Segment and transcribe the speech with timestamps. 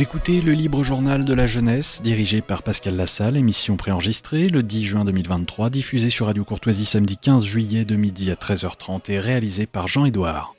[0.00, 4.84] Écoutez le Libre Journal de la Jeunesse, dirigé par Pascal Lassalle, émission préenregistrée le 10
[4.84, 9.66] juin 2023, diffusée sur Radio Courtoisie samedi 15 juillet de midi à 13h30 et réalisée
[9.66, 10.54] par Jean-Édouard.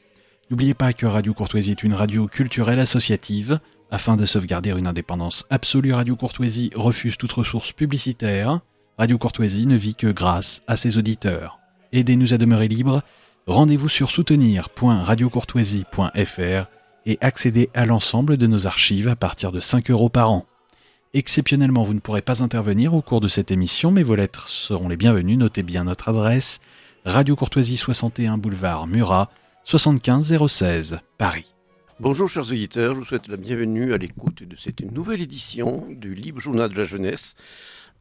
[0.52, 3.60] N'oubliez pas que Radio Courtoisie est une radio culturelle associative.
[3.90, 8.60] Afin de sauvegarder une indépendance absolue, Radio Courtoisie refuse toute ressource publicitaire.
[9.00, 11.58] Radio Courtoisie ne vit que grâce à ses auditeurs.
[11.94, 13.02] Aidez-nous à demeurer libres.
[13.48, 20.10] Rendez-vous sur soutenir.radiocourtoisie.fr et accédez à l'ensemble de nos archives à partir de 5 euros
[20.10, 20.46] par an.
[21.14, 24.88] Exceptionnellement, vous ne pourrez pas intervenir au cours de cette émission, mais vos lettres seront
[24.88, 25.36] les bienvenues.
[25.36, 26.62] Notez bien notre adresse
[27.06, 29.30] Radio Courtoisie 61 boulevard Murat
[29.64, 31.54] 75 016 Paris.
[32.00, 36.16] Bonjour chers auditeurs, je vous souhaite la bienvenue à l'écoute de cette nouvelle édition du
[36.16, 37.36] Libre Journal de la Jeunesse,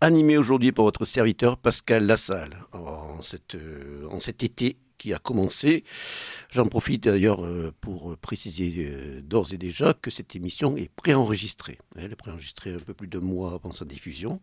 [0.01, 2.57] animé aujourd'hui par votre serviteur Pascal Lassalle.
[2.73, 5.83] En, cette, euh, en cet été qui a commencé.
[6.51, 11.79] J'en profite d'ailleurs euh, pour préciser euh, d'ores et déjà que cette émission est préenregistrée.
[11.97, 14.41] Elle est préenregistrée un peu plus de mois avant sa diffusion.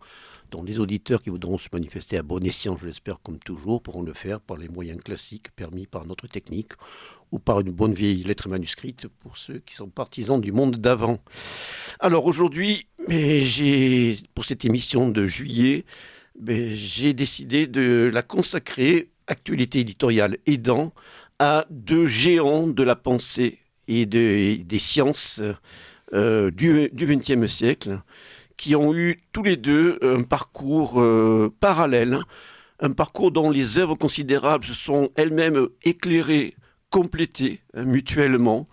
[0.50, 4.02] Donc les auditeurs qui voudront se manifester à bon escient, je l'espère comme toujours, pourront
[4.02, 6.74] le faire par les moyens classiques permis par notre technique
[7.32, 11.20] ou par une bonne vieille lettre manuscrite pour ceux qui sont partisans du monde d'avant.
[12.00, 12.88] Alors aujourd'hui,
[14.34, 15.86] pour cette émission de juillet,
[16.48, 20.94] j'ai décidé de la consacrer actualité éditoriale aidant,
[21.40, 25.42] à deux géants de la pensée et des sciences
[26.14, 28.02] euh, du XXe siècle,
[28.58, 32.20] qui ont eu tous les deux un parcours euh, parallèle,
[32.80, 36.56] un parcours dont les œuvres considérables se sont elles-mêmes éclairées,
[36.90, 38.68] complétées hein, mutuellement,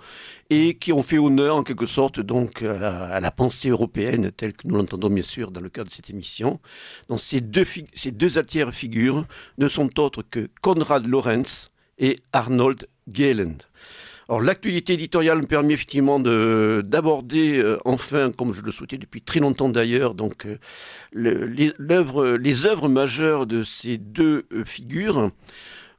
[0.50, 4.66] et qui ont fait honneur en quelque sorte donc à la, pensée européenne telle que
[4.66, 6.60] nous l'entendons bien sûr dans le cadre de cette émission.
[7.08, 9.26] Donc ces deux, ces deux altières figures
[9.58, 13.56] ne sont autres que Konrad Lorenz et Arnold Gehlen.
[14.28, 19.40] Alors l'actualité éditoriale me permet effectivement d'aborder euh, enfin, comme je le souhaitais depuis très
[19.40, 20.56] longtemps d'ailleurs, donc euh,
[21.12, 25.30] les, les œuvres majeures de ces deux euh, figures.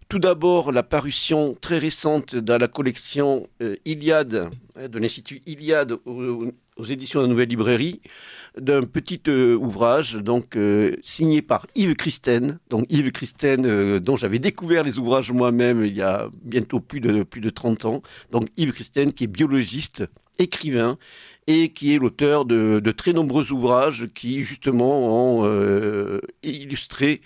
[0.08, 5.98] Tout d'abord, la parution très récente dans la collection euh, Iliade, hein, de l'Institut Iliade
[6.06, 6.46] aux,
[6.88, 8.02] éditions de la Nouvelle Librairie,
[8.56, 12.60] d'un petit euh, ouvrage donc euh, signé par Yves Christen.
[12.70, 17.24] Donc Yves Christen, dont j'avais découvert les ouvrages moi-même il y a bientôt plus de,
[17.24, 18.04] plus de 30 ans.
[18.32, 20.04] Donc Yves Christen, qui est biologiste,
[20.38, 20.98] écrivain
[21.48, 27.22] et qui est l'auteur de, de, très nombreux ouvrages qui justement ont illustré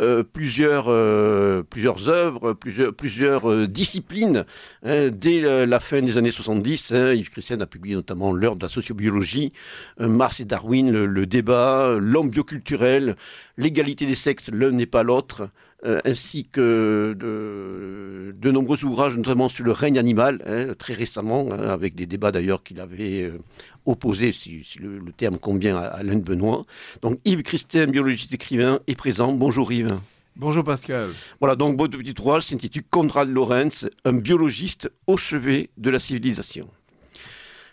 [0.00, 4.44] euh, plusieurs, euh, plusieurs œuvres, plusieurs, plusieurs euh, disciplines.
[4.84, 8.62] Hein, dès la fin des années 70, hein, Yves Christian a publié notamment L'heure de
[8.62, 9.52] la sociobiologie,
[9.98, 13.16] Mars et Darwin, le débat, l'homme bioculturel,
[13.56, 15.48] l'égalité des sexes, l'un n'est pas l'autre.
[15.84, 21.52] Euh, ainsi que de, de, nombreux ouvrages, notamment sur le règne animal, hein, très récemment,
[21.52, 23.38] hein, avec des débats d'ailleurs qu'il avait euh,
[23.86, 26.66] opposés, si, le, terme convient à Alain Benoît.
[27.00, 29.32] Donc Yves Christin, biologiste écrivain, est présent.
[29.32, 30.00] Bonjour Yves.
[30.34, 31.10] Bonjour Pascal.
[31.38, 36.68] Voilà, donc votre petit ouvrage s'intitule Conrad Lorenz, un biologiste au chevet de la civilisation.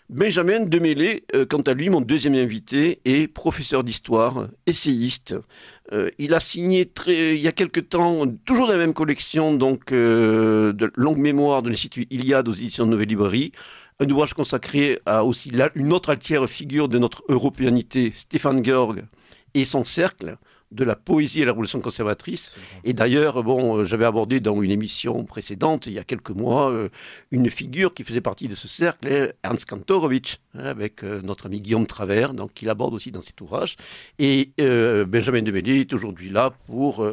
[0.08, 5.34] Benjamin Demélé, euh, quant à lui, mon deuxième invité, est professeur d'histoire, essayiste.
[5.92, 9.90] Euh, il a signé il y a quelque temps, toujours dans la même collection, donc
[9.90, 13.50] euh, de longue mémoire de l'Institut Iliade aux éditions de Nouvelle Librairie,
[13.98, 19.02] un ouvrage consacré à aussi une autre altière figure de notre européanité, Stéphane Georg
[19.54, 20.36] et son cercle
[20.72, 22.52] de la poésie et la révolution conservatrice.
[22.84, 26.70] Et d'ailleurs, bon, euh, j'avais abordé dans une émission précédente, il y a quelques mois,
[26.70, 26.88] euh,
[27.30, 31.60] une figure qui faisait partie de ce cercle, Ernst Kantorowicz, hein, avec euh, notre ami
[31.60, 33.76] Guillaume Travers, donc qu'il aborde aussi dans cet ouvrage.
[34.18, 37.06] Et Benjamin Demélé est aujourd'hui là pour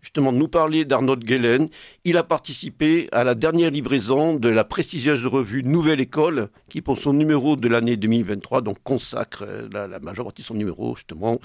[0.00, 1.68] justement nous parler d'Arnold Gellen.
[2.04, 6.98] Il a participé à la dernière livraison de la prestigieuse revue Nouvelle École, qui pour
[6.98, 11.40] son numéro de l'année 2023, donc consacre la, la majeure partie de son numéro justement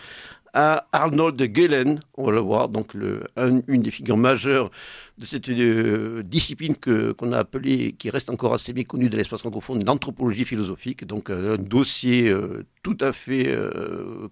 [0.55, 4.71] à Arnold Gehlen, on va le voir, donc une des figures majeures
[5.17, 9.83] de cette euh, discipline qu'on a appelée, qui reste encore assez méconnue de l'espace francophone,
[9.83, 13.53] l'anthropologie philosophique, donc euh, un dossier euh, tout à fait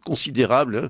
[0.06, 0.90] considérable, hein,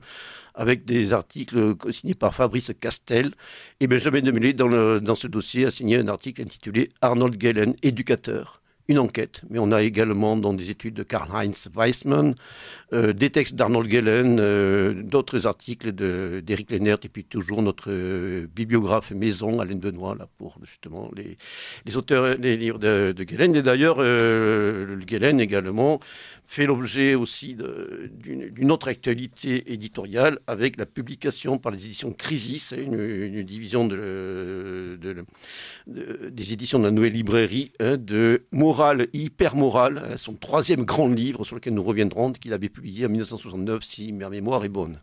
[0.54, 3.31] avec des articles signés par Fabrice Castel.
[3.80, 8.62] Et Benjamin Demélé, dans, dans ce dossier, a signé un article intitulé Arnold Gehlen, éducateur
[8.89, 12.35] une enquête, mais on a également dans des études de Karl-Heinz Weissmann,
[12.91, 15.94] euh, des textes d'Arnold Gellen, euh, d'autres articles
[16.41, 21.97] d'Éric Lennert, et puis toujours notre euh, bibliographe maison, Alain Benoît, là, pour justement les,
[21.97, 23.24] auteurs, les livres de, de.
[23.24, 23.97] Et d'ailleurs,
[25.07, 26.00] Gellen également
[26.54, 33.42] fait l'objet aussi d'une autre actualité éditoriale avec la publication par les éditions Crisis, une,
[33.42, 35.00] division de,
[35.88, 41.08] des éditions de la Nouvelle Librairie, hein, de Morale hyper morale, hein, son troisième grand
[41.08, 45.00] livre sur lequel nous reviendrons, qu'il avait publié en 1969, si ma mémoire est bonne.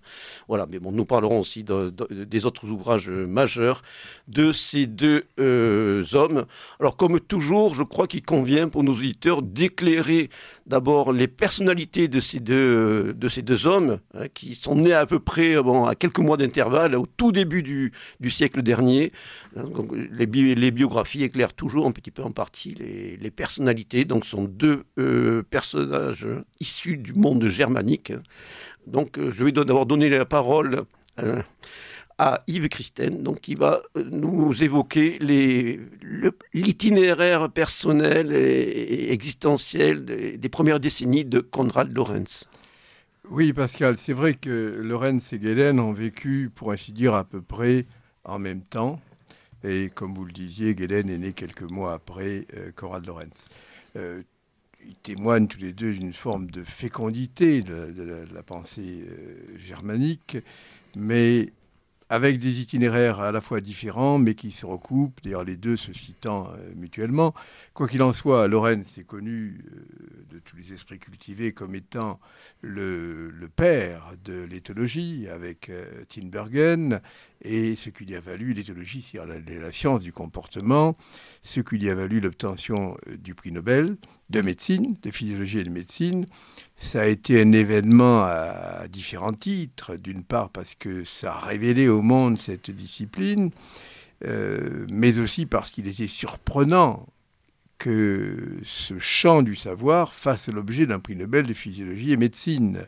[0.46, 3.82] Voilà, mais bon, nous parlerons aussi des autres ouvrages majeurs
[4.28, 6.46] de ces deux euh, hommes.
[6.78, 10.30] Alors, comme toujours, je crois qu'il convient pour nos auditeurs d'éclairer
[10.68, 15.06] d'abord les personnalités de ces deux, de ces deux hommes, hein, qui sont nés à
[15.06, 19.10] peu près bon, à quelques mois d'intervalle, au tout début du, du siècle dernier.
[19.56, 19.64] Hein,
[20.12, 24.04] les, les, biographies éclairent toujours un petit peu en partie les, les personnalités.
[24.04, 26.26] Donc, sont deux euh, personnages
[26.60, 28.12] issus du monde germanique.
[28.86, 30.84] Donc, euh, je vais d'abord donner la parole.
[31.16, 31.42] Hein,
[32.20, 35.18] à Yves Christen, donc qui va euh, nous évoquer
[36.52, 42.46] l'itinéraire personnel et, existentiel des, premières décennies de Konrad Lorenz.
[43.30, 47.40] Oui, Pascal, c'est vrai que Lorenz et Galen ont vécu, pour ainsi dire, à peu
[47.40, 47.86] près
[48.24, 49.00] en même temps.
[49.64, 53.46] Et comme vous le disiez, Galen est né quelques mois après euh, Konrad Lorenz.
[53.96, 54.22] Euh,
[54.86, 59.06] ils témoignent tous les deux d'une forme de fécondité de, la, pensée
[59.58, 60.38] germanique,
[60.96, 61.52] mais
[62.10, 65.92] avec des itinéraires à la fois différents, mais qui se recoupent, d'ailleurs les deux se
[65.92, 67.34] citant euh, mutuellement.
[67.72, 72.18] Quoi qu'il en soit, Lorenz est connu euh, de tous les esprits cultivés comme étant
[72.62, 77.00] le, père de l'éthologie avec euh, Tinbergen,
[77.42, 80.96] et ce qui lui a valu l'éthologie, c'est-à-dire la, science du comportement,
[81.42, 83.96] ce qui lui a valu l'obtention du prix Nobel
[84.28, 86.26] de médecine, de physiologie et de médecine.
[86.76, 89.96] Ça a été un événement à différents titres.
[89.96, 93.50] D'une part parce que ça a révélé au monde cette discipline,
[94.24, 97.06] euh, mais aussi parce qu'il était surprenant
[97.78, 102.86] que ce champ du savoir fasse l'objet d'un prix Nobel de physiologie et médecine.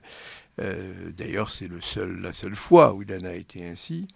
[0.61, 4.07] Euh, d'ailleurs, c'est la seule fois où il en a été ainsi.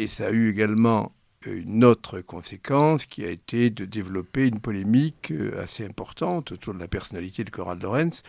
[0.00, 1.12] Et ça a eu également
[1.44, 6.78] une autre conséquence qui a été de développer une polémique euh, assez importante autour de
[6.78, 8.22] la personnalité de Conrad Lorenz.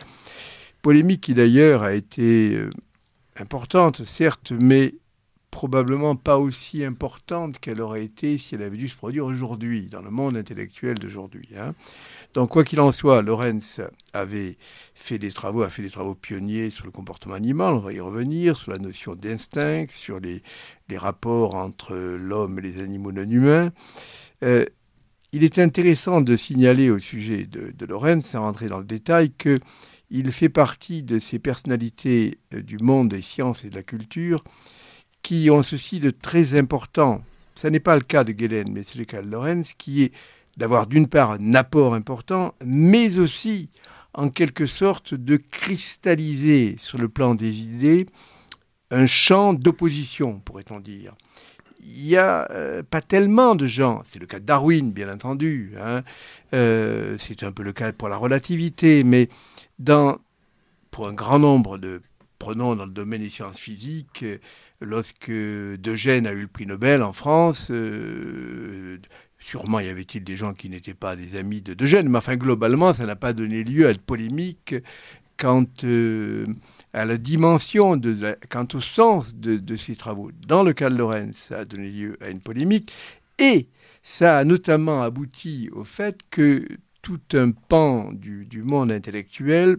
[0.82, 2.68] Polémique qui d'ailleurs a été euh,
[3.38, 4.96] importante, certes, mais
[5.52, 10.00] probablement pas aussi importante qu'elle aurait été si elle avait dû se produire aujourd'hui, dans
[10.00, 11.46] le monde intellectuel d'aujourd'hui.
[11.56, 11.74] Hein.
[12.32, 13.82] Donc, quoi qu'il en soit, Lorenz
[14.14, 14.56] avait
[14.94, 18.00] fait des travaux, a fait des travaux pionniers sur le comportement animal, on va y
[18.00, 20.42] revenir, sur la notion d'instinct, sur les,
[20.94, 23.72] rapports entre l'homme et les animaux non humains.
[24.42, 24.66] Euh,
[25.32, 29.32] il est intéressant de signaler au sujet de, de Lorenz, sans rentrer dans le détail,
[29.32, 34.42] qu'il fait partie de ces personnalités euh, du monde des sciences et de la culture
[35.22, 37.22] qui ont ceci de très important.
[37.54, 40.12] Ce n'est pas le cas de Gelen, mais c'est le cas de Lorenz, qui est
[40.56, 43.70] d'avoir d'une part un apport important, mais aussi
[44.14, 48.06] en quelque sorte de cristalliser sur le plan des idées
[48.90, 51.14] un champ d'opposition, pourrait-on dire.
[51.80, 55.72] Il n'y a euh, pas tellement de gens, c'est le cas de Darwin bien entendu,
[55.80, 56.02] hein.
[56.54, 59.28] euh, c'est un peu le cas pour la relativité, mais
[60.90, 62.02] pour un grand nombre de,
[62.42, 64.24] prenons dans le domaine des sciences physiques,
[64.80, 68.98] lorsque Eugène a eu le prix Nobel en France, euh,
[69.38, 72.94] sûrement y avait-il des gens qui n'étaient pas des amis de Eugène, mais enfin globalement,
[72.94, 74.74] ça n'a pas donné lieu à une polémique
[75.38, 76.44] quant euh,
[76.92, 80.32] à la dimension, de quant au sens de, de, ces travaux.
[80.44, 82.90] Dans le cas de Lorentz, ça a donné lieu à une polémique,
[83.38, 83.68] et
[84.02, 86.66] ça a notamment abouti au fait que
[87.02, 89.76] tout un pan du monde intellectuel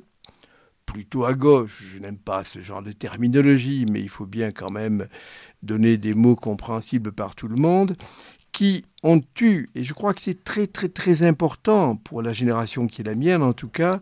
[0.85, 1.83] plutôt à gauche.
[1.93, 5.07] Je n'aime pas ce genre de terminologie, mais il faut bien quand même
[5.61, 7.95] donner des mots compréhensibles par tout le monde,
[8.51, 12.87] qui ont eu, et je crois que c'est très très très important pour la génération
[12.87, 13.99] qui est la mienne en tout cas,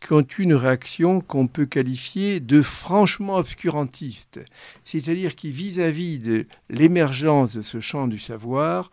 [0.00, 4.40] qui ont eu une réaction qu'on peut qualifier de franchement obscurantiste,
[4.84, 8.90] c'est-à-dire qui vis-à-vis de l'émergence de ce champ du savoir,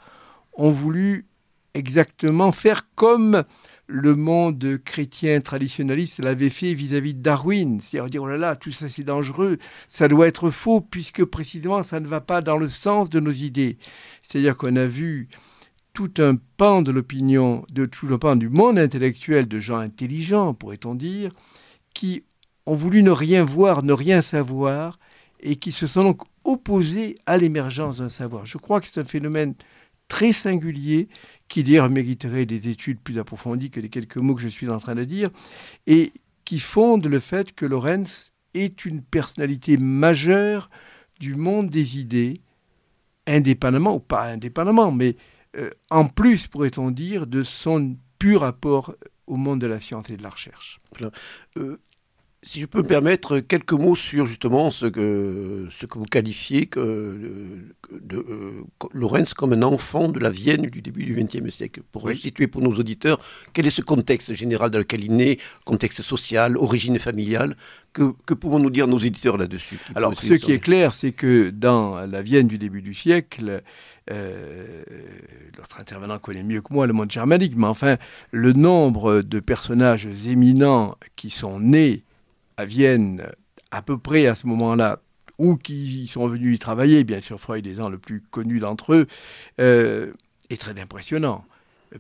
[0.54, 1.26] ont voulu
[1.74, 3.44] exactement faire comme
[3.92, 7.82] le monde chrétien traditionnaliste l'avait fait vis-à-vis de Darwin.
[7.82, 9.58] C'est-à-dire dire, oh là là, tout ça c'est dangereux,
[9.90, 13.32] ça doit être faux, puisque précisément ça ne va pas dans le sens de nos
[13.32, 13.78] idées.
[14.22, 15.28] C'est-à-dire qu'on a vu
[15.94, 20.54] tout un pan de l'opinion, de tout le pan du monde intellectuel de gens intelligents,
[20.54, 21.32] pourrait-on dire,
[21.96, 22.24] qui
[22.68, 25.00] ont voulu ne rien voir, ne rien savoir,
[25.42, 28.46] et qui se sont donc opposés à l'émergence d'un savoir.
[28.46, 29.56] Je crois que c'est un phénomène
[30.08, 31.08] très singulier
[31.50, 34.78] qui d'ailleurs mériterait des études plus approfondies que les quelques mots que je suis en
[34.78, 35.30] train de dire,
[35.88, 36.14] et
[36.46, 40.70] qui fonde le fait que Lorenz est une personnalité majeure
[41.20, 42.42] du monde des idées,
[43.28, 45.18] indépendamment ou pas indépendamment, mais
[45.58, 48.96] euh, en plus, pourrait-on dire, de son pur rapport
[49.28, 50.80] au monde de la science et de la recherche.
[51.58, 51.78] Euh,
[52.42, 56.68] si je peux me permettre, quelques mots sur justement ce que, ce que vous qualifiez
[56.68, 57.18] que,
[57.92, 61.82] de, euh, Lorenz comme un enfant de la Vienne du début du XXe siècle.
[61.92, 63.20] Pour situer pour nos auditeurs,
[63.52, 67.58] quel est ce contexte général dans lequel il naît, contexte social, origine familiale
[67.92, 72.06] Que, que pouvons-nous dire nos auditeurs là-dessus Alors, ce qui est clair, c'est que dans
[72.06, 73.62] la Vienne du début du siècle,
[74.12, 74.84] euh,
[75.58, 77.98] l'autre intervenant connaît mieux que moi le monde germanique, mais enfin,
[78.32, 82.04] le nombre de personnages éminents qui sont nés
[82.60, 83.32] à Vienne
[83.72, 85.02] à peu près à ce moment-là,
[85.38, 89.08] ou qui sont venus y travailler, bien sûr Freud étant le plus connu d'entre eux,
[89.62, 90.12] euh,
[90.50, 91.46] est très impressionnant.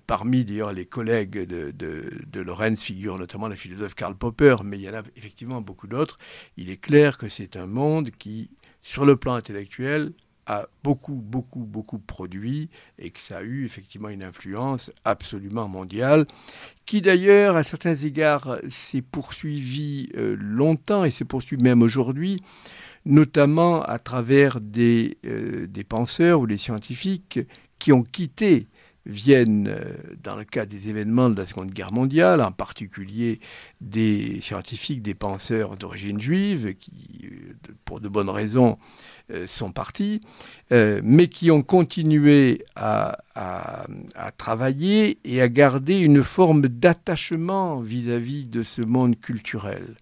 [0.05, 4.77] Parmi d'ailleurs les collègues de, de, de, Lorenz figure notamment le philosophe Karl Popper, mais
[4.77, 6.19] il y en a effectivement beaucoup d'autres.
[6.57, 8.51] Il est clair que c'est un monde qui,
[8.81, 10.11] sur le plan intellectuel,
[10.49, 16.25] a beaucoup, beaucoup, beaucoup produit et que ça a eu effectivement une influence absolument mondiale,
[16.87, 22.41] qui d'ailleurs, à certains égards, s'est poursuivi euh, longtemps et s'est poursuivi même aujourd'hui,
[23.05, 27.39] notamment à travers des, euh, des penseurs ou des scientifiques
[27.77, 28.67] qui ont quitté
[29.09, 33.39] Vienne euh, dans le cadre des événements de la Seconde Guerre mondiale, en particulier
[33.81, 37.29] des scientifiques, des penseurs d'origine juive, qui,
[37.85, 38.77] pour de bonnes raisons,
[39.31, 40.21] euh, sont partis,
[40.71, 43.17] euh, mais qui ont continué à,
[44.37, 49.95] travailler et à garder une forme d'attachement vis-à-vis de ce monde culturel.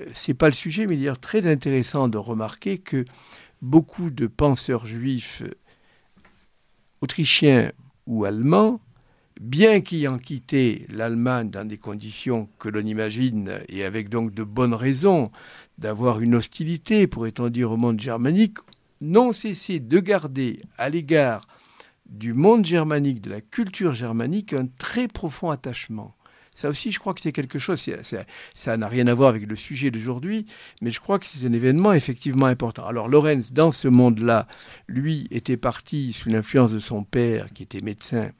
[0.00, 3.04] Euh, c'est pas le sujet, mais il est très intéressant de remarquer que
[3.62, 5.44] beaucoup de penseurs juifs
[7.00, 7.70] autrichiens
[8.06, 8.80] ou allemands,
[9.40, 14.74] bien qu'ayant quitté l'Allemagne dans des conditions que l'on imagine, et avec donc de bonnes
[14.74, 15.30] raisons,
[15.78, 18.58] d'avoir une hostilité, pourrait-on dire, au monde germanique,
[19.00, 21.46] n'ont cessé de garder à l'égard
[22.06, 26.13] du monde germanique, de la culture germanique, un très profond attachement.
[26.54, 27.84] Ça aussi, je crois que c'est quelque chose,
[28.54, 30.46] ça n'a rien à voir avec le sujet d'aujourd'hui,
[30.80, 32.86] mais je crois que c'est un événement effectivement important.
[32.86, 34.46] Alors Lorenz, dans ce monde-là,
[34.86, 38.30] lui, était parti sous l'influence de son père, qui était médecin,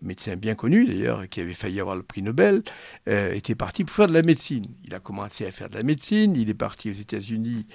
[0.00, 2.62] médecin bien connu d'ailleurs, qui avait failli avoir le prix Nobel,
[3.08, 4.66] euh, était parti pour faire de la médecine.
[4.84, 7.66] Il a commencé à faire de la médecine, il est parti aux États-Unis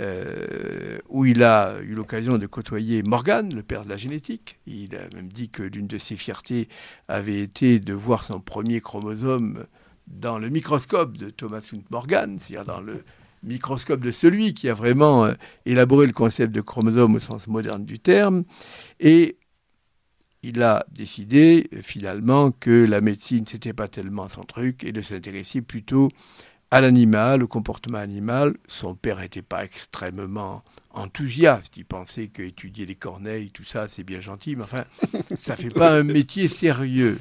[0.00, 4.58] euh, où il a eu l'occasion de côtoyer Morgan, le père de la génétique.
[4.66, 6.68] Il a même dit que l'une de ses fiertés
[7.06, 9.66] avait été de voir son premier chromosome
[10.08, 13.04] dans le microscope de Thomas Hunt Morgan, c'est-à-dire dans le
[13.44, 15.34] microscope de celui qui a vraiment euh,
[15.66, 18.44] élaboré le concept de chromosome au sens moderne du terme.
[19.00, 19.38] Et
[20.42, 25.02] il a décidé euh, finalement que la médecine, c'était pas tellement son truc et de
[25.02, 26.08] s'intéresser plutôt
[26.74, 28.56] à l'animal, au comportement animal.
[28.66, 31.76] Son père n'était pas extrêmement enthousiaste.
[31.76, 34.84] Il pensait qu'étudier les corneilles, tout ça, c'est bien gentil, mais enfin,
[35.38, 37.20] ça fait pas un métier sérieux.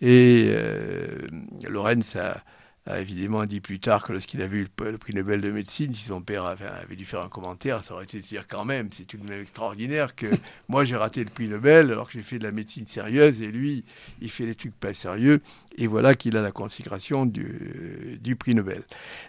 [0.00, 1.20] Et euh,
[1.68, 2.42] Lorenz a,
[2.86, 6.04] a évidemment dit plus tard que lorsqu'il avait eu le, prix Nobel de médecine, si
[6.04, 9.06] son père avait, dû faire un commentaire, ça aurait été de dire quand même, c'est
[9.06, 10.26] tout de même extraordinaire que
[10.68, 13.46] moi j'ai raté le prix Nobel alors que j'ai fait de la médecine sérieuse et
[13.46, 13.84] lui,
[14.20, 15.40] il fait des trucs pas sérieux.
[15.78, 18.82] Et voilà qu'il a la consécration du, du prix Nobel.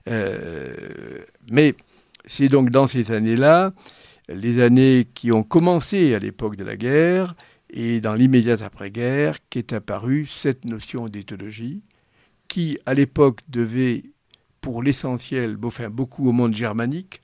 [0.10, 0.74] Euh,
[1.50, 1.76] mais
[2.26, 3.72] c'est donc dans ces années-là,
[4.28, 7.36] les années qui ont commencé à l'époque de la guerre
[7.70, 11.82] et dans l'immédiate après-guerre, qu'est apparue cette notion d'éthologie
[12.48, 14.04] qui, à l'époque, devait,
[14.62, 17.22] pour l'essentiel, enfin, beaucoup au monde germanique,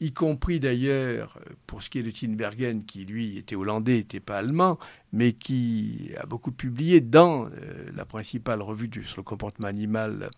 [0.00, 4.38] y compris d'ailleurs pour ce qui est de Tinbergen, qui lui était hollandais, n'était pas
[4.38, 4.78] allemand,
[5.12, 7.50] mais qui a beaucoup publié dans euh,
[7.94, 10.30] la principale revue sur le comportement animal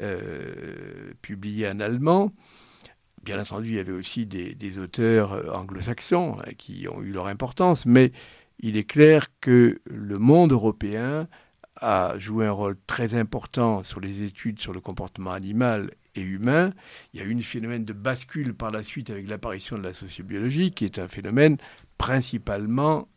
[0.00, 2.32] euh, publiée en allemand.
[3.22, 7.12] Bien entendu, il y avait aussi des, des auteurs euh, anglo-saxons hein, qui ont eu
[7.12, 8.12] leur importance, mais
[8.60, 11.28] il est clair que le monde européen
[11.82, 16.72] a joué un rôle très important sur les études sur le comportement animal et humain.
[17.12, 19.92] Il y a eu un phénomène de bascule par la suite avec l'apparition de la
[19.92, 21.56] sociobiologie, qui est un phénomène
[21.98, 23.08] principalement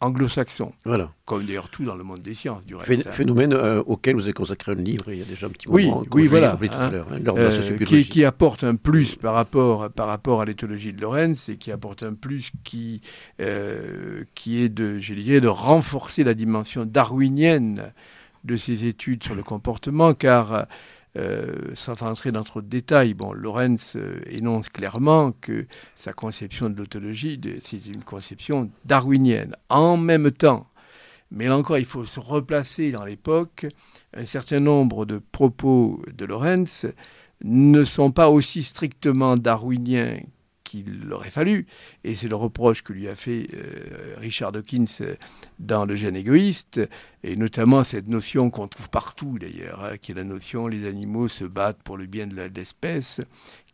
[0.00, 0.72] anglo-saxon.
[0.84, 1.12] Voilà.
[1.24, 3.06] Comme d'ailleurs tout dans le monde des sciences, du reste.
[3.06, 3.12] Hein.
[3.12, 5.86] Phénomène euh, auquel vous avez consacré un livre il y a déjà un petit oui,
[5.86, 6.04] moment.
[6.12, 6.56] Oui, voilà.
[6.56, 7.04] Tout à hein.
[7.10, 11.50] hein, euh, qui, qui, apporte un plus par rapport, par rapport à l'éthologie de Lorenz
[11.50, 13.02] et qui apporte un plus qui,
[13.40, 17.92] euh, qui est de, je dirais, de renforcer la dimension darwinienne
[18.44, 20.66] de ces études sur le comportement, car
[21.18, 26.70] euh, sans entrer dans trop de détails, bon, Lorenz euh, énonce clairement que sa conception
[26.70, 29.56] de l'autologie, c'est une conception darwinienne.
[29.68, 30.68] En même temps,
[31.32, 33.66] mais là encore, il faut se replacer dans l'époque,
[34.14, 36.86] un certain nombre de propos de Lorenz
[37.42, 40.18] ne sont pas aussi strictement darwiniens
[40.70, 41.66] qu'il aurait fallu.
[42.04, 45.16] Et c'est le reproche que lui a fait euh, Richard Dawkins
[45.58, 46.80] dans Le gène égoïste,
[47.24, 51.26] et notamment cette notion qu'on trouve partout d'ailleurs, hein, qui est la notion les animaux
[51.26, 53.20] se battent pour le bien de l'espèce,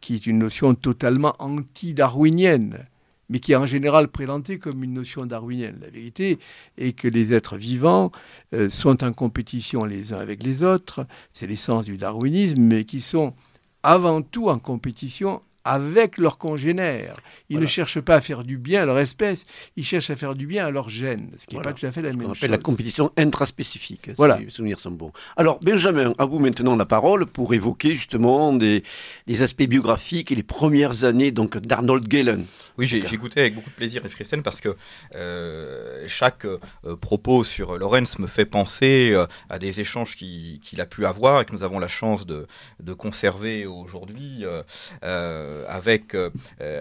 [0.00, 2.86] qui est une notion totalement anti-darwinienne
[3.28, 5.78] mais qui est en général présentée comme une notion darwinienne.
[5.80, 6.38] La vérité
[6.78, 8.12] est que les êtres vivants
[8.54, 13.00] euh, sont en compétition les uns avec les autres, c'est l'essence du darwinisme, mais qui
[13.00, 13.34] sont
[13.82, 17.16] avant tout en compétition avec leurs congénères.
[17.48, 19.46] Ils ne cherchent pas à faire du bien à leur espèce,
[19.76, 21.92] ils cherchent à faire du bien à leur gène, ce qui n'est pas tout à
[21.92, 22.48] fait la même chose.
[22.48, 24.38] la compétition intraspécifique, voilà.
[24.38, 25.12] si les souvenirs sont bons.
[25.36, 28.82] Alors, Benjamin, à vous maintenant la parole pour évoquer justement des,
[29.40, 32.44] aspects biographiques et les premières années donc d'Arnold Galen.
[32.78, 34.76] Oui, j'ai écouté avec beaucoup de plaisir Efrisen parce que
[35.14, 36.58] euh, chaque euh,
[37.00, 41.44] propos sur Lorenz me fait penser euh, à des échanges qu'il a pu avoir et
[41.44, 42.46] que nous avons la chance de,
[42.80, 44.44] de conserver aujourd'hui.
[45.02, 46.30] Euh, avec, euh,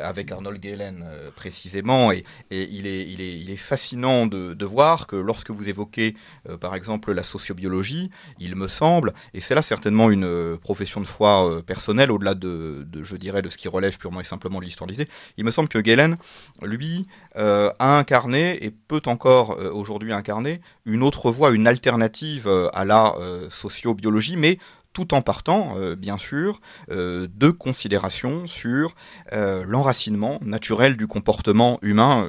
[0.04, 2.12] avec Arnold Galen euh, précisément.
[2.12, 6.16] Et, il, est, il, est, il, est, fascinant de, voir que lorsque vous évoquez
[6.60, 11.62] par exemple la sociobiologie, il me semble, et c'est là certainement une profession de foi
[11.66, 14.90] personnelle au-delà de, je dirais, de ce qui relève purement et simplement de l'histoire
[15.38, 16.18] il me semble que Galen,
[16.62, 23.16] lui, a incarné et peut encore aujourd'hui incarner une autre voie, une alternative à la
[23.50, 24.58] sociobiologie, mais
[24.96, 28.96] tout en partant, euh, bien sûr, euh, de considérations sur
[29.34, 32.28] euh, l'enracinement naturel du comportement humain.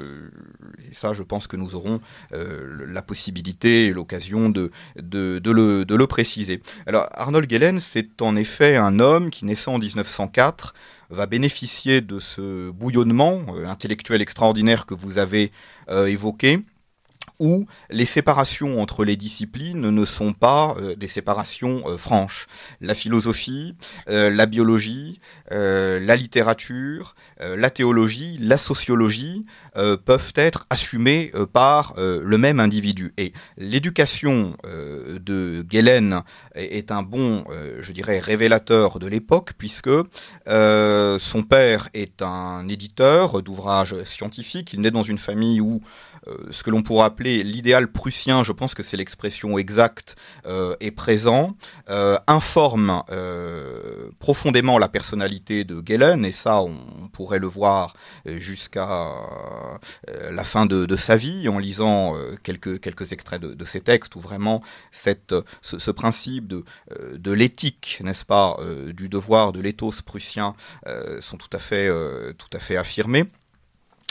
[0.91, 2.01] et ça, je pense que nous aurons
[2.33, 6.61] la possibilité et l'occasion de, le, préciser.
[6.87, 10.75] Alors, Arnold Gellen, c'est en effet un homme qui, naissant en 1904,
[11.11, 15.53] va bénéficier de ce bouillonnement intellectuel extraordinaire que vous avez
[15.89, 16.65] évoqué
[17.39, 22.47] où les séparations entre les disciplines ne sont pas euh, des séparations euh, franches.
[22.81, 23.75] La philosophie,
[24.09, 32.59] euh, la biologie, la littérature, la théologie, la sociologie peuvent être assumées par le même
[32.59, 33.13] individu.
[33.17, 36.23] Et l'éducation de Galen
[36.55, 37.45] est un bon,
[37.81, 39.91] je dirais, révélateur de l'époque, puisque
[40.47, 44.73] son père est un éditeur d'ouvrages scientifiques.
[44.73, 45.81] Il naît dans une famille où
[46.51, 50.91] ce que l'on pourrait appeler l'idéal prussien, je pense que c'est l'expression exacte, euh, est
[50.91, 51.57] présent,
[51.89, 53.03] euh, informe
[54.19, 56.77] profondément la personnalité de Gellen, et ça on,
[57.13, 57.95] pourrait le voir
[58.27, 59.11] jusqu'à
[60.31, 65.91] la fin de, sa vie en lisant quelques, extraits de, ses textes, où vraiment ce,
[65.91, 68.59] principe de, l'éthique, n'est-ce pas,
[68.93, 70.55] du devoir de l'éthos prussien
[71.21, 73.27] sont tout à fait affirmés.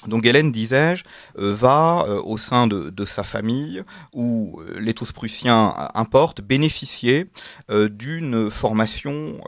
[0.07, 1.03] Donc Hélène, disais-je,
[1.39, 7.27] euh, va euh, au sein de, sa famille, où euh, l'éthos prussien importe, bénéficier
[7.69, 9.39] d'une formation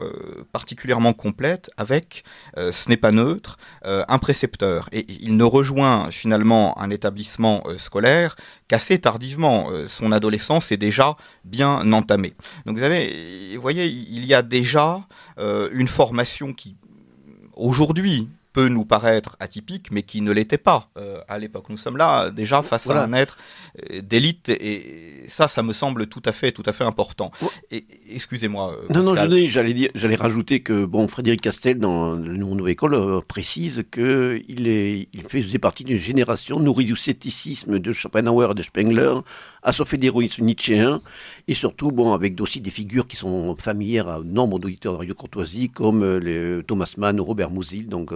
[0.52, 2.24] particulièrement complète avec,
[2.56, 4.88] ce n'est pas neutre, un précepteur.
[4.92, 8.36] Et il ne rejoint finalement un établissement scolaire
[8.68, 9.70] qu'assez tardivement.
[9.88, 12.34] son adolescence est déjà bien entamée.
[12.66, 15.06] Donc vous, avez, vous voyez, il y a déjà
[15.38, 16.76] une formation qui,
[17.56, 21.66] aujourd'hui, peut nous paraître atypique, mais qui ne l'était pas euh, à l'époque.
[21.68, 23.36] Nous sommes là déjà face à un être
[23.90, 27.30] euh, d'élite, et ça, ça me semble tout à fait, tout à fait important.
[28.10, 28.72] Excusez-moi.
[28.72, 33.22] Euh, non, non, j'allais dire, j'allais rajouter que bon, Frédéric Castel dans le Nouvelle École
[33.26, 38.54] précise que il est, il faisait partie d'une génération nourrie du scepticisme de Schopenhauer et
[38.54, 39.14] de Spengler,
[39.62, 41.00] assoiffée d'héroïsme nietzschéen,
[41.46, 45.14] et surtout bon, avec aussi des figures qui sont familières à nombre d'auditeurs de Radio
[45.14, 48.12] Courtoisie, comme les Thomas Mann, Robert Musil, donc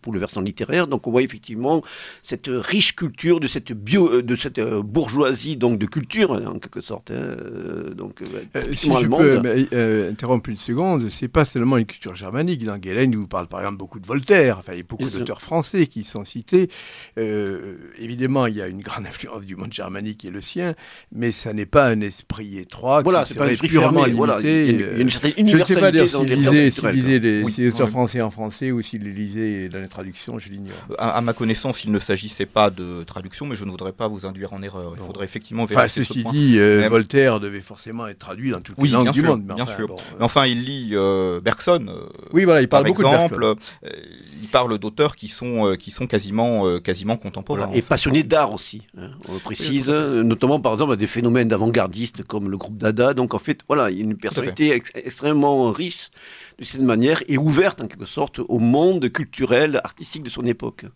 [0.00, 0.86] pour le versant littéraire.
[0.86, 1.82] Donc on voit effectivement
[2.22, 6.58] cette riche culture de cette bio, euh, de cette euh, bourgeoisie donc de culture en
[6.58, 7.10] quelque sorte.
[7.10, 8.22] Hein, euh, donc
[8.72, 12.64] si je peux interrompre une seconde, c'est pas seulement une culture germanique.
[12.64, 14.58] Dans Galen, il vous parle par exemple beaucoup de Voltaire.
[14.58, 16.68] Enfin, il y a beaucoup d'auteurs français qui sont cités.
[17.16, 20.71] évidemment, il y a une grande influence du monde germanique qui est le sien,
[21.12, 23.02] mais ça n'est pas un esprit étroit.
[23.02, 24.16] Voilà, c'est pas un esprit purement limité.
[24.16, 25.98] Voilà, il, y a, une certaine universalité.
[25.98, 29.68] Je ne sais pas s'il lisait, les, auteurs français en français ou s'il les lisait
[29.68, 30.76] dans les traductions, je l'ignore.
[30.98, 34.26] À, ma connaissance, il ne s'agissait pas de traduction, mais je ne voudrais pas vous
[34.26, 34.94] induire en erreur.
[34.96, 38.78] Il faudrait effectivement vérifier enfin, ceci dit, euh, Voltaire devait forcément être traduit dans toutes
[38.82, 39.42] les langues du monde.
[39.42, 39.90] bien sûr.
[39.90, 41.86] Euh, mais enfin, il lit euh, Bergson.
[42.32, 43.54] oui, voilà, il parle beaucoup exemple,
[44.42, 47.70] il parle d'auteurs qui sont qui sont quasiment quasiment contemporains.
[47.72, 48.82] Et passionné d'art aussi.
[48.98, 53.14] Hein, on précise, notamment par exemple des phénomènes d'avant-gardistes comme le groupe Dada.
[53.14, 56.10] Donc en fait, voilà, il y a une personnalité extrêmement riche
[56.58, 60.86] de cette manière et ouverte en quelque sorte au monde culturel, artistique de son époque.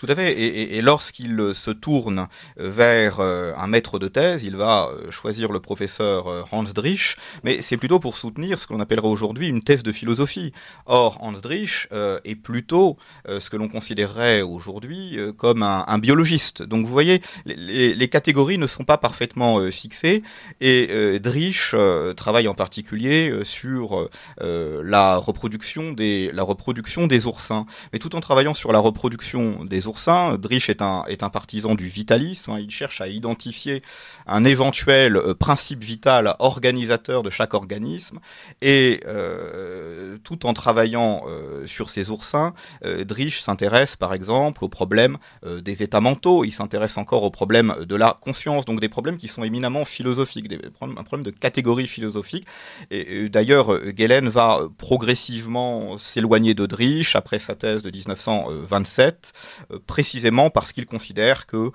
[0.00, 0.38] Tout à fait.
[0.38, 6.62] Et, lorsqu'il se tourne vers un maître de thèse, il va choisir le professeur Hans
[6.62, 10.52] Driesch, mais c'est plutôt pour soutenir ce qu'on appellerait aujourd'hui une thèse de philosophie.
[10.86, 11.88] Or, Hans Driesch
[12.24, 16.62] est plutôt ce que l'on considérerait aujourd'hui comme un, biologiste.
[16.62, 20.22] Donc vous voyez, les, les, catégories ne sont pas parfaitement fixées,
[20.60, 21.74] et Driesch
[22.16, 24.08] travaille en particulier sur
[24.40, 27.66] la reproduction des la reproduction des oursins.
[27.92, 31.74] Mais tout en travaillant sur la reproduction des oursins, Drich est un est un partisan
[31.74, 32.52] du vitalisme.
[32.52, 32.58] Hein.
[32.60, 33.82] il cherche à identifier
[34.26, 38.18] un éventuel euh, principe vital organisateur de chaque organisme
[38.60, 45.18] et euh, tout en travaillant euh, sur ces oursins, Drich s'intéresse par exemple au problème
[45.44, 46.44] des états mentaux.
[46.44, 50.52] Il s'intéresse encore au problème de la conscience, donc des problèmes qui sont éminemment philosophiques,
[50.80, 52.46] un problème de catégorie philosophique.
[52.90, 59.38] Et, d'ailleurs, Galen va progressivement s'éloigner de Drich après sa thèse de 1927, euh,
[59.86, 61.70] précisément parce qu'il considère que euh,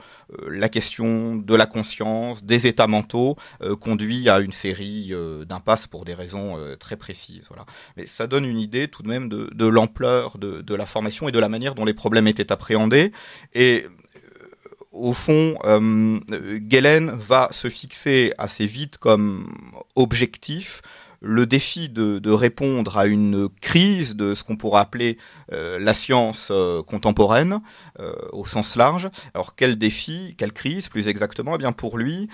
[0.49, 5.11] la question de la conscience, des états mentaux, euh, conduit à une série
[5.47, 7.47] d'impasses pour des raisons très précises.
[7.97, 11.31] Mais ça donne une idée tout de même de, l'ampleur de, de, la formation et
[11.31, 13.11] de la manière dont les problèmes étaient appréhendés.
[13.53, 13.85] Et
[14.93, 16.19] au fond, euh,
[17.15, 19.53] va se fixer assez vite comme
[19.95, 20.81] objectif
[21.19, 25.42] le défi de, répondre à une crise de ce qu'on pourrait appeler euh,
[25.79, 27.59] la science euh, contemporaine
[27.99, 29.09] euh, au sens large.
[29.33, 31.55] Alors quel défi, quelle crise plus exactement?
[31.55, 32.29] Eh bien pour lui,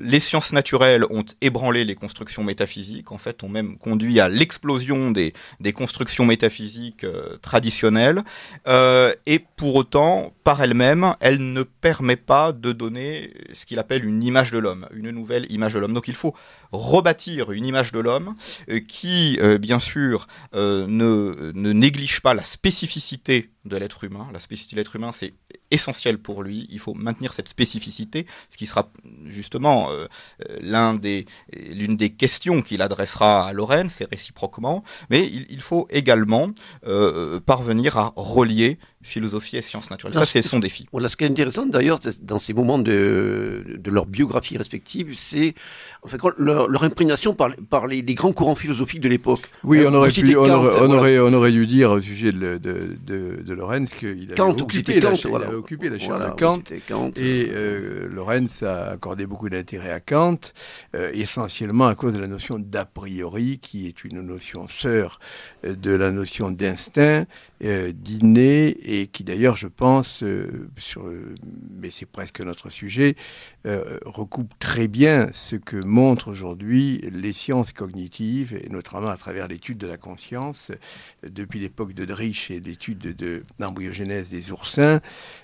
[0.00, 5.10] les sciences naturelles ont ébranlé les constructions métaphysiques, en fait ont même conduit à l'explosion
[5.10, 5.32] des,
[5.74, 7.06] constructions métaphysiques
[7.42, 8.22] traditionnelles,
[8.66, 14.22] et pour autant, par elle-même, elle ne permet pas de donner ce qu'il appelle une
[14.22, 15.94] image de l'homme, une nouvelle image de l'homme.
[15.94, 16.34] Donc il faut
[16.72, 18.34] rebâtir une image de l'homme
[18.70, 24.28] euh, qui, euh, bien sûr, euh, ne, ne néglige pas la spécificité de l'être humain.
[24.32, 25.34] La spécificité de l'être humain, c'est
[25.70, 26.66] essentiel pour lui.
[26.70, 28.90] Il faut maintenir cette spécificité, ce qui sera
[29.24, 29.90] justement
[30.60, 34.84] l'un des, l'une des questions qu'il adressera à Lorraine, c'est réciproquement.
[35.10, 36.50] Mais il, il faut également
[37.46, 40.14] parvenir à relier philosophie et sciences naturelles.
[40.14, 40.86] ça, c'est son défi.
[40.92, 45.54] Voilà, ce qui est intéressant d'ailleurs, dans ces moments de, de leur biographie respective, c'est
[46.02, 49.50] en fait, leur, leur imprégnation par, par les, grands courants philosophiques de l'époque.
[49.64, 53.42] Oui, on, aurait, pu, on, aurait, on, aurait, dû dire au sujet de, de, de,
[53.42, 56.62] de Lorenz qu'il avait, occupé la, il avait occupé la chaire de Kant.
[56.88, 57.10] Kant.
[57.16, 60.38] Et euh, Lorenz a accordé beaucoup d'intérêt à Kant,
[60.94, 65.18] euh, essentiellement à cause de la notion d'a priori, qui est une notion sœur
[65.64, 67.26] euh, de la notion d'instinct,
[67.64, 71.04] euh, d'inné, et qui d'ailleurs, je pense, euh, sur,
[71.70, 73.16] mais c'est presque notre sujet,
[74.04, 79.78] recoupe très bien ce que montrent aujourd'hui les sciences cognitives, et notamment à travers l'étude
[79.78, 80.70] de la conscience,
[81.28, 85.00] depuis l'époque de Drich et l'étude de, l'embryogénèse des oursins,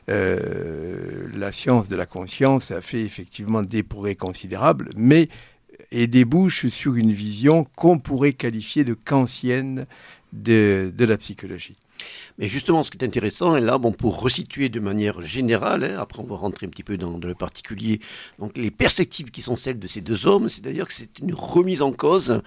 [0.06, 5.28] la science de la conscience a fait effectivement des progrès considérables, mais
[5.90, 9.86] et débouche sur une vision qu'on pourrait qualifier de kantienne
[10.32, 11.76] de la psychologie.
[12.38, 15.96] Mais justement, ce qui est intéressant, et là, bon, pour resituer de manière générale, hein,
[15.98, 18.00] après on va rentrer un petit peu dans, le particulier,
[18.38, 21.82] donc les perspectives qui sont celles de ces deux hommes, c'est-à-dire que c'est une remise
[21.82, 22.40] en cause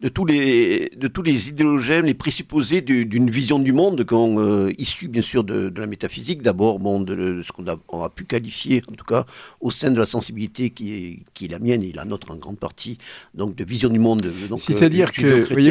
[0.00, 5.08] de tous les, de tous les idéologèmes, les présupposés d'une vision du monde, euh, issue
[5.08, 8.94] bien sûr de, la métaphysique, d'abord, bon, de, ce qu'on a, a, pu qualifier, en
[8.94, 9.26] tout cas,
[9.60, 12.36] au sein de la sensibilité qui est, qui est la mienne et la nôtre en
[12.36, 12.98] grande partie,
[13.34, 14.32] donc de vision du monde.
[14.60, 15.64] C'est-à-dire euh, que, il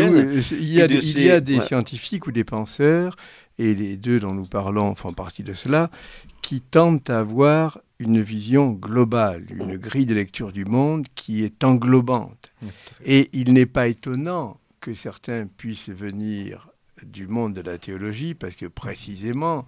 [0.74, 3.16] y a, il y a des scientifiques ou des penseurs
[3.62, 5.92] et les deux dont nous parlons font partie de cela,
[6.42, 11.64] qui tentent à avoir une vision globale, une grille de lecture du monde qui est
[11.64, 12.52] englobante.
[13.06, 16.70] Et il n'est pas étonnant que certains puissent venir
[17.04, 19.68] du monde de la théologie, parce que précisément,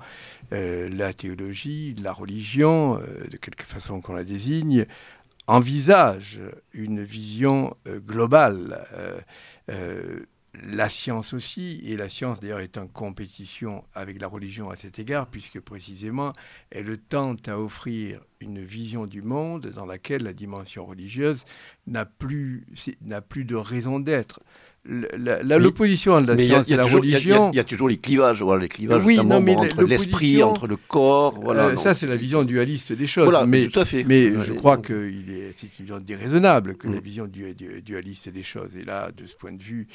[0.53, 4.87] euh, la théologie, la religion, euh, de quelque façon qu'on la désigne,
[5.45, 6.39] envisage
[6.73, 8.83] une vision euh, globale
[10.61, 14.99] la science aussi, et la science d'ailleurs est en compétition avec la religion à cet
[14.99, 16.33] égard, puisque précisément
[16.69, 21.43] elle tente à offrir une vision du monde dans laquelle la dimension religieuse
[21.87, 22.65] n'a plus,
[23.01, 24.41] n'a plus de raison d'être
[24.85, 27.51] l'opposition de la science et la religion.
[27.53, 31.39] Il y, a toujours les clivages, voilà, les clivages oui, entre l'esprit, entre le corps.
[31.41, 33.29] Voilà, euh, ça, c'est la vision dualiste des choses.
[33.29, 34.03] Voilà, mais, tout à fait.
[34.03, 36.99] Mais je crois qu'il est effectivement déraisonnable que la mm.
[36.99, 37.29] vision
[37.85, 38.75] dualiste des choses.
[38.79, 39.87] Et là, de ce point de vue,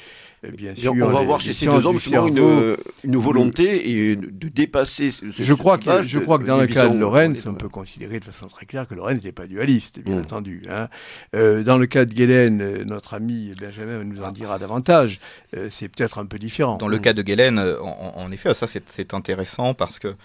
[0.43, 0.93] euh, bien sûr.
[0.93, 5.53] on va voir chez ces deux hommes une, une, volonté et de dépasser ce, Je
[5.53, 8.47] crois que, je crois que dans le cas de Lorenz, on peut considérer de façon
[8.47, 10.19] très claire que Lorenz n'est pas dualiste, bien mm.
[10.19, 10.63] entendu.
[10.69, 10.87] Hein.
[11.35, 15.19] Euh, dans le cas de Guélène, notre ami Benjamin nous en dira davantage davantage.
[15.55, 16.77] Euh, c'est peut-être un peu différent.
[16.77, 20.15] Dans le cas de Guélène, en, effet, ça c'est intéressant parce que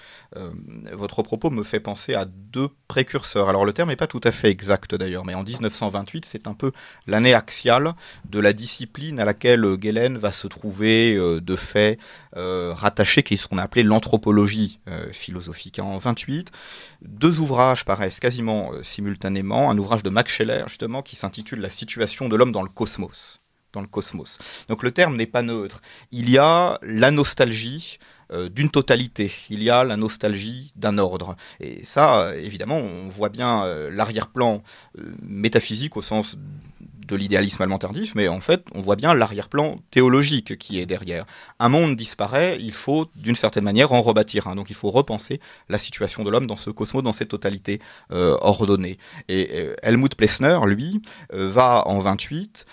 [0.92, 3.48] votre propos me fait penser à deux précurseurs.
[3.48, 6.54] Alors le terme n'est pas tout à fait exact d'ailleurs, mais en 1928, c'est un
[6.54, 6.72] peu
[7.06, 7.94] l'année axiale
[8.28, 11.98] de la discipline à laquelle Guélène va se trouver de fait
[12.34, 14.80] rattaché, qui est ce qu'on a appelé l'anthropologie
[15.12, 15.78] philosophique.
[15.78, 16.50] En 28,
[17.02, 19.70] deux ouvrages paraissent quasiment simultanément.
[19.70, 23.40] Un ouvrage de Max Scheller, justement, qui s'intitule La situation de l'homme dans le cosmos.
[23.74, 24.38] Dans le cosmos.
[24.68, 25.82] Donc le terme n'est pas neutre.
[26.12, 27.98] Il y a la nostalgie
[28.32, 31.34] euh, d'une totalité, il y a la nostalgie d'un ordre.
[31.60, 34.62] Et ça, évidemment, on voit bien euh, l'arrière-plan
[34.98, 36.36] euh, métaphysique au sens
[37.06, 41.26] de l'idéalisme allemand tardif, mais en fait, on voit bien l'arrière-plan théologique qui est derrière.
[41.58, 44.54] Un monde disparaît, il faut d'une certaine manière en rebâtir.
[44.54, 48.36] Donc il faut repenser la situation de l'homme dans ce cosmos, dans cette totalité euh,
[48.40, 48.98] ordonnée.
[49.28, 52.66] Et euh, Helmut Plessner, lui, euh, va en 28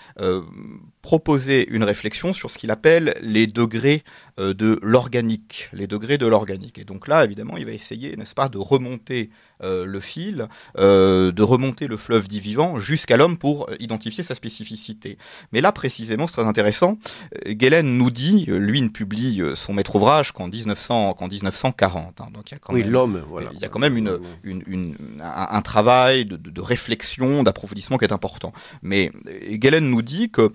[1.02, 4.04] proposer une réflexion sur ce qu'il appelle les degrés
[4.42, 6.78] de l'organique, les degrés de l'organique.
[6.78, 9.30] Et donc là, évidemment, il va essayer, n'est-ce pas, de remonter
[9.64, 10.48] euh, le fil,
[10.80, 15.20] euh, de remonter le fleuve dit vivant jusqu'à l'homme pour euh, identifier sa spécificité.
[15.52, 16.98] Mais là, précisément, c'est très intéressant.
[17.46, 22.22] Galen nous dit, lui ne publie son maître ouvrage qu'en 1940.
[22.22, 22.28] Hein.
[22.34, 23.52] donc il y a quand oui, l'homme, voilà.
[23.54, 28.14] Il y a quand même une, une, un, travail de, de, réflexion, d'approfondissement qui est
[28.14, 28.54] important.
[28.82, 29.12] Mais
[29.52, 30.52] Galen nous dit que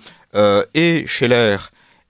[0.75, 1.57] et Scheller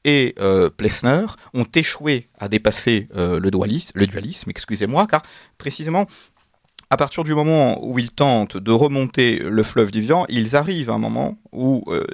[0.07, 0.35] et
[0.77, 5.23] Plessner ont échoué à dépasser le, dualisme, le dualisme, excusez-moi, car
[5.59, 6.07] précisément
[6.89, 10.91] à partir du moment où ils tentent de remonter le fleuve du vivant, ils arrivent
[10.91, 12.05] à un moment où, euh,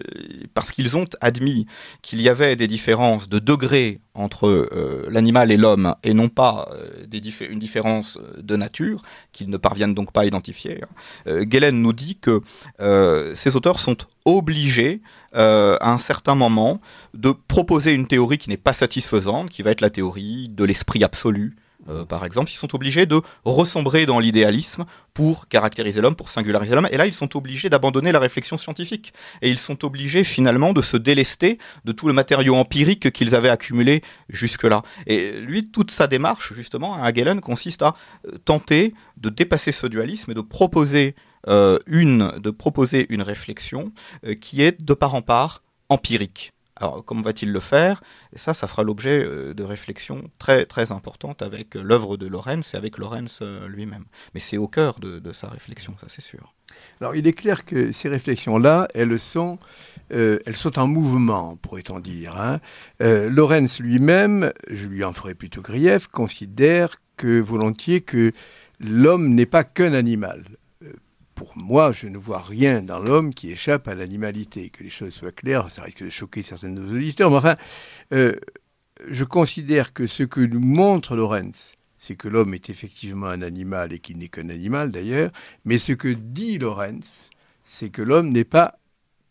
[0.54, 1.66] parce qu'ils ont admis
[2.00, 6.68] qu'il y avait des différences de degrés entre euh, l'animal et l'homme, et non pas
[6.72, 9.02] euh, une différence de nature,
[9.32, 10.80] qu'ils ne parviennent donc pas à identifier,
[11.26, 12.40] hein, nous dit que
[13.34, 15.02] ces auteurs sont obligés,
[15.34, 16.80] à un certain moment,
[17.14, 21.04] de proposer une théorie qui n'est pas satisfaisante, qui va être la théorie de l'esprit
[21.04, 21.56] absolu,
[21.88, 26.74] euh, par exemple, ils sont obligés de ressombrer dans l'idéalisme pour caractériser l'homme, pour singulariser
[26.74, 26.88] l'homme.
[26.90, 29.12] Et là, ils sont obligés d'abandonner la réflexion scientifique.
[29.42, 33.48] Et ils sont obligés finalement de se délester de tout le matériau empirique qu'ils avaient
[33.48, 34.82] accumulé jusque-là.
[35.06, 37.94] Et lui, toute sa démarche, justement, à Galen, consiste à
[38.26, 43.92] euh, tenter de dépasser ce dualisme et de proposer, euh, une, de proposer une réflexion
[44.40, 46.52] qui est de part en part empirique.
[46.76, 48.02] Alors, comment va-t-il le faire?
[48.34, 52.26] Et ça, ça fera l'objet euh, de réflexions très, très importantes avec euh, l'œuvre de
[52.26, 54.04] Lorenz et avec Lorenz euh, lui-même.
[54.34, 56.54] Mais c'est au cœur de, sa réflexion, ça c'est sûr.
[57.00, 59.58] Alors, il est clair que ces réflexions-là, elles sont,
[60.10, 62.36] elles en mouvement, pourrait-on dire.
[62.36, 62.60] Hein.
[63.00, 68.32] Lorenz lui-même, je lui en ferai plutôt grief, considère que volontiers que
[68.80, 70.44] l'homme n'est pas qu'un animal
[71.42, 74.70] pour moi, je ne vois rien dans l'homme qui échappe à l'animalité.
[74.70, 77.56] Que les choses soient claires, ça risque de choquer certains de nos auditeurs, mais enfin,
[78.12, 78.36] euh,
[79.08, 83.92] je considère que ce que nous montre Lorenz, c'est que l'homme est effectivement un animal
[83.92, 85.32] et qu'il n'est qu'un animal d'ailleurs,
[85.64, 87.30] mais ce que dit Lorenz,
[87.64, 88.78] c'est que l'homme n'est pas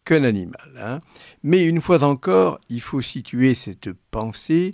[0.03, 0.69] qu'un animal.
[0.77, 0.99] Hein.
[1.43, 4.71] Mais une fois encore, il faut situer cette pensée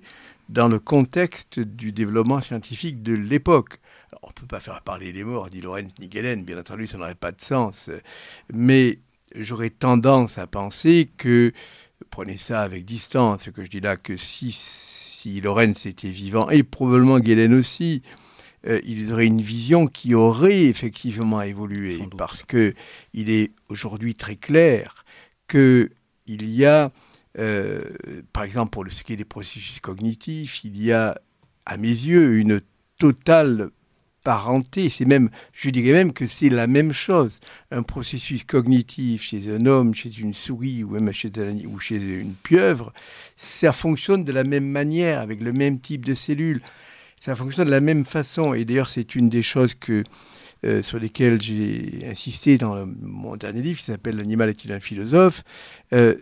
[0.49, 3.79] dans le contexte du développement scientifique de l'époque
[4.23, 6.97] on ne peut pas faire parler les morts, dit Lorenz ni Galen, bien entendu, ça
[6.97, 7.89] n'aurait pas de sens.
[8.53, 8.99] Mais
[9.35, 11.53] j'aurais tendance à penser que,
[12.09, 16.49] prenez ça avec distance, ce que je dis là, que si, si Lorenz était vivant,
[16.49, 18.01] et probablement Galen aussi,
[18.65, 22.73] euh, ils auraient une vision qui aurait effectivement évolué, parce que
[23.13, 25.05] il est aujourd'hui très clair
[25.47, 25.89] qu'il
[26.27, 26.91] y a,
[27.37, 27.81] euh,
[28.33, 31.19] par exemple pour ce qui est des processus cognitifs, il y a,
[31.65, 32.61] à mes yeux, une
[32.97, 33.69] totale
[34.27, 34.89] parenté.
[34.89, 37.39] C'est même, je dirais même que c'est la même chose.
[37.71, 41.31] Un processus cognitif chez un homme, chez une souris ou même chez,
[41.65, 42.91] ou chez une pieuvre,
[43.37, 46.61] ça fonctionne de la même manière, avec le même type de cellules.
[47.21, 48.53] Ça fonctionne de la même façon.
[48.53, 50.03] Et d'ailleurs, c'est une des choses que,
[50.65, 55.45] euh, sur lesquelles j'ai insisté dans mon dernier livre qui s'appelle L'animal est-il un philosophe?
[55.93, 56.15] Euh,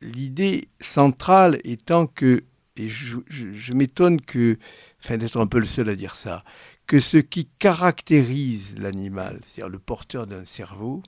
[0.00, 2.44] L'idée centrale étant que,
[2.76, 4.56] et je m'étonne que
[5.02, 6.44] enfin d'être un peu le seul à dire ça,
[6.86, 11.02] que ce qui caractérise l'animal, c'est-à-dire le porteur d'un cerveau,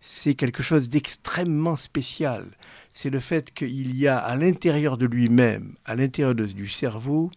[0.00, 2.46] c'est quelque chose d'extrêmement spécial.
[2.94, 7.30] C'est le fait qu'il y a à l'intérieur de lui-même, à l'intérieur du cerveau,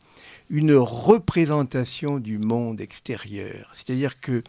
[0.50, 3.72] une représentation du monde extérieur.
[3.74, 4.44] C'est-à-dire que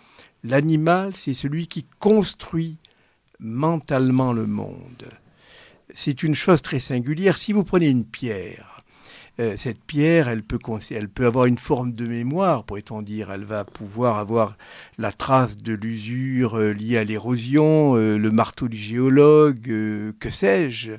[0.45, 2.79] l'animal, c'est celui qui construit
[3.39, 5.09] mentalement le monde.
[5.95, 7.37] C'est une chose très singulière.
[7.37, 8.70] Si vous prenez une pierre,
[9.41, 10.59] euh, cette pierre, elle peut,
[11.25, 13.31] avoir une forme de mémoire, pourrait-on dire.
[13.33, 14.59] Elle va pouvoir avoir
[14.99, 20.93] la trace de l'usure euh, liée à l'érosion, euh, le marteau du géologue, que sais-je.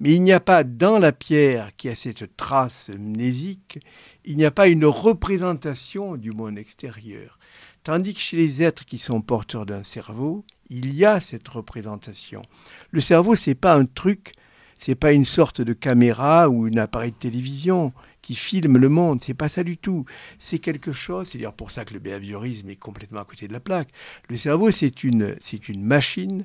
[0.00, 3.78] Mais il n'y a pas dans la pierre qui a cette trace mnésique,
[4.24, 7.38] il n'y a pas une représentation du monde extérieur.
[7.82, 12.42] Tandis que chez les êtres qui sont porteurs d'un cerveau, il y a cette représentation.
[12.90, 14.32] Le cerveau, c'est pas un truc,
[14.78, 19.22] c'est pas une sorte de caméra ou un appareil de télévision qui filme le monde.
[19.22, 20.04] C'est pas ça du tout.
[20.38, 21.28] C'est quelque chose.
[21.28, 23.88] C'est d'ailleurs pour ça que le behaviorisme est complètement à côté de la plaque.
[24.28, 26.44] Le cerveau, c'est une, c'est une machine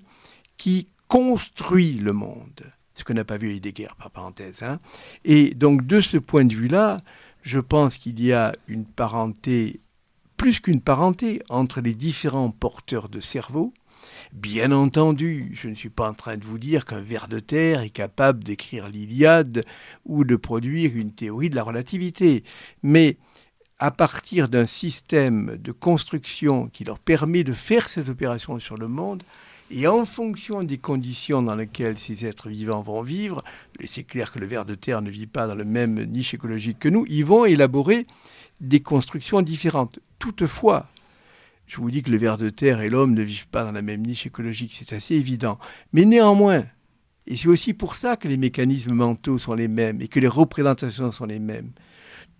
[0.57, 2.69] qui construit le monde.
[2.93, 4.61] Ce qu'on n'a pas vu à Heidegger, par parenthèse.
[4.61, 4.79] Hein.
[5.25, 7.01] Et donc, de ce point de vue-là,
[7.41, 9.81] je pense qu'il y a une parenté,
[10.37, 13.73] plus qu'une parenté, entre les différents porteurs de cerveau.
[14.33, 17.81] Bien entendu, je ne suis pas en train de vous dire qu'un ver de terre
[17.81, 19.65] est capable d'écrire l'Iliade
[20.05, 22.43] ou de produire une théorie de la relativité,
[22.83, 23.17] mais
[23.79, 28.87] à partir d'un système de construction qui leur permet de faire cette opération sur le
[28.87, 29.23] monde,
[29.71, 33.41] et en fonction des conditions dans lesquelles ces êtres vivants vont vivre,
[33.79, 36.33] et c'est clair que le ver de terre ne vit pas dans le même niche
[36.33, 38.05] écologique que nous, ils vont élaborer
[38.59, 39.99] des constructions différentes.
[40.19, 40.87] Toutefois,
[41.71, 43.81] je vous dis que le ver de terre et l'homme ne vivent pas dans la
[43.81, 45.57] même niche écologique, c'est assez évident.
[45.93, 46.65] Mais néanmoins,
[47.27, 50.27] et c'est aussi pour ça que les mécanismes mentaux sont les mêmes et que les
[50.27, 51.71] représentations sont les mêmes,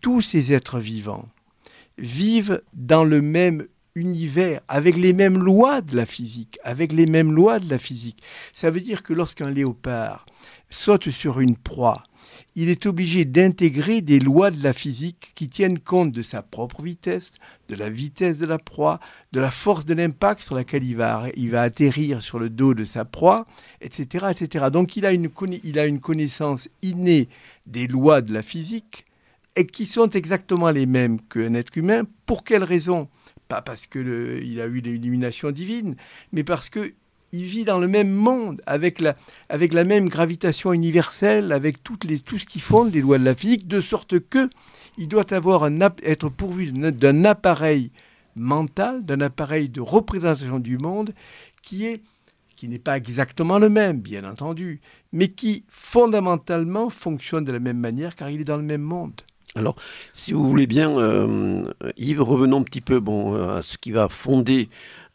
[0.02, 1.30] tous ces êtres vivants
[1.98, 7.32] vivent dans le même univers, avec les mêmes lois de la physique, avec les mêmes
[7.32, 8.22] lois de la physique.
[8.52, 10.26] Ça veut dire que lorsqu'un léopard
[10.70, 12.04] saute sur une proie,
[12.56, 16.82] il est obligé d'intégrer des lois de la physique qui tiennent compte de sa propre
[16.82, 17.34] vitesse,
[17.70, 19.00] de la vitesse de la proie,
[19.32, 22.74] de la force de l'impact sur laquelle il va, il va atterrir sur le dos
[22.74, 23.46] de sa proie,
[23.80, 24.28] etc.
[24.32, 24.66] etc.
[24.72, 25.30] Donc il a, une,
[25.64, 27.30] il a une connaissance innée
[27.66, 29.06] des lois de la physique
[29.56, 32.04] et qui sont exactement les mêmes qu'un être humain.
[32.26, 33.08] Pour quelle raison?
[33.48, 34.08] Pas parce qu'il
[34.62, 35.96] a eu l'illumination divine,
[36.32, 36.94] mais parce que
[37.32, 39.16] il vit dans le même monde, avec la,
[39.50, 43.36] avec la même gravitation universelle, avec les, tout ce qui fonde les lois de la
[43.36, 44.50] physique, de sorte que
[44.98, 47.92] il doit avoir un, être pourvu d'un appareil
[48.36, 51.14] mental, d'un appareil de représentation du monde
[51.62, 52.02] qui est
[52.58, 57.80] qui n'est pas exactement le même, bien entendu, mais qui fondamentalement fonctionne de la même
[57.80, 59.20] manière car il est dans le même monde.
[59.56, 59.76] Alors,
[60.14, 61.64] si vous voulez bien, euh,
[61.98, 64.70] Yves, revenons un petit peu bon, à ce qui va fonder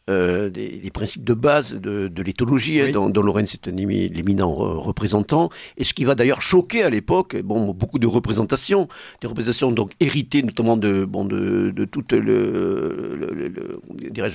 [0.09, 4.51] euh, des, principes de base de, de l'éthologie, hein, dont, dont, Lorenz est un éminent
[4.51, 8.87] représentant, et ce qui va d'ailleurs choquer à l'époque, bon, beaucoup de représentations,
[9.21, 13.17] des représentations donc héritées notamment de, bon, de, de tout le,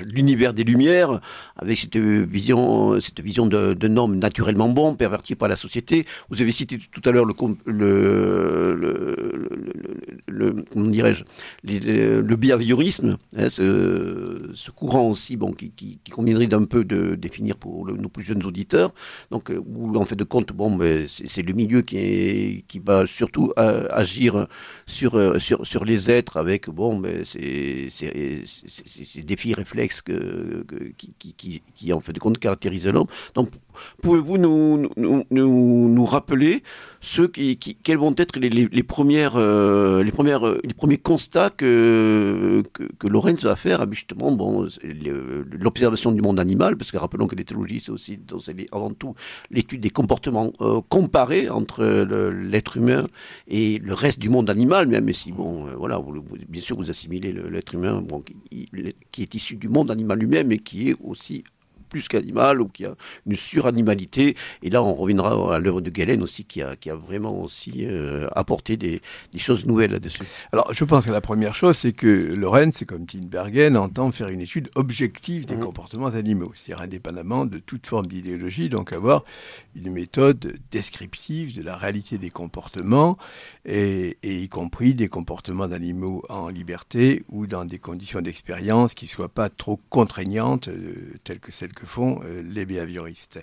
[0.05, 1.21] l'univers des Lumières,
[1.57, 6.05] avec cette vision, cette vision d'un homme naturellement bon, perverti par la société.
[6.31, 8.75] Vous avez cité tout à l'heure le, le,
[10.27, 11.25] le, comment dirais-je,
[11.65, 17.87] le behaviorisme, hein, ce, ce, courant aussi, bon, qui, conviendrait d'un peu de définir pour
[17.87, 18.93] nos plus jeunes auditeurs.
[19.31, 23.53] Donc, euh, où en fait de compte, bon, c'est le milieu qui, qui va surtout
[23.59, 24.47] euh, agir
[24.87, 27.89] sur, euh, sur, sur les êtres avec bon, ces,
[29.25, 30.65] défis réflexes que,
[30.97, 33.07] qui, qui, qui, en fait de compte caractérisent l'homme.
[33.35, 33.51] Donc,
[34.03, 36.63] pouvez-vous nous, rappeler
[37.33, 40.13] qui, quels vont être les, premières, les
[40.75, 44.37] premiers constats que, que, Lorenz va faire justement
[45.53, 48.19] l'observation du monde animal, parce que rappelons que l'éthologie, c'est aussi
[48.73, 49.15] avant tout
[49.51, 53.07] l'étude des comportements euh, comparés entre l'être humain
[53.49, 56.01] et le reste du monde animal, même si, bon, euh, voilà,
[56.49, 58.69] bien sûr, vous assimilez l'être humain bon, qui,
[59.19, 61.45] est issu du monde animal lui-même et qui est aussi
[61.93, 62.95] plus qu'animal ou qui a
[63.27, 64.35] une suranimalité.
[64.63, 67.85] Et là, on reviendra à l'œuvre de Galen aussi, qui a, qui a vraiment aussi
[67.87, 69.03] euh, apporté des,
[69.33, 70.25] des, choses nouvelles là-dessus.
[70.53, 74.29] Alors, je pense que la première chose, c'est que Lorenz, c'est comme Tinbergen, entend faire
[74.29, 75.61] une étude objective des mmh.
[75.61, 79.25] comportements animaux, c'est-à-dire indépendamment de toute forme d'idéologie, donc avoir
[79.77, 83.19] une méthode descriptive de la réalité des comportements,
[83.67, 89.05] et, et y compris des comportements d'animaux en liberté ou dans des conditions d'expérience qui
[89.05, 93.41] ne soient pas trop contraignantes, euh, telles que celles que font euh, les behavioristes.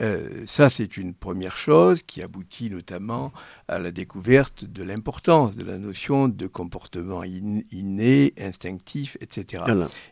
[0.00, 3.32] Euh, ça, c'est une première chose qui aboutit notamment
[3.68, 9.64] à la découverte de l'importance de la notion de comportement inné, instinctif, etc.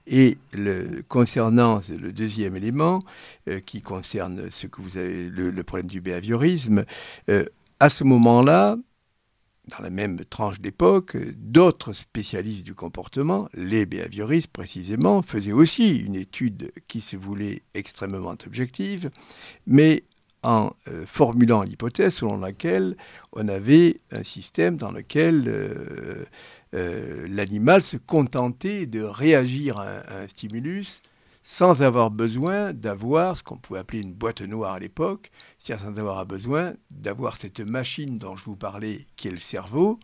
[0.07, 3.01] Et le, concernant le deuxième élément,
[3.49, 6.85] euh, qui concerne ce que vous avez, le problème du behaviorisme,
[7.81, 8.77] à ce moment-là,
[9.71, 16.17] dans la même tranche d'époque, d'autres spécialistes du comportement, les behavioristes précisément, faisaient aussi une
[16.17, 19.11] étude qui se voulait extrêmement objective,
[19.67, 20.05] mais
[20.43, 22.97] en euh, formulant l'hypothèse selon laquelle
[23.33, 26.25] on avait un système dans lequel euh,
[26.75, 31.03] euh, l'animal se contentait de réagir à un, stimulus
[31.43, 35.31] sans avoir besoin d'avoir ce qu'on pouvait appeler une boîte noire à l'époque,
[35.61, 40.01] c'est-à-dire sans avoir besoin d'avoir cette machine dont je vous parlais, qui est le cerveau,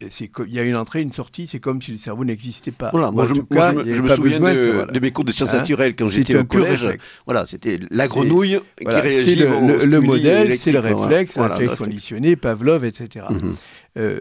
[0.00, 2.90] il y a une entrée, une sortie, c'est comme si le cerveau n'existait pas.
[2.92, 4.38] Voilà, moi, je, me souviens
[4.86, 6.88] de, mes cours de sciences hein naturelles quand j'étais au collège.
[7.26, 12.36] Voilà, c'était la grenouille qui réagit le, le, modèle, c'est le réflexe, voilà, réflexe conditionné,
[12.36, 13.26] Pavlov, etc.
[13.28, 13.56] Mhm.
[13.96, 14.20] Euh,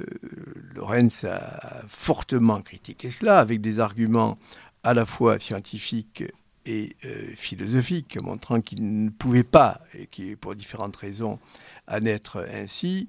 [0.73, 4.39] Lorenz a fortement critiqué cela avec des arguments
[4.83, 6.23] à la fois scientifiques
[6.67, 11.39] et euh, philosophiques, montrant qu'il ne pouvait pas, et qui pour différentes raisons,
[11.87, 13.07] en être ainsi.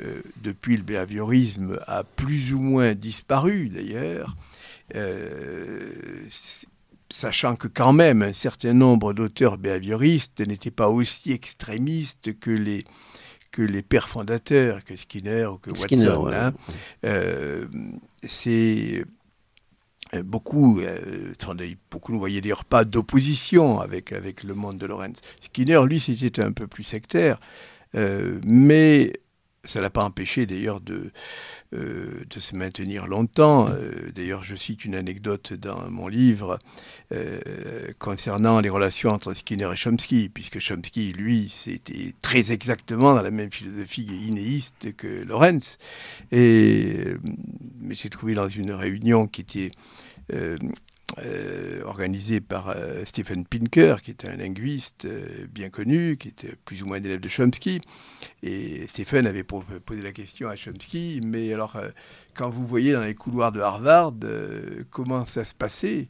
[0.00, 4.34] Euh, depuis le behaviorisme a plus ou moins disparu d'ailleurs,
[4.96, 6.26] euh,
[7.10, 12.84] sachant que quand même un certain nombre d'auteurs behavioristes n'étaient pas aussi extrémistes que les
[13.52, 16.28] que les pères fondateurs, que Skinner ou que Watson.
[16.32, 16.52] Hein.
[18.24, 19.04] C'est
[20.22, 20.80] beaucoup,
[21.90, 25.20] beaucoup ne voyaient d'ailleurs pas d'opposition avec, avec le monde de Lorenz.
[25.40, 27.38] Skinner, lui, c'était un peu plus sectaire,
[27.94, 29.12] mais
[29.64, 31.10] ça l'a pas empêché d'ailleurs de,
[31.74, 33.68] euh, se maintenir longtemps.
[33.68, 36.58] Euh, d'ailleurs, je cite une anecdote dans mon livre
[37.12, 37.40] euh,
[37.98, 43.30] concernant les relations entre Skinner et Chomsky, puisque Chomsky, lui, c'était très exactement dans la
[43.30, 45.78] même philosophie inéiste que Lorenz.
[46.32, 47.14] Et
[47.80, 49.70] mais j'ai trouvé dans une réunion qui était
[51.18, 56.56] euh, organisé par euh, Stephen Pinker, qui est un linguiste euh, bien connu, qui était
[56.64, 57.80] plus ou moins un élève de Chomsky.
[58.42, 61.76] Et Stephen avait posé la question à Chomsky, mais alors,
[62.34, 64.14] quand vous voyez dans les couloirs de Harvard,
[64.90, 66.08] comment ça se passait?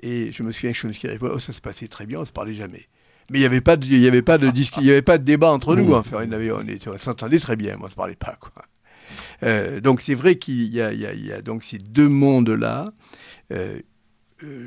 [0.00, 2.26] Et je me souviens que Chomsky répondait, oh, ça se passait très bien, on ne
[2.26, 2.86] se parlait jamais.
[3.30, 5.18] Mais il n'y avait pas de, il y avait pas de, il y avait pas
[5.18, 5.92] de débat entre nous.
[5.94, 8.38] Enfin, on, avait, on, s'entendait très bien, mais on ne se parlait pas.
[8.38, 9.80] Quoi.
[9.80, 12.92] donc c'est vrai qu'il y, y, y a, donc ces deux mondes-là.
[13.52, 13.80] Euh,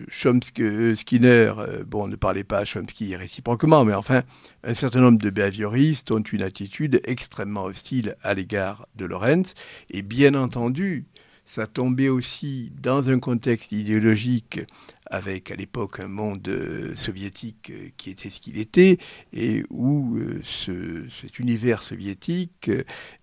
[0.10, 4.24] Chomsky, euh, Skinner, euh, bon, ne parlait pas à Chomsky réciproquement, mais enfin,
[4.64, 9.54] un certain nombre de behavioristes ont une attitude extrêmement hostile à l'égard de Lorenz.
[9.92, 11.06] Et bien entendu,
[11.46, 14.62] ça tombait aussi dans un contexte idéologique
[15.06, 19.00] avec à l'époque un monde soviétique qui était ce qu'il était
[19.34, 22.70] et où cet univers soviétique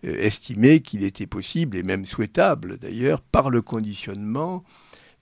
[0.03, 4.65] estimait qu'il était possible et même souhaitable d'ailleurs par le conditionnement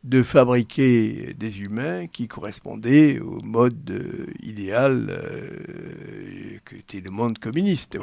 [0.04, 7.38] de fabriquer des humains qui correspondaient au mode euh, idéal euh, que était le monde
[7.38, 7.98] communiste.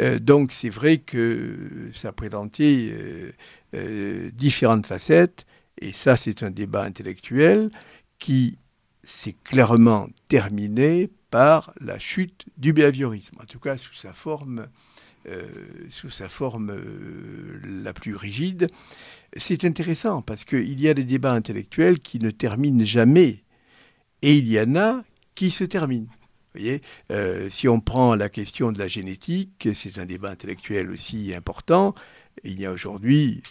[0.00, 2.94] Euh, donc c'est vrai que ça présentait
[4.34, 5.46] différentes facettes,
[5.80, 7.70] et ça c'est un débat intellectuel
[8.18, 8.58] qui
[9.02, 14.66] s'est clairement terminé par la chute du behaviorisme, en tout cas sous sa forme,
[15.90, 16.76] sous sa forme
[17.82, 18.68] la plus rigide
[19.36, 23.42] c'est intéressant parce qu'il y a des débats intellectuels qui ne terminent jamais
[24.22, 25.04] et il y en a
[25.34, 26.06] qui se terminent.
[26.06, 30.90] Vous voyez, euh, si on prend la question de la génétique, c'est un débat intellectuel
[30.90, 31.94] aussi important.
[32.44, 33.42] Il y a aujourd'hui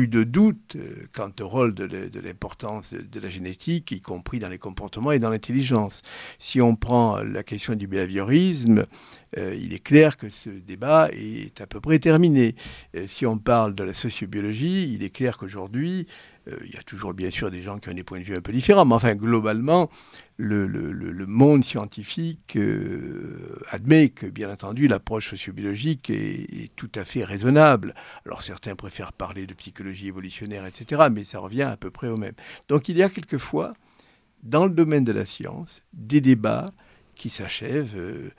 [0.00, 1.84] plus de doute euh, quant au rôle de,
[2.24, 6.00] l'importance de la génétique, y compris dans les comportements et dans l'intelligence.
[6.38, 8.86] Si on prend la question du behaviorisme,
[9.36, 12.54] euh, il est clair que ce débat est à peu près terminé.
[12.96, 16.06] Euh, si on parle de la sociobiologie, il est clair qu'aujourd'hui,
[16.64, 18.40] il y a toujours bien sûr des gens qui ont des points de vue un
[18.40, 19.90] peu différents, mais enfin globalement,
[20.36, 27.94] le, monde scientifique euh, admet que, bien entendu, l'approche sociobiologique est, tout à fait raisonnable.
[28.26, 32.16] Alors certains préfèrent parler de psychologie évolutionnaire, etc., mais ça revient à peu près au
[32.16, 32.34] même.
[32.68, 33.72] Donc il y a quelquefois,
[34.42, 36.72] dans le domaine de la science, des débats
[37.20, 37.96] qui s'achèvent.
[37.96, 38.30] Euh,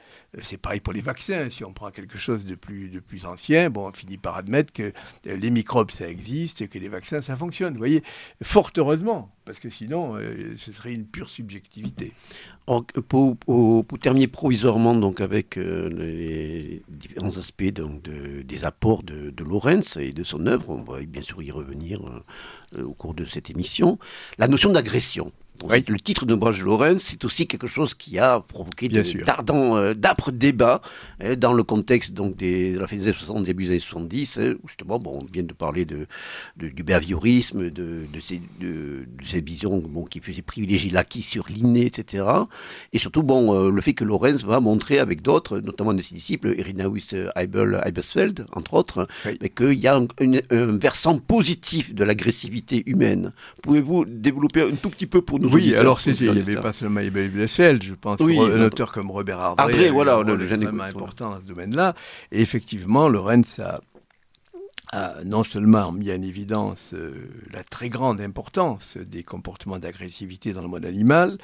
[0.42, 1.52] c'est pareil pour les vaccins.
[1.52, 4.74] Si on prend quelque chose de plus, de plus ancien, bon, on finit par admettre
[4.74, 4.92] que
[5.28, 7.74] euh, les microbes, ça existe que les vaccins, ça fonctionne.
[7.74, 8.02] Vous voyez,
[8.42, 12.14] fort heureusement, parce que sinon, euh, ce serait une pure subjectivité.
[13.08, 19.98] pour, pour, terminer provisoirement donc, avec les différents aspects donc, des apports de, de Lorenz
[19.98, 22.02] et de son œuvre, on va bien sûr y revenir
[22.76, 24.00] au cours de cette émission,
[24.40, 25.32] la notion d'agression.
[25.70, 30.82] Le titre de de Lorenz, c'est aussi quelque chose qui a provoqué euh, d'âpres débats
[31.24, 33.80] hein, dans le contexte donc des, de la fin des années 60, début des années
[33.80, 34.40] 70.
[34.40, 36.08] Hein, justement, bon, on vient de parler de,
[36.58, 41.86] du behaviorisme, de, de, ces, de, ces visions bon, qui faisaient privilégier l'acquis sur l'inné,
[41.86, 42.26] etc.
[42.94, 46.16] Et surtout, bon, euh, le fait que Lorenz va montrer avec d'autres, notamment de ses
[46.16, 49.08] disciples, Irinaus Eibel, Eibesfeld, entre autres,
[49.56, 50.08] qu'il y a un,
[50.50, 53.34] un, versant positif de l'agressivité humaine.
[53.62, 57.00] Pouvez-vous développer un tout petit peu pour nous oui, alors il n'y avait pas seulement
[57.00, 61.42] Ibel Blessel, je pense oui, un auteur comme Robert Ardré, voilà, le, le important dans
[61.42, 61.96] ce domaine-là.
[62.32, 63.82] Et effectivement, Lorenz a,
[64.92, 70.62] a non seulement mis en évidence euh, la très grande importance des comportements d'agressivité dans
[70.62, 71.38] le monde animal,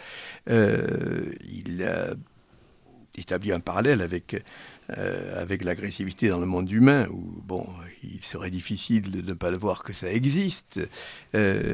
[0.49, 2.13] euh, il a
[3.17, 4.43] établi un parallèle avec,
[4.95, 7.67] euh, avec l'agressivité dans le monde humain, où bon,
[8.03, 10.79] il serait difficile de ne pas le voir que ça existe.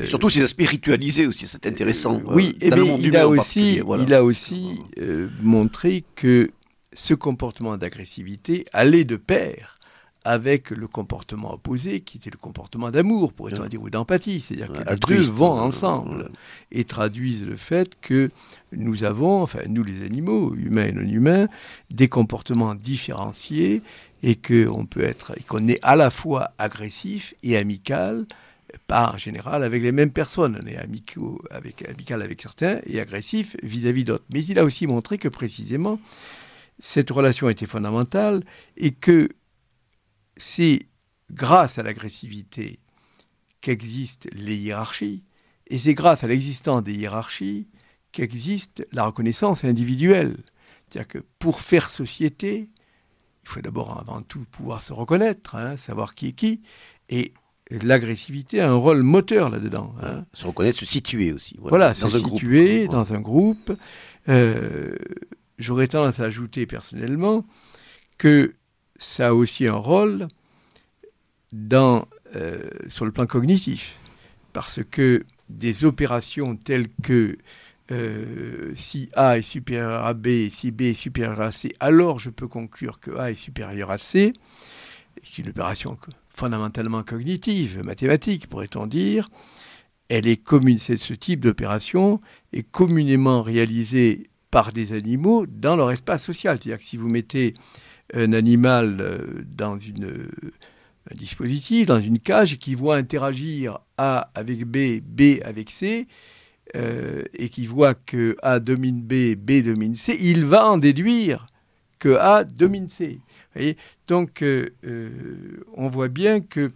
[0.06, 2.22] surtout c'est spiritualisé aussi, c'est intéressant.
[2.28, 4.80] oui, et bien, il, a aussi, il a aussi
[5.42, 6.52] montré que
[6.94, 9.80] ce comportement d'agressivité allait de pair
[10.26, 14.40] avec le comportement opposé, qui était le comportement d'amour, pourrait-on dire, ou d'empathie.
[14.40, 16.30] C'est-à-dire que les deux vont ensemble
[16.72, 18.32] et traduisent le fait que
[18.72, 21.48] nous avons, enfin nous les animaux, humains et non humains,
[21.92, 23.82] des comportements différenciés
[24.22, 28.26] et qu'on peut être, qu'on est à la fois agressif et amical,
[28.88, 30.60] pas en général avec les mêmes personnes.
[30.64, 34.24] On est amicaux avec, amical avec certains et agressif vis-à-vis d'autres.
[34.34, 36.00] Mais il a aussi montré que précisément
[36.80, 38.44] cette relation était fondamentale
[38.78, 39.30] et que
[40.38, 40.88] c'est
[41.32, 42.80] grâce à l'agressivité
[43.62, 45.24] qu'existent les hiérarchies,
[45.68, 47.68] et c'est grâce à l'existence des hiérarchies
[48.12, 50.38] qu'existe la reconnaissance individuelle.
[50.88, 52.70] C'est-à-dire que pour faire société,
[53.44, 56.62] il faut d'abord avant tout pouvoir se reconnaître, hein, savoir qui est qui,
[57.10, 57.34] et
[57.70, 59.96] l'agressivité a un rôle moteur là-dedans.
[60.02, 60.26] Hein.
[60.34, 61.56] Se reconnaître, se situer aussi.
[61.60, 63.74] Voilà, se situer dans un groupe.
[64.30, 64.96] Euh,
[65.58, 67.46] j'aurais tendance à ajouter personnellement
[68.18, 68.54] que
[68.98, 70.28] ça a aussi un rôle
[72.36, 73.96] euh, sur le plan cognitif,
[74.54, 77.38] parce que des opérations telles que
[77.92, 82.30] euh, si A est supérieur à B, si B est supérieur à C, alors je
[82.30, 84.34] peux conclure que A est supérieur à C,
[85.22, 85.98] c'est une opération
[86.30, 89.30] fondamentalement cognitive, mathématique, pourrait-on dire.
[90.10, 92.20] Elle est commune, ce type d'opération
[92.52, 96.58] est communément réalisée par des animaux dans leur espace social.
[96.58, 97.54] C'est-à-dire que si vous mettez
[98.14, 100.28] un animal euh, dans une,
[101.12, 106.08] un dispositif, dans une cage, qui voit interagir A avec B, B avec C,
[106.76, 111.48] euh, et qui voit que A domine B, B domine C, il va en déduire
[112.00, 113.20] que A domine C.
[114.08, 114.70] Donc, euh,
[115.76, 116.72] on voit bien que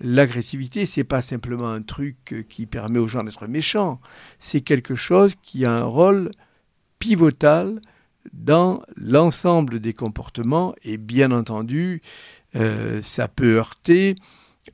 [0.00, 4.00] l'agressivité, c'est pas simplement un truc qui permet aux gens d'être méchants,
[4.38, 6.30] c'est quelque chose qui a un rôle
[6.98, 7.80] pivotal
[8.32, 12.02] dans l'ensemble des comportements et bien entendu,
[12.54, 14.16] euh, ça peut heurter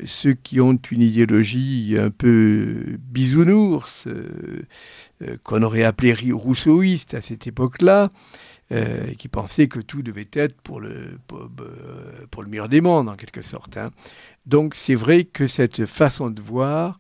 [0.04, 4.62] ceux qui ont une idéologie un peu bisounours, euh,
[5.22, 8.10] euh, qu'on aurait appelé rousseauiste à cette époque-là,
[9.18, 13.42] qui pensaient que tout devait être pour le, pour, le meilleur des mondes, en quelque
[13.42, 13.76] sorte.
[13.76, 13.90] Hein.
[14.46, 16.98] Donc c'est vrai que cette façon de voir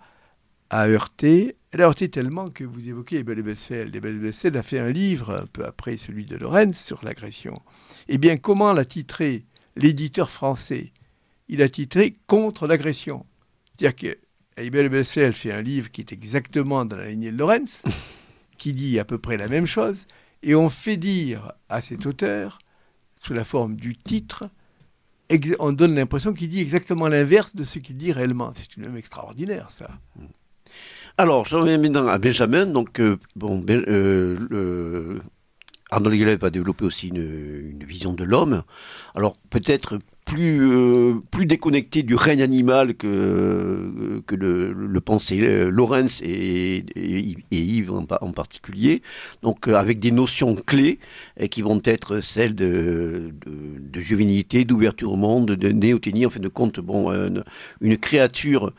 [0.68, 3.96] a heurté heurté tellement que vous évoquez Ebel Bessel.
[3.96, 7.62] Ebel Bessel a fait un livre, un peu après celui de Lorenz, sur l'agression.
[8.08, 9.46] Eh bien, comment l'a titré
[9.76, 10.92] l'éditeur français?
[11.48, 13.24] Il a titré Contre l'agression.
[13.74, 14.18] C'est-à-dire que
[14.62, 17.82] Ebel Bessel fait un livre qui est exactement dans la lignée de Lorenz,
[18.58, 20.06] qui dit à peu près la même chose,
[20.42, 22.58] et on fait dire à cet auteur,
[23.16, 24.44] sous la forme du titre,
[25.58, 28.52] on donne l'impression qu'il dit exactement l'inverse de ce qu'il dit réellement.
[28.54, 29.88] C'est une même extraordinaire, ça.
[31.18, 32.66] Alors, je reviens maintenant à Benjamin.
[32.66, 35.18] Donc, euh, bon, euh,
[35.90, 38.62] Arnold Gellert va développer aussi une, vision de l'homme.
[39.14, 46.84] Alors, peut-être plus, euh, déconnecté du règne animal que, le, le pensait Lorenz et,
[47.50, 49.02] Yves en, particulier.
[49.42, 50.98] Donc, avec des notions clés
[51.50, 56.48] qui vont être celles de, de, juvénilité, d'ouverture au monde, de néothénie, en fin de
[56.48, 57.12] compte, bon,
[57.82, 58.72] une créature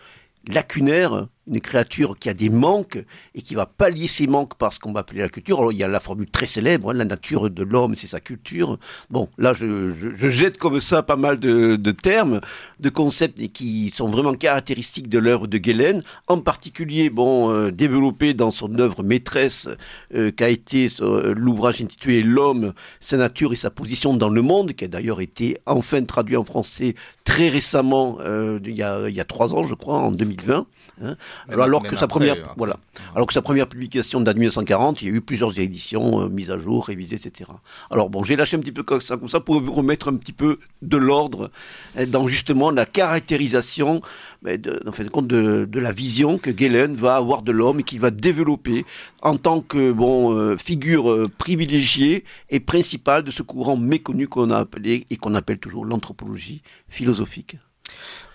[0.48, 3.04] lacunaire une créature qui a des manques
[3.36, 5.60] et qui va pallier ses manques par ce qu'on va appeler la culture.
[5.60, 8.20] Alors, il y a la formule très célèbre, hein, la nature de l'homme, c'est sa
[8.20, 8.78] culture.
[9.10, 9.92] Bon, là, je,
[10.30, 12.40] jette comme ça pas mal de, termes,
[12.80, 18.34] de concepts qui sont vraiment caractéristiques de l'œuvre de Galen, en particulier, bon, euh, développé
[18.34, 19.68] dans son œuvre maîtresse,
[20.16, 24.42] euh, qui a été euh, l'ouvrage intitulé L'homme, sa nature et sa position dans le
[24.42, 29.16] monde, qui a d'ailleurs été enfin traduit en français très récemment, il y, a, il
[29.16, 30.68] y a trois ans, je crois, en 2020.
[31.02, 31.16] Hein.
[31.50, 32.78] alors, que sa première, voilà,
[33.16, 36.30] alors que sa première publication date de 1940, il y a eu plusieurs éditions euh,
[36.30, 37.50] mises à jour, révisées, etc.
[37.90, 40.16] Alors bon, j'ai lâché un petit peu comme ça, comme ça pour vous remettre un
[40.16, 41.50] petit peu de l'ordre
[41.98, 44.02] hein, dans justement la caractérisation,
[44.44, 47.84] de, en fin de compte, de, la vision que Galen va avoir de l'homme et
[47.84, 48.86] qu'il va développer
[49.22, 54.52] en tant que bon euh, figure euh, privilégiée et principale de ce courant méconnu qu'on
[54.52, 57.58] a appelé et qu'on appelle toujours l'anthropologie philosophique.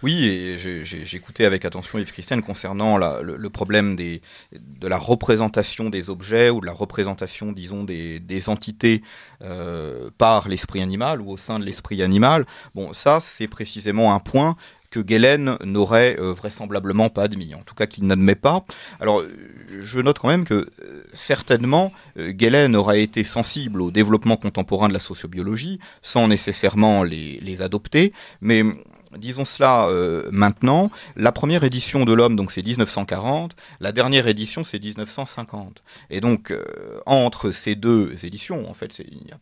[0.04, 0.56] Oui,
[1.12, 4.20] écouté avec attention Yves Christian concernant le, problème de
[4.86, 9.02] la représentation des objets ou de la représentation, disons, des, entités
[9.42, 12.46] euh, par l'esprit animal ou au sein de l'esprit animal.
[12.76, 14.56] Bon, ça, c'est précisément un point
[14.90, 18.64] que Galen n'aurait vraisemblablement pas admis, en tout cas qu'il n'admet pas.
[19.00, 19.22] Alors,
[19.80, 20.70] je note quand même que
[21.12, 27.60] certainement, Galen aurait été sensible au développement contemporain de la sociobiologie, sans nécessairement les, les
[27.60, 28.62] adopter, mais
[29.16, 34.64] disons cela euh, maintenant, la première édition de l'homme, donc c'est 1940, la dernière édition
[34.64, 35.82] c'est 1950.
[36.10, 36.64] Et donc, euh,
[37.06, 39.38] entre ces deux éditions, en fait, il y a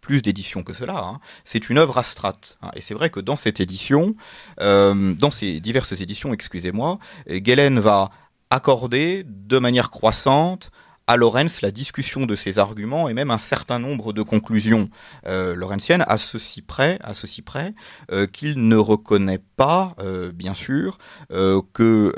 [0.00, 2.56] plus d'éditions que cela, hein, c'est une œuvre astrate.
[2.62, 2.70] Hein.
[2.74, 4.12] et c'est vrai que dans cette édition,
[4.60, 6.98] euh, dans ces diverses éditions, excusez-moi,
[7.28, 8.10] Galen va
[8.50, 10.70] accorder de manière croissante
[11.08, 14.90] à Lorenz la discussion de ses arguments et même un certain nombre de conclusions
[15.26, 17.74] euh, laurentiennes à ceci près, à ceci près
[18.12, 20.98] euh, qu'il ne reconnaît pas, euh, bien sûr,
[21.32, 22.12] euh, que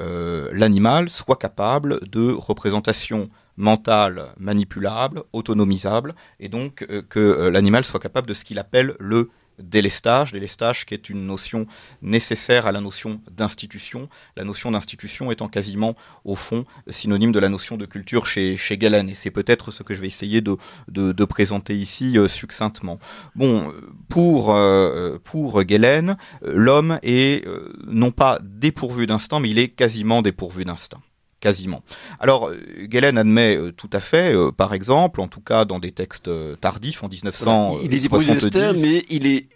[0.53, 8.35] l'animal soit capable de représentation mentale manipulable, autonomisable, et donc que l'animal soit capable de
[8.35, 9.31] ce qu'il appelle le
[9.63, 11.67] délestage, délestage qui est une notion
[12.03, 15.95] nécessaire à la notion d'institution, la notion d'institution étant quasiment
[16.25, 19.83] au fond synonyme de la notion de culture chez, chez Galen, et c'est peut-être ce
[19.83, 22.99] que je vais essayer de, présenter ici euh, succinctement.
[23.37, 23.73] Bon,
[24.09, 30.23] pour, euh, pour Galen, l'homme est euh, non pas dépourvu d'instinct, mais il est quasiment
[30.23, 31.01] dépourvu d'instinct
[31.41, 31.83] quasiment.
[32.19, 32.51] Alors,
[32.83, 36.31] Galen admet tout à fait, par exemple, en tout cas dans des textes
[36.61, 37.85] tardifs en 1970.
[37.85, 39.47] il est d'instinct, mais il est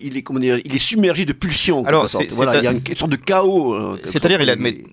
[0.00, 1.84] il est comment dire, il est submergé de pulsions.
[1.84, 3.74] Alors, voilà, il y a une sorte de chaos.
[3.74, 4.84] Euh, c'est-à-dire, il admet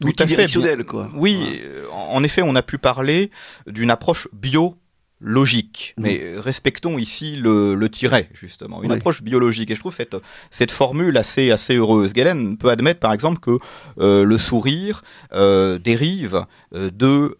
[0.00, 0.84] tout à fait.
[0.84, 1.10] Quoi.
[1.14, 1.60] Oui,
[1.92, 3.30] en effet, on a pu parler
[3.66, 4.76] d'une approche bio
[5.20, 6.02] logique, mm.
[6.02, 9.70] mais respectons ici le, le tiret, justement, une approche biologique.
[9.70, 10.16] Et je trouve cette,
[10.50, 12.12] cette formule assez, assez heureuse.
[12.12, 13.58] Galen peut admettre, par exemple, que
[13.98, 15.02] euh, le sourire
[15.32, 16.44] euh, dérive
[16.74, 17.36] euh, de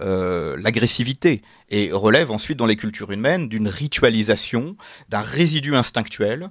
[0.59, 4.77] l'agressivité et relève ensuite dans les cultures humaines d'une ritualisation,
[5.09, 6.51] d'un résidu instinctuel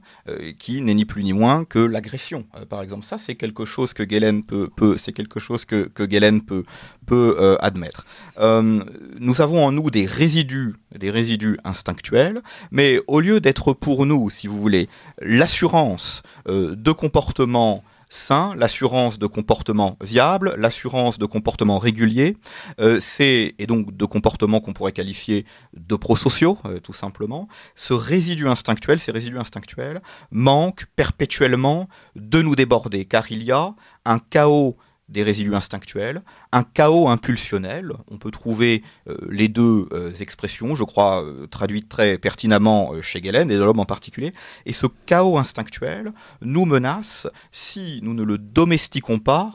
[0.60, 2.46] qui n'est ni plus ni moins que l'agression.
[2.70, 6.42] par exemple, ça, c'est quelque chose que Galen peut, c'est quelque chose que, que Galen
[6.42, 6.64] peut,
[7.06, 8.06] peut admettre.
[8.38, 12.42] nous avons en nous des résidus, des résidus instinctuels,
[12.72, 14.90] mais au lieu d'être pour nous, si vous voulez,
[15.22, 17.84] l'assurance euh, de comportement
[18.16, 22.38] sain, l'assurance de comportement viable, l'assurance de comportement régulier,
[22.80, 25.46] euh, c'est et donc de comportements qu'on pourrait qualifier
[25.76, 27.48] de prosociaux, euh, tout simplement.
[27.76, 30.02] Ce résidu instinctuel, ces résidus instinctuels,
[30.32, 34.78] manquent perpétuellement de nous déborder, car il y a un chaos
[35.10, 37.92] des résidus instinctuels, un chaos impulsionnel.
[38.10, 43.22] On peut trouver euh, les deux euh, expressions, je crois, euh, traduites très pertinemment chez
[43.22, 44.34] Galen et de l'homme en particulier.
[44.66, 49.54] Et ce chaos instinctuel nous menace si nous ne le domestiquons pas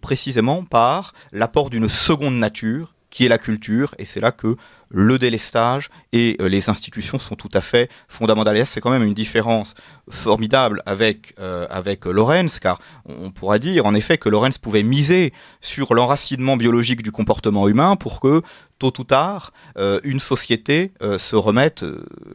[0.00, 3.96] précisément par l'apport d'une seconde nature qui est la culture.
[3.98, 4.54] Et c'est là que
[4.90, 8.64] le délestage et euh, les institutions sont tout à fait fondamentales.
[8.64, 9.74] c'est quand même une différence
[10.08, 15.32] formidable avec euh, avec Lorenz, car on pourra dire en effet que Lorenz pouvait miser
[15.60, 18.40] sur l'enracinement biologique du comportement humain pour que
[18.78, 21.84] tôt ou tard, euh, une société se remette,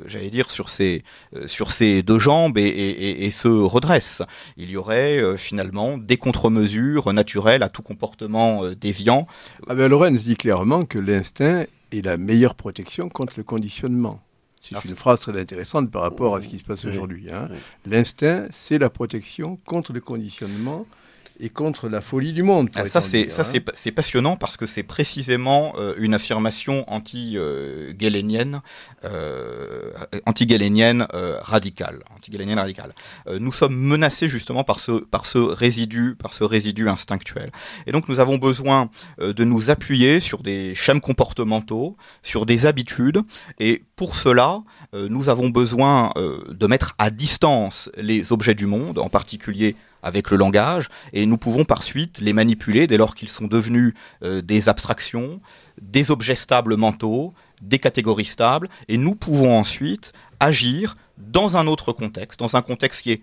[0.06, 1.04] j'allais dire, sur ses,
[1.46, 4.22] sur ses deux jambes et, et, se redresse.
[4.58, 9.28] Il y aurait finalement des contre-mesures naturelles à tout comportement déviant.
[9.68, 14.22] Ah ben, Lorenz dit clairement que l'instinct et la meilleure protection contre le conditionnement.
[14.64, 17.30] C'est une phrase très intéressante par rapport à ce qui se passe aujourd'hui.
[17.30, 17.50] Hein.
[17.86, 20.86] L'instinct, c'est la protection contre le conditionnement
[21.40, 22.70] et contre la folie du monde.
[22.76, 23.62] Ah, ça, c'est hein.
[23.74, 28.62] c'est passionnant parce que c'est précisément euh, une affirmation anti-galénienne,
[29.04, 29.92] euh,
[30.26, 32.94] anti-galénienne euh, radicale, anti-galénienne radicale.
[33.40, 37.52] nous sommes menacés justement par ce par ce résidu, par ce résidu instinctuel.
[37.88, 43.22] Et donc, nous avons besoin de nous appuyer sur des schèmes comportementaux, sur des habitudes,
[43.60, 44.62] et pour cela,
[44.94, 50.38] nous avons besoin de mettre à distance les objets du monde, en particulier avec le
[50.38, 53.94] langage, et nous pouvons par suite les manipuler dès lors qu'ils sont devenus
[54.24, 55.42] euh, des abstractions,
[55.82, 61.94] des objets stables mentaux, des catégories stables, et nous pouvons ensuite agir dans un autre
[61.94, 63.22] contexte, dans un contexte qui est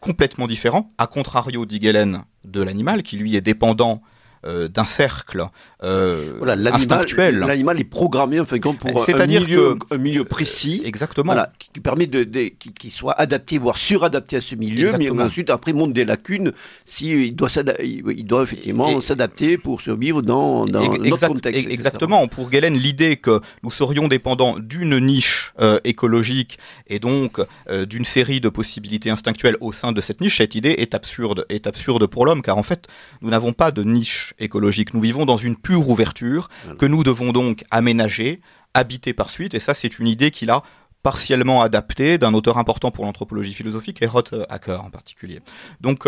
[0.00, 4.02] complètement différent, à contrario d'Igelen de l'animal, qui lui est dépendant
[4.46, 5.44] euh, d'un cercle
[5.82, 7.40] euh, voilà, instinctuel.
[7.40, 11.34] L'animal est programmé enfin, pour un milieu, un milieu précis, exactement,
[11.72, 15.92] qui permet de, qu'il soit adapté, voire suradapté à ce milieu, mais ensuite après montre
[15.92, 16.52] des lacunes
[16.84, 17.48] si il doit
[17.82, 21.66] il doit effectivement s'adapter pour survivre dans, dans notre contexte.
[21.68, 22.26] Exactement.
[22.28, 27.40] Pour Galen, l'idée que nous serions dépendants d'une niche euh, écologique et donc
[27.88, 31.66] d'une série de possibilités instinctuelles au sein de cette niche, cette idée est absurde, est
[31.66, 32.86] absurde pour l'homme, car en fait,
[33.22, 34.94] nous n'avons pas de niche écologique.
[34.94, 38.40] Nous vivons dans une pure ouverture que nous devons donc aménager,
[38.74, 39.54] habiter par suite.
[39.54, 40.62] Et ça, c'est une idée qu'il a
[41.02, 45.40] partiellement adapté d'un auteur important pour l'anthropologie philosophique, Erot Hacker en particulier.
[45.80, 46.04] Donc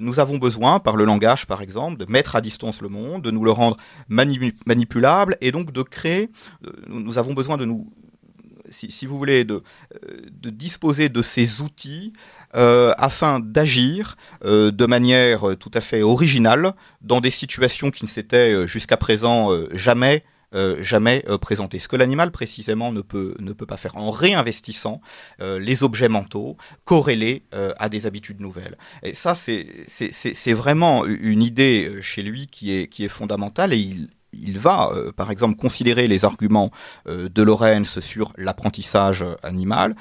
[0.00, 3.30] nous avons besoin, par le langage par exemple, de mettre à distance le monde, de
[3.30, 3.76] nous le rendre
[4.08, 6.28] manipulable et donc de créer,
[6.88, 7.92] nous avons besoin de nous
[8.72, 9.62] si, vous voulez, de,
[10.30, 12.12] de, disposer de ces outils
[12.52, 18.96] afin d'agir de manière tout à fait originale dans des situations qui ne s'étaient jusqu'à
[18.96, 21.38] présent jamais euh, jamais euh.
[21.78, 25.00] Ce que l'animal précisément ne peut, ne peut pas faire en réinvestissant
[25.40, 28.76] euh, les objets mentaux corrélés à des habitudes nouvelles.
[29.02, 34.08] Et ça, c'est vraiment une idée chez lui qui est, qui est fondamentale et il,
[34.32, 36.70] il va, par exemple, considérer les arguments
[37.06, 39.94] de Lorenz sur l'apprentissage animal.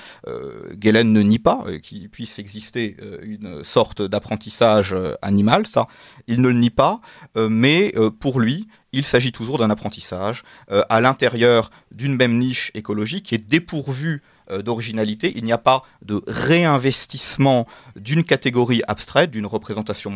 [0.74, 5.88] Galen ne nie pas qu'il puisse exister une sorte d'apprentissage animal, ça,
[6.28, 7.02] il ne le nie pas,
[7.36, 13.26] mais pour lui, il s'agit toujours d'un apprentissage euh, à l'intérieur d'une même niche écologique
[13.28, 15.34] qui est dépourvue euh, d'originalité.
[15.36, 20.12] Il n'y a pas de réinvestissement d'une catégorie abstraite, d'une représentation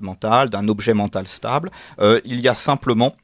[0.00, 1.70] mentale, d'un objet mental stable.
[2.00, 3.16] Euh, il y a simplement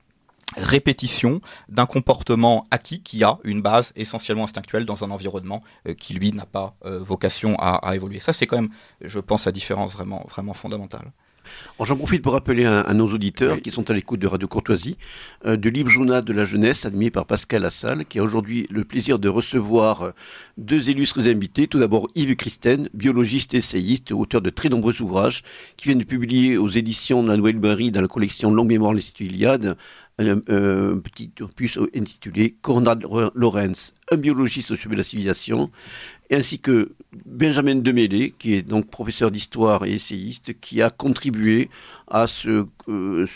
[0.57, 5.63] répétition d'un comportement acquis qui a une base essentiellement instinctuelle dans un environnement
[5.99, 8.21] qui lui n'a pas vocation à, à, évoluer.
[8.21, 8.71] Ça c'est quand même,
[9.01, 11.11] je pense, la différence vraiment, vraiment fondamentale.
[11.81, 14.97] J'en profite pour rappeler à, nos auditeurs qui sont à l'écoute de Radio Courtoisie
[15.45, 18.85] euh, du livre journal de la jeunesse admis par Pascal Lassalle, qui a aujourd'hui le
[18.85, 20.11] plaisir de recevoir euh,
[20.57, 21.67] deux illustres invités.
[21.67, 25.43] Tout d'abord Yves Christen, biologiste essayiste, auteur de très nombreux ouvrages,
[25.77, 28.93] qui vient de publier aux éditions de la Nouvelle Librairie dans la collection Longue Mémoire
[28.93, 29.77] de l'Institut Iliade
[30.19, 30.39] un,
[30.99, 33.05] petit opus intitulé Conrad
[33.35, 35.71] Lorenz, un biologiste au chemin de la civilisation,
[36.31, 36.93] ainsi que
[37.27, 41.69] Benjamin Demélé, qui est donc professeur d'histoire et essayiste, qui a contribué
[42.09, 43.27] à ce, euh,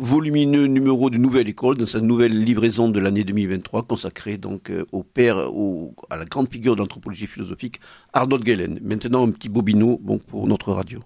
[0.00, 4.84] volumineux numéro de Nouvelle École, dans sa nouvelle livraison de l'année 2023, consacrée donc euh,
[4.92, 7.80] au père, au, à la grande figure de l'anthropologie philosophique,
[8.14, 8.80] Arnold Gellen.
[8.82, 11.00] Maintenant, un petit bobino bon, pour notre radio.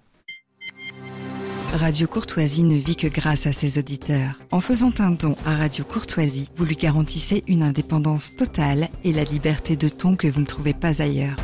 [1.75, 4.39] Radio Courtoisie ne vit que grâce à ses auditeurs.
[4.53, 9.25] En faisant un don à Radio Courtoisie, vous lui garantissez une indépendance totale et la
[9.25, 11.35] liberté de ton que vous ne trouvez pas ailleurs.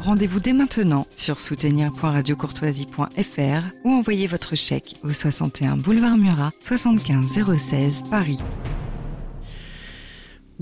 [0.00, 8.04] Rendez-vous dès maintenant sur soutenir.radiocourtoisie.fr ou envoyez votre chèque au 61 boulevard Murat, 75 016
[8.08, 8.38] Paris.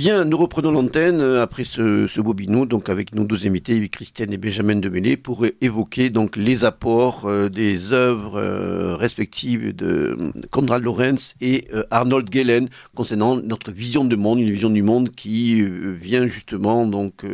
[0.01, 4.33] Bien, nous reprenons l'antenne euh, après ce, ce bobinou, donc avec nos deux invités, Christiane
[4.33, 10.83] et Benjamin Demélé, pour évoquer donc les apports euh, des œuvres euh, respectives de Konrad
[10.83, 16.27] Lorenz et Arnold Gellen concernant notre vision du monde, une vision du monde qui vient
[16.27, 17.27] justement donc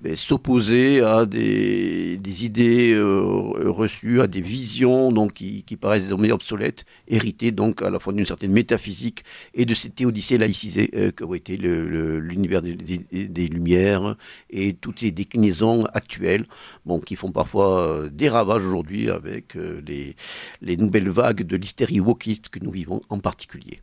[0.00, 6.32] ben, s'opposer à des, des idées reçues, à des visions donc qui, qui paraissent désormais
[6.32, 9.22] obsolètes, héritées donc à la fois d'une certaine métaphysique
[9.54, 14.16] et de cette théodicée laïcisée qu'aurait été le l'univers des, Lumières
[14.50, 16.44] et toutes ces déclinaisons actuelles
[16.84, 20.16] bon, qui font parfois euh, des ravages aujourd'hui avec euh, les,
[20.60, 23.78] les nouvelles vagues de l'hystérie wokiste que nous vivons en particulier.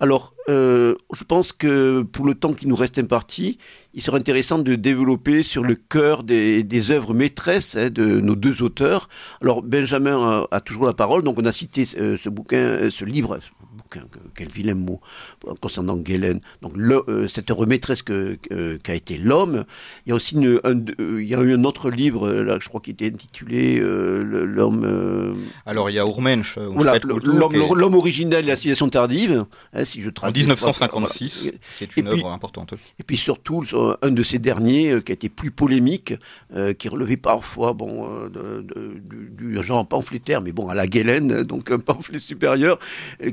[0.00, 3.58] Alors, euh, je pense que pour le temps qui nous reste imparti,
[3.94, 8.34] il serait intéressant de développer sur le cœur des, des œuvres maîtresses hein, de nos
[8.34, 9.08] deux auteurs.
[9.42, 13.38] Alors, Benjamin a, toujours la parole, donc on a cité ce bouquin, ce livre,
[14.34, 15.00] quel vilain mot,
[15.60, 16.40] concernant Galen.
[16.62, 19.64] Donc euh, cette remettresse qu'a été l'homme.
[20.06, 22.58] Il y a aussi une, un, euh, il y a eu un autre livre, là,
[22.60, 25.36] je crois, qui était intitulé euh, L'homme.
[25.66, 30.30] Alors il y a Urmensch, l'homme originel et la civilisation tardive, hein, si je En
[30.30, 32.74] 1956, c'est une œuvre importante.
[32.98, 33.64] Et puis surtout,
[34.02, 36.14] un de ces derniers qui a été plus polémique,
[36.78, 42.18] qui relevait parfois bon, du, genre pamphlétaire, mais bon, à la Galen, donc un pamphlet
[42.18, 42.78] supérieur,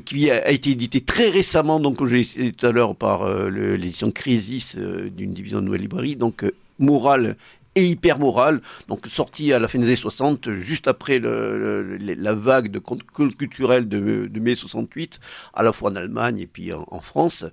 [0.04, 4.76] qui a, été édité très récemment, donc j'ai tout à l'heure, par euh, l'édition Crisis
[4.78, 7.36] euh, d'une division de Nouvelle Librairie, donc euh, Morale
[7.74, 12.70] et hyper moral, donc sorti à la fin des années 60, juste après la vague
[12.70, 15.20] de culturel de, de, mai 68,
[15.54, 17.46] à la fois en Allemagne et puis en, France.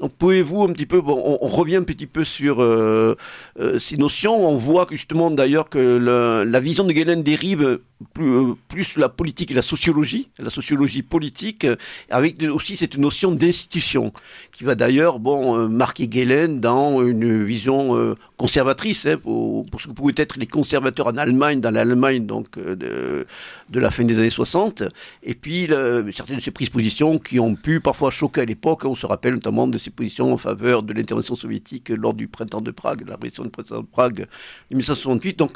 [0.00, 3.16] Donc pouvez-vous un petit peu, bon, on, revient un petit peu sur euh,
[3.58, 7.80] euh, ces notions, on voit justement d'ailleurs que la vision de Galen dérive
[8.12, 11.66] plus, euh, plus, la politique et la sociologie, la sociologie politique,
[12.10, 14.12] avec aussi cette notion d'institution,
[14.52, 20.12] qui va d'ailleurs bon, marquer Galen dans une vision conservatrice, hein, pour, ce que pouvaient
[20.18, 23.26] être les conservateurs en Allemagne, dans l'Allemagne donc euh, de,
[23.70, 24.82] de, la fin des années 60,
[25.22, 25.66] et puis
[26.14, 28.84] certaines de ces prises de position qui ont pu parfois choquer à l'époque.
[28.84, 32.60] On se rappelle notamment de ces positions en faveur de l'intervention soviétique lors du printemps
[32.60, 34.26] de Prague, la révolution du printemps de Prague de
[34.72, 35.38] 1968.
[35.38, 35.52] Donc,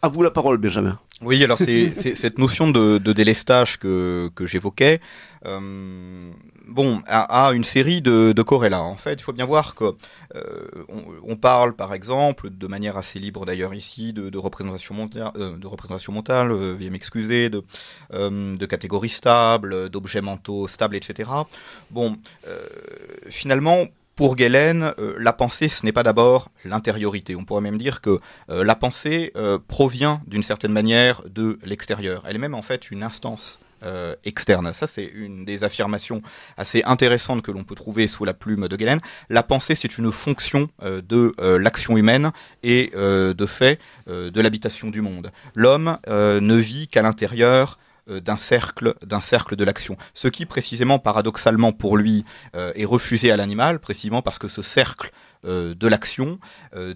[0.00, 1.00] à vous la parole, Benjamin.
[1.22, 5.00] Oui, alors c'est cette notion de, délestage que, que j'évoquais.
[5.46, 6.30] Euh,
[6.66, 8.82] bon, a, une série de, de corrélats.
[8.82, 9.94] En fait, il faut bien voir que
[10.34, 10.66] euh,
[11.22, 15.66] on, parle, par exemple, de manière assez libre d'ailleurs ici, de, représentation mentale, euh, de
[15.66, 17.64] représentation mentale, veuillez m'excuser, de,
[18.10, 21.30] de catégories stables, d'objets mentaux stables, etc.
[21.90, 22.16] Bon,
[23.30, 23.86] finalement,
[24.16, 27.36] pour Galen, la pensée, ce n'est pas d'abord l'intériorité.
[27.36, 29.32] On pourrait même dire que la pensée
[29.68, 32.24] provient d'une certaine manière de l'extérieur.
[32.26, 34.72] Elle est même en fait une instance euh, externe.
[34.72, 36.22] Ça, c'est une des affirmations
[36.56, 39.00] assez intéressantes que l'on peut trouver sous la plume de Galen.
[39.28, 44.88] La pensée, c'est une fonction euh, de euh, l'action humaine et de fait de l'habitation
[44.88, 45.30] du monde.
[45.54, 47.78] L'homme ne vit qu'à l'intérieur
[48.08, 49.96] d'un cercle, d'un cercle de l'action.
[50.14, 55.10] Ce qui, précisément, paradoxalement pour lui, est refusé à l'animal, précisément parce que ce cercle
[55.44, 56.38] de l'action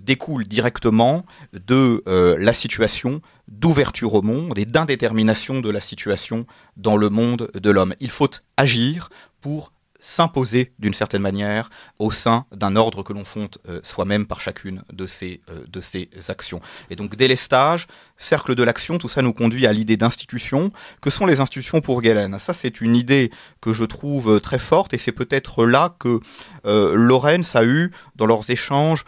[0.00, 6.46] découle directement de la situation d'ouverture au monde et d'indétermination de la situation
[6.76, 7.94] dans le monde de l'homme.
[8.00, 9.08] Il faut agir
[9.40, 14.40] pour s'imposer d'une certaine manière au sein d'un ordre que l'on fonde euh, soi-même par
[14.40, 16.60] chacune de ces, euh, actions.
[16.90, 17.86] Et donc délestage,
[18.16, 20.72] cercle de l'action, tout ça nous conduit à l'idée d'institution.
[21.00, 22.38] Que sont les institutions pour Galen?
[22.38, 23.30] Ça, c'est une idée
[23.60, 26.20] que je trouve euh, très forte et c'est peut-être là que
[26.64, 29.04] Lorenz a eu, dans leurs échanges,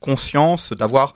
[0.00, 1.14] conscience d'avoir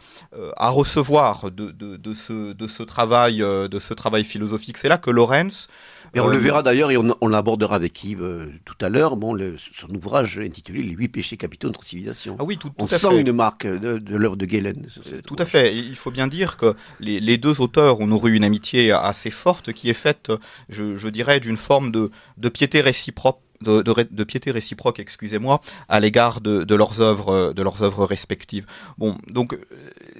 [0.56, 4.76] à recevoir de, de, de, ce, de, ce travail, de ce travail philosophique.
[4.76, 5.68] C'est là que Lorenz
[6.14, 9.36] et on le verra d'ailleurs, et on, l'abordera avec Yves euh, tout à l'heure, bon,
[9.56, 12.36] son ouvrage intitulé Les huit péchés capitaux de notre civilisation.
[12.38, 14.86] Ah oui, tout, on sent une marque de, l'œuvre de Galen.
[15.26, 15.74] Tout à fait.
[15.74, 19.88] Il faut bien dire que les, deux auteurs ont nourri une amitié assez forte qui
[19.88, 20.32] est faite,
[20.68, 26.74] je, dirais, d'une forme de, de piété réciproque de, piété réciproque, excusez-moi, à l'égard de,
[26.74, 28.66] leurs œuvres, de leurs œuvres respectives.
[28.98, 29.56] Bon, donc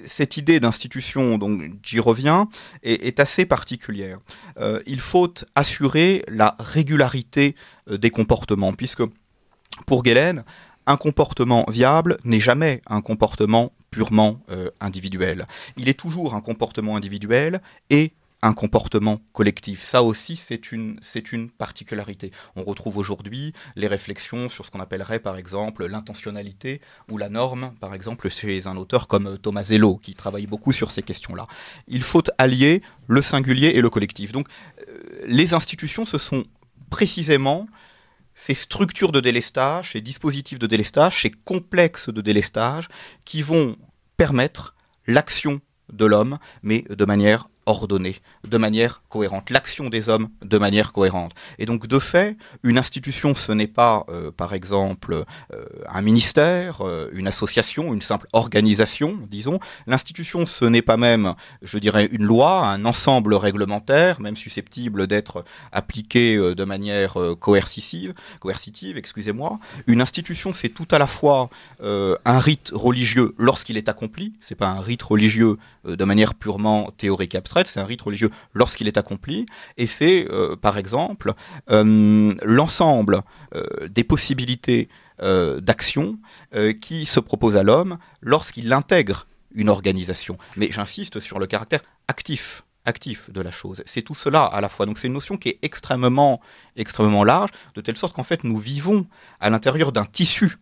[0.05, 2.49] cette idée d'institution, donc j'y reviens,
[2.83, 4.19] est, assez particulière.
[4.59, 7.55] Euh, il faut assurer la régularité
[7.91, 9.03] euh, des comportements, puisque
[9.87, 10.45] pour Galen,
[10.87, 15.47] un comportement viable n'est jamais un comportement purement euh, individuel.
[15.77, 18.13] Il est toujours un comportement individuel et
[18.43, 19.85] un comportement collectif.
[19.85, 20.99] Ça aussi, c'est une,
[21.57, 22.33] particularité.
[22.57, 27.73] On retrouve aujourd'hui les réflexions sur ce qu'on appellerait par exemple l'intentionnalité ou la norme,
[27.81, 31.47] par exemple chez un auteur comme Thomas Zello, qui travaille beaucoup sur ces questions-là.
[31.87, 34.33] Il faut allier le singulier et le collectif.
[34.33, 34.49] Donc,
[34.89, 36.45] euh, les institutions, ce sont
[36.91, 37.69] précisément
[38.35, 42.89] ces structures de délestage, ces dispositifs de délestage, ces complexes de délestage
[43.25, 43.77] qui vont
[44.17, 44.75] permettre
[45.07, 45.61] l'action
[45.93, 51.33] de l'homme, mais de manière ordonnée, de manière cohérente, l'action des hommes de manière cohérente.
[51.59, 56.81] Et donc de fait, une institution, ce n'est pas, euh, par exemple, euh, un ministère,
[56.81, 59.61] euh, une association, une simple organisation, disons.
[59.87, 65.45] L'institution, ce n'est pas même, je dirais, une loi, un ensemble réglementaire, même susceptible d'être
[65.71, 69.59] appliqué de manière coercitive, coercitive, excusez-moi.
[69.87, 71.51] Une institution, c'est tout à la fois
[71.81, 77.35] un rite religieux lorsqu'il est accompli, c'est pas un rite religieux de manière purement théorique
[77.35, 79.47] abstraite, c'est un rite religieux lorsqu'il est accompli,
[79.77, 81.35] et c'est, euh, par exemple,
[81.71, 83.23] euh, l'ensemble
[83.55, 84.89] euh, des possibilités
[85.61, 86.19] d'action
[86.81, 90.37] qui se proposent à l'homme lorsqu'il intègre une organisation.
[90.57, 93.85] Mais j'insiste sur le caractère actif actif de la chose.
[93.87, 94.85] C'est tout cela à la fois.
[94.85, 96.41] Donc c'est une notion qui est extrêmement,
[96.75, 99.07] extrêmement large, de telle sorte qu'en fait nous vivons
[99.39, 100.57] à l'intérieur d'un tissu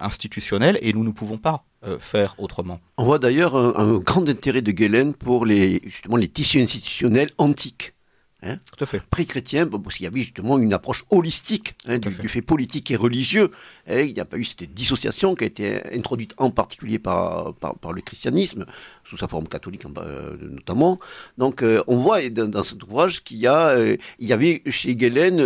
[0.00, 2.78] institutionnel et nous ne pouvons pas euh, faire autrement.
[2.98, 7.94] On voit d'ailleurs un, grand intérêt de Galen pour les, justement les tissus institutionnels antiques.
[8.42, 9.02] Hein Tout à fait.
[9.10, 12.40] Pré-chrétien, parce qu'il y avait justement une approche holistique hein, du, fait.
[12.40, 13.50] politique et religieux.
[13.86, 17.54] Et il n'y a pas eu cette dissociation qui a été introduite en particulier par,
[17.54, 18.64] par, le christianisme,
[19.04, 20.98] sous sa forme catholique euh, notamment.
[21.36, 24.94] Donc euh, on voit dans, cet ouvrage qu'il y, a, euh, il y avait chez
[24.96, 25.36] Galen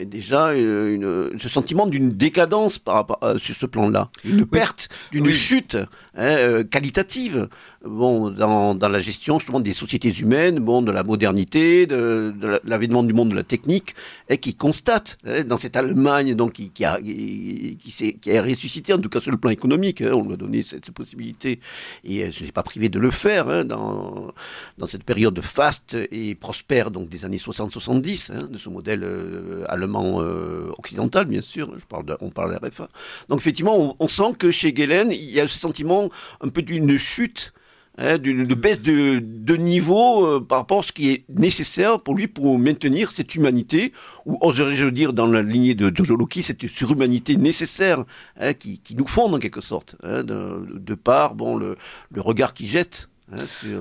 [0.00, 4.10] déjà une, ce sentiment d'une décadence par rapport sur ce plan-là.
[4.24, 5.76] Une perte, d'une chute
[6.16, 7.48] hein, qualitative
[7.84, 13.02] bon, dans, dans, la gestion justement des sociétés humaines, bon, de la modernité, de, l'avènement
[13.02, 13.94] du monde de la technique,
[14.28, 17.78] et qui constate hein, dans cette Allemagne donc qui, a qui,
[18.20, 20.62] qui, a ressuscité en tout cas sur le plan économique, hein, on lui a donné
[20.62, 21.60] cette, possibilité
[22.04, 24.32] et je ne suis pas privé de le faire hein, dans
[24.78, 29.64] dans cette période faste et prospère donc des années 60-70 hein, de ce modèle euh,
[29.68, 31.72] allemand euh, occidental bien sûr.
[31.78, 32.88] Je parle de, on parle de RFA.
[33.28, 36.10] Donc effectivement, on, on sent que chez Galen il y a ce sentiment
[36.40, 37.52] un peu d'une chute
[37.98, 42.14] hein, d'une baisse de, de niveau euh, par rapport à ce qui est nécessaire pour
[42.14, 43.92] lui pour maintenir cette humanité,
[44.26, 48.04] ou oserais-je dire dans la lignée de Jojo Loki, cette surhumanité nécessaire
[48.38, 51.76] hein, qui, qui, nous fonde en quelque sorte, hein, de, de, par bon, le,
[52.10, 53.80] le regard qu'il jette Hein, sur,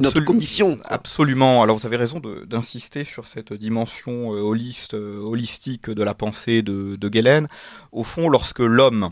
[0.00, 0.76] notre, condition.
[0.84, 1.62] Absolument.
[1.62, 7.08] Alors vous avez raison d'insister sur cette dimension holiste, holistique de la pensée de, de
[7.08, 7.46] Galen.
[7.92, 9.10] Au fond, lorsque l'homme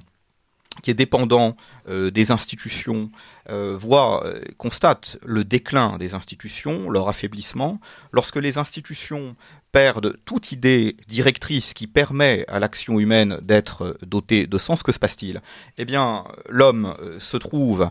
[0.83, 1.57] qui est dépendant
[1.89, 3.11] euh, des institutions,
[3.51, 7.81] euh, euh, constate le déclin des institutions, leur affaiblissement,
[8.13, 9.37] lorsque les institutions
[9.77, 14.99] perdent toute idée directrice qui permet à l'action humaine d'être dotée de sens, que se
[14.99, 15.43] passe-t-il?
[15.77, 17.91] Eh bien, l'homme se trouve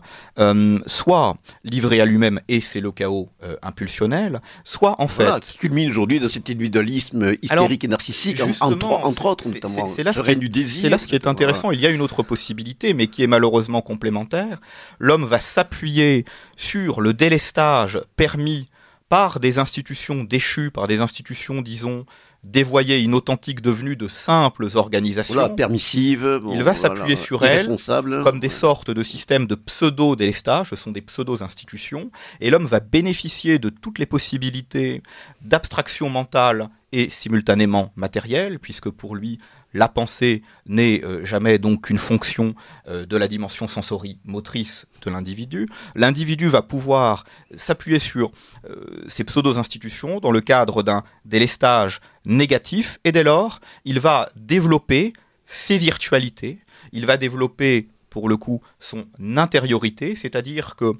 [0.86, 3.28] soit livré à lui-même, et c'est le chaos
[3.62, 5.38] impulsionnel, soit en fait...
[5.38, 9.86] qui culmine aujourd'hui dans cet individualisme hystérique et narcissique, entre, autres, notamment.
[9.86, 11.70] C'est là, C'est là ce qui est intéressant.
[11.70, 14.58] Il y a une autre possibilité, mais qui est malheureusement complémentaire,
[14.98, 16.24] l'homme va s'appuyer
[16.56, 18.66] sur le délestage permis
[19.08, 22.06] par des institutions déchues, par des institutions, disons,
[22.42, 25.54] dévoyées, inauthentiques, devenues de simples organisations.
[25.54, 26.40] permissives.
[26.52, 27.76] il va s'appuyer sur elles
[28.22, 33.58] comme des sortes de systèmes de pseudo-délestage, ce sont des pseudo-institutions, et l'homme va bénéficier
[33.58, 35.02] de toutes les possibilités
[35.42, 39.38] d'abstraction mentale et simultanément matérielle, puisque pour lui,
[39.76, 42.54] la pensée n'est euh, jamais donc qu'une fonction
[42.88, 45.68] euh, de la dimension sensorimotrice de l'individu.
[45.94, 47.24] L'individu va pouvoir
[47.54, 48.32] s'appuyer sur
[48.68, 55.12] euh, ces pseudo-institutions dans le cadre d'un délestage négatif et dès lors, il va développer
[55.44, 56.58] ses virtualités,
[56.92, 59.04] il va développer pour le coup son
[59.36, 60.94] intériorité, c'est-à-dire que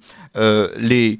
[0.79, 1.18] les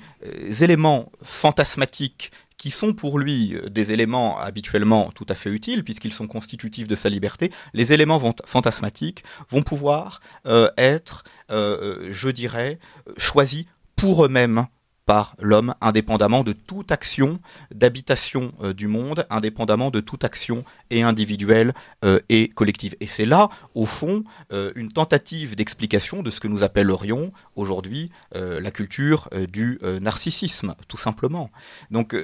[0.61, 2.31] éléments fantasmatiques
[2.67, 6.89] qui sont pour lui euh, des éléments habituellement tout à fait utiles, puisqu'ils sont constitutifs
[6.89, 12.81] de sa liberté, les éléments fantasmatiques vont pouvoir euh, être, euh, je dirais,
[13.19, 14.67] choisis pour eux-mêmes
[15.07, 17.39] par l'homme, indépendamment de toute action
[17.73, 21.73] d'habitation euh, du monde, indépendamment de toute action et individuelle
[22.05, 22.97] euh, et collective.
[23.01, 28.11] Et c'est là, au fond, euh, une tentative d'explication de ce que nous appellerions aujourd'hui
[28.35, 31.51] la culture du narcissisme, tout simplement.
[31.91, 32.17] Donc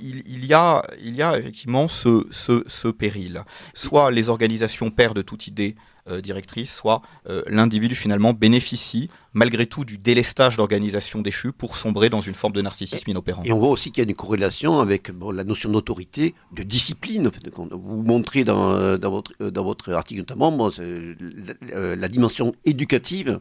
[0.00, 3.44] il, y a, il y effectivement ce, péril.
[3.74, 5.76] Soit les organisations perdent toute idée
[6.06, 12.20] directrice, soit euh, l'individu finalement bénéficie malgré tout du délestage d'organisation déchue pour sombrer dans
[12.20, 13.42] une forme de narcissisme inopérant.
[13.44, 17.30] Et on voit aussi qu'il y a une corrélation avec la notion d'autorité, de discipline.
[17.70, 20.70] Vous montrez dans, dans, votre, dans votre article notamment
[21.72, 23.40] la, dimension éducative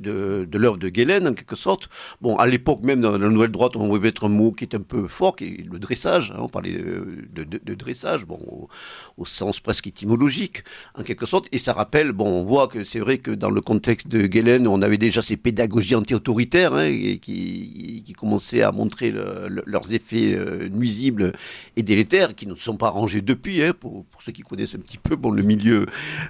[0.00, 1.88] de, l'œuvre de Guélène, en quelque sorte.
[2.20, 4.74] Bon, à l'époque, même dans la Nouvelle Droite, on voulait mettre un mot qui est
[4.74, 6.32] un peu fort, qui est le dressage.
[6.34, 6.40] Hein.
[6.40, 8.68] on parlait de, de, dressage, bon,
[9.16, 11.48] au, sens presque étymologique, en quelque sorte.
[11.52, 14.68] Et ça rappelle, bon, on voit que c'est vrai que dans le contexte de Guélène,
[14.68, 20.68] on avait déjà ces pédagogies anti-autoritaires hein, qui, qui, commençaient à montrer leurs effets euh,
[20.68, 21.32] nuisibles
[21.76, 24.78] et délétères, qui ne sont pas rangés depuis, hein, pour, pour, ceux qui connaissent un
[24.78, 25.86] petit peu bon, le milieu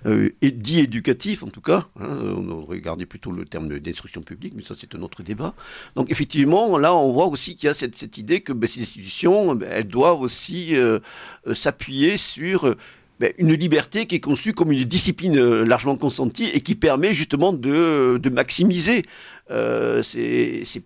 [0.06, 1.88] euh, dit éducatif, en tout cas.
[2.00, 5.54] on regardait plutôt le terme de destruction publique, mais ça c'est un autre débat.
[5.96, 8.82] Donc effectivement, là on voit aussi qu'il y a cette, cette idée que ben, ces
[8.82, 10.98] institutions, ben, elles doivent aussi euh,
[11.46, 12.76] euh, s'appuyer sur euh,
[13.20, 17.52] ben, une liberté qui est conçue comme une discipline largement consentie et qui permet justement
[17.52, 19.04] de, de maximiser
[19.48, 20.80] ces, ces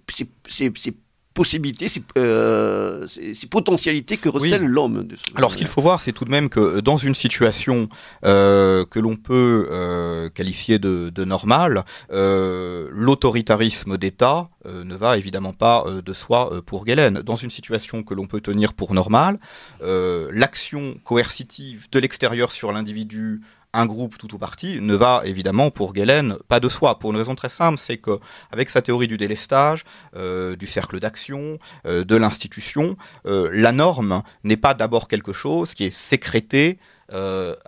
[1.38, 1.86] possibilités,
[2.16, 5.06] euh, ces, potentialités que recèle l'homme.
[5.36, 7.88] Alors ce qu'il faut voir, c'est tout de même que dans une situation
[8.24, 15.84] euh, que l'on peut euh, qualifier de, de normale, l'autoritarisme d'État ne va évidemment pas
[16.04, 17.22] de soi pour Galen.
[17.22, 19.38] Dans une situation que l'on peut tenir pour normale,
[19.80, 23.42] l'action coercitive de l'extérieur sur l'individu
[23.72, 26.98] un groupe tout ou parti ne va évidemment pour Galen pas de soi.
[26.98, 28.18] Pour une raison très simple, c'est que
[28.50, 29.84] avec sa théorie du délestage,
[30.16, 32.96] euh, du cercle d'action, euh, de l'institution,
[33.26, 36.78] euh, la norme n'est pas d'abord quelque chose qui est sécrété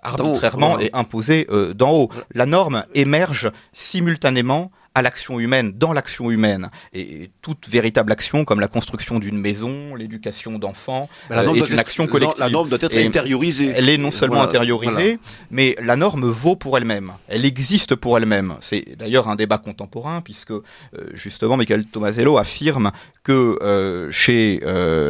[0.02, 2.10] arbitrairement et imposé d'en haut.
[2.34, 6.70] La norme émerge simultanément à l'action humaine, dans l'action humaine.
[6.92, 12.06] Et, toute véritable action, comme la construction d'une maison, l'éducation d'enfants, euh, est une action
[12.06, 12.40] collective.
[12.40, 13.72] La norme doit être intériorisée.
[13.74, 15.18] Elle est non seulement intériorisée,
[15.50, 17.12] mais la norme vaut pour elle-même.
[17.28, 18.56] Elle existe pour elle-même.
[18.60, 20.62] C'est d'ailleurs un débat contemporain, puisque euh,
[21.14, 22.90] justement Michael Tomasello affirme
[23.22, 24.60] que euh, chez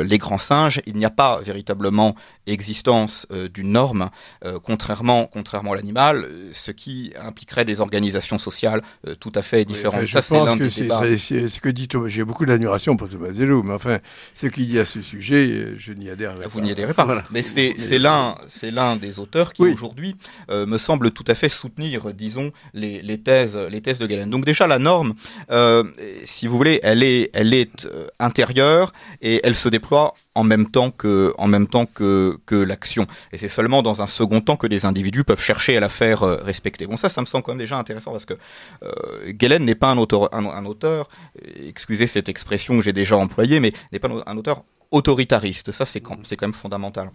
[0.05, 2.15] les grands singes, il n'y a pas véritablement
[2.47, 4.11] existence d'une norme,
[4.65, 8.83] contrairement, contrairement à l'animal, ce qui impliquerait des organisations sociales
[9.21, 10.07] tout à fait différentes.
[10.07, 12.09] je pense que c'est ce que dit Thomas.
[12.09, 13.99] J'ai beaucoup d'admiration pour Thomas Zello, mais enfin,
[14.35, 16.49] ce qu'il dit à ce sujet, je n'y adhère pas.
[16.49, 17.25] Vous n'y adhérez pas.
[17.31, 20.17] Mais c'est l'un c'est l'un des auteurs qui aujourd'hui
[20.51, 24.31] euh, me semble tout à fait soutenir, disons, les, les, thèses les thèses de Galen.
[24.31, 25.15] Donc déjà la norme,
[25.51, 25.85] euh,
[26.25, 28.93] si vous voulez, elle est elle est euh, intérieure
[29.23, 31.35] et elle se déploie en même temps que,
[32.51, 33.07] l'action.
[33.33, 36.23] Et c'est seulement dans un second temps que des individus peuvent chercher à la faire
[36.23, 36.87] euh, respecter.
[36.87, 38.35] Bon, ça, ça me semble quand même déjà intéressant parce que
[38.83, 41.09] euh, n'est pas un auteur, un, auteur,
[41.67, 45.73] excusez cette expression que j'ai déjà employée, mais n'est pas un auteur autoritariste.
[45.73, 47.11] Ça, c'est quand, quand même fondamental.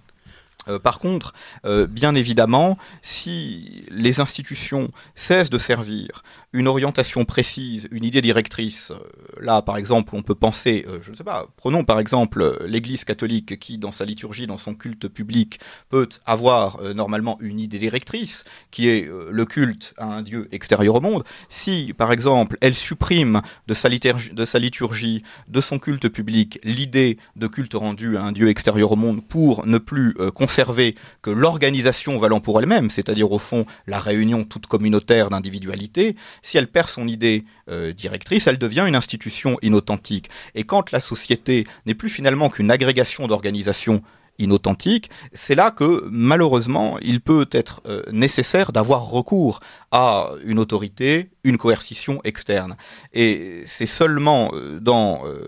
[0.67, 1.34] Euh, par contre,
[1.65, 6.23] euh, bien évidemment, si les institutions cessent de servir
[6.55, 11.15] une orientation précise, une idée directrice, euh, là par exemple on peut penser, je ne
[11.15, 15.59] sais pas, prenons par exemple l'Église catholique qui dans sa liturgie, dans son culte public,
[15.89, 21.01] peut avoir normalement une idée directrice, qui est le culte à un Dieu extérieur au
[21.01, 27.47] monde, si par exemple elle supprime de sa, liturgie, de son culte public, l'idée de
[27.47, 32.39] culte rendu à un Dieu extérieur au monde pour ne plus observer que l'organisation valant
[32.39, 36.15] pour elle-même, c'est-à-dire au fond la réunion toute communautaire d'individualité,
[36.45, 40.29] si elle perd son idée euh, directrice, elle devient une institution inauthentique.
[40.53, 44.03] Et quand la société n'est plus finalement qu'une agrégation d'organisations
[44.39, 49.59] inauthentique, c'est là que malheureusement il peut être euh, nécessaire d'avoir recours
[49.91, 52.75] à une autorité, une coercition externe.
[53.13, 55.47] Et c'est seulement euh, dans euh,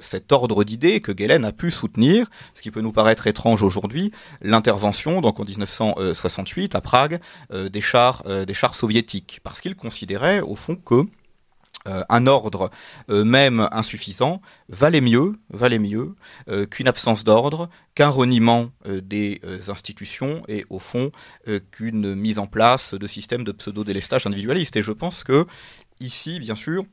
[0.00, 4.12] cet ordre d'idées que Galen a pu soutenir, ce qui peut nous paraître étrange aujourd'hui,
[4.40, 7.20] l'intervention donc en 1968 à Prague
[7.50, 11.04] des chars des chars soviétiques, parce qu'il considérait au fond que
[12.08, 12.70] un ordre
[13.10, 16.14] euh, même insuffisant valait mieux, valait mieux
[16.48, 21.10] euh, qu'une absence d'ordre, qu'un reniement des institutions et au fond
[21.72, 24.76] qu'une mise en place de systèmes de pseudo-délestage individualiste.
[24.76, 25.46] Et je pense que
[26.00, 26.84] ici, bien sûr,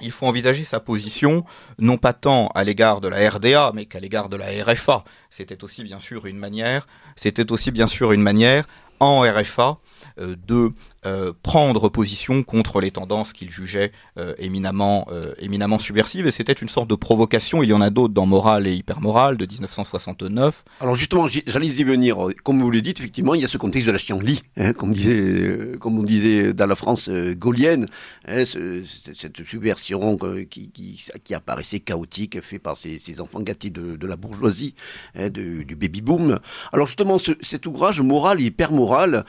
[0.00, 1.44] il faut envisager sa position
[1.78, 5.04] non pas tant à l'égard de la RDA, mais qu'à l'égard de la RFA.
[5.30, 8.66] C'était aussi bien sûr une manière, c'était aussi bien sûr une manière
[9.00, 9.78] en RFA
[10.18, 10.72] euh, de
[11.06, 15.06] euh, prendre position contre les tendances qu'il jugeait euh, éminemment,
[15.38, 16.26] éminemment subversives.
[16.26, 17.62] Et c'était une sorte de provocation.
[17.62, 20.64] Il y en a d'autres dans Morale et Hypermorale de 1969.
[20.80, 22.18] Alors justement, j'allais y venir.
[22.44, 24.92] Comme vous le dites, effectivement, il y a ce contexte de la chienlit, hein, comme,
[24.92, 27.86] disait, comme on disait dans la France gaulienne,
[28.26, 30.18] hein, cette subversion
[30.50, 34.74] qui, qui, apparaissait chaotique, fait par ces, enfants gâtés de, la bourgeoisie,
[35.14, 36.40] hein, du, baby-boom.
[36.72, 39.24] Alors justement, cet ouvrage, Morale et Hypermorale,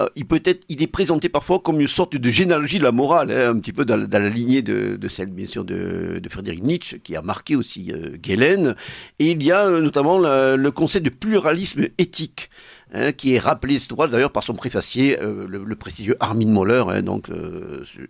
[0.00, 0.86] euh, il peut être, il est
[1.28, 4.28] parfois comme une sorte de généalogie de la morale, hein, un petit peu dans, la
[4.28, 8.74] lignée de, celle bien sûr de, de Frédéric Nietzsche, qui a marqué aussi euh.
[9.18, 12.50] Et il y a euh, notamment le concept de pluralisme éthique.
[12.92, 17.02] Hein, qui est rappelé cet ouvrage d'ailleurs par son préfacier, le, prestigieux Armin Moller, hein,
[17.02, 17.26] donc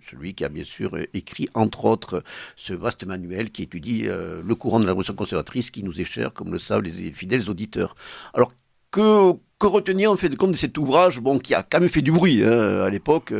[0.03, 2.23] celui qui a bien sûr écrit entre autres
[2.57, 6.35] ce vaste manuel qui étudie le courant de la révolution conservatrice qui nous est cher,
[6.35, 7.97] comme le savent les fidèles auditeurs.
[8.35, 8.53] Alors
[8.91, 11.89] que que retenir en fait de compte de cet ouvrage bon, qui a quand même
[11.89, 13.33] fait du bruit hein, à l'époque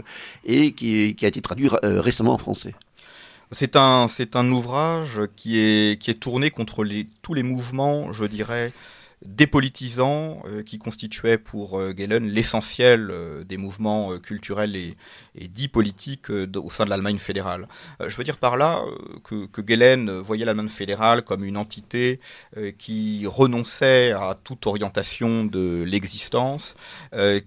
[0.45, 2.75] et qui, a été traduit euh, récemment en français.
[3.53, 4.09] C'est un,
[4.51, 6.85] ouvrage qui est, tourné contre
[7.23, 8.73] tous les mouvements, je dirais,
[9.27, 14.97] dépolitisant euh, qui constituait pour euh, l'essentiel euh, des mouvements culturels et,
[15.49, 17.69] dits politiques au sein de l'Allemagne fédérale.
[18.01, 18.83] je veux dire par là
[19.23, 22.21] que, que voyait l'Allemagne fédérale comme une entité
[22.79, 26.75] qui renonçait à toute orientation de l'existence,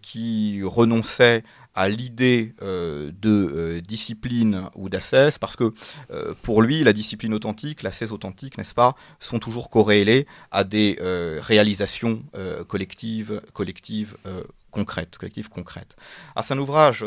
[0.01, 1.43] qui renonçait
[1.79, 5.73] à l'idée euh, de euh, discipline ou d'assesse, parce que
[6.11, 10.97] euh, pour lui, la discipline authentique, l'assesse authentique, n'est-ce pas, sont toujours corrélées à des
[11.41, 12.23] réalisations
[12.67, 14.17] collectives, collectives
[14.71, 15.95] concrètes, collectives concrètes.
[16.35, 17.05] Ah, c'est un ouvrage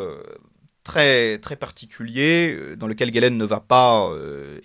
[0.84, 4.10] très très particulier dans lequel Galen ne va pas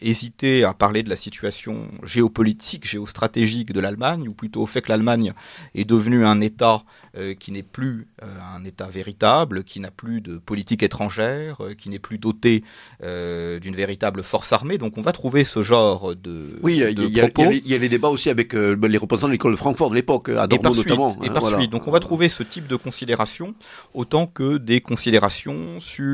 [0.02, 4.90] hésiter à parler de la situation géopolitique, géostratégique de l'Allemagne, ou plutôt au fait que
[4.90, 5.34] l'Allemagne
[5.76, 6.84] est devenue un État
[7.18, 11.74] euh, qui n'est plus euh, un État véritable, qui n'a plus de politique étrangère, euh,
[11.74, 12.64] qui n'est plus doté
[13.02, 14.78] d'une véritable force armée.
[14.78, 18.30] Donc on va trouver ce genre de Oui, il y, y, a les débats aussi
[18.30, 21.12] avec les représentants de l'école de Francfort de l'époque, à Dortmund notamment.
[21.24, 21.72] Et hein, par suite.
[21.72, 23.56] Donc on va trouver ce type de considération
[23.94, 26.07] autant que des considérations sur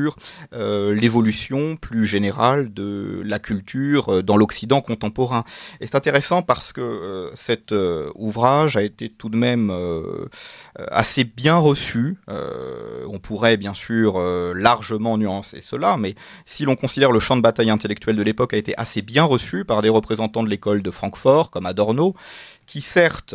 [0.52, 5.44] l'évolution plus générale de la culture dans l'Occident contemporain.
[5.80, 7.74] Et c'est intéressant parce que cet
[8.14, 10.26] ouvrage a été tout de même euh,
[10.90, 12.16] assez bien reçu.
[12.28, 16.14] Euh, on pourrait bien sûr euh, largement nuancer cela, mais
[16.46, 19.64] si l'on considère le champ de bataille intellectuel de l'époque a été assez bien reçu
[19.64, 22.14] par des représentants de l'école de Francfort, comme Adorno,
[22.66, 23.34] qui certes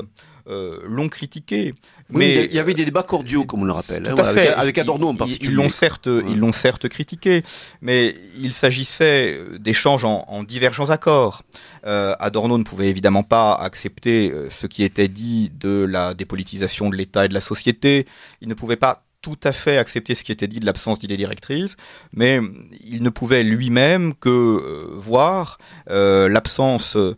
[0.83, 1.75] l'ont critiqué,
[2.11, 4.15] mais il y avait des débats cordiaux, comme on le rappelle, hein,
[4.57, 5.51] avec, Adorno en particulier.
[5.51, 7.43] Ils l'ont certes, ils l'ont certes critiqué,
[7.81, 11.43] mais il s'agissait d'échanges en, en, divergents accords.
[11.85, 16.89] Euh, Adorno ne pouvait évidemment pas accepter euh, ce qui était dit de la dépolitisation
[16.89, 18.05] de l'État et de la société.
[18.41, 21.17] Il ne pouvait pas tout à fait accepter ce qui était dit de l'absence d'idée
[21.17, 21.75] directrice,
[22.13, 22.39] mais
[22.81, 25.57] il ne pouvait lui-même que euh, voir
[25.89, 27.15] euh, l'absence euh,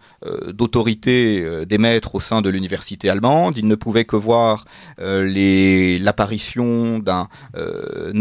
[0.51, 3.57] d'autorité des maîtres au sein de l'université allemande.
[3.57, 4.65] Il ne pouvait que voir
[4.97, 7.27] l'apparition d'un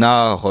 [0.01, 0.47] art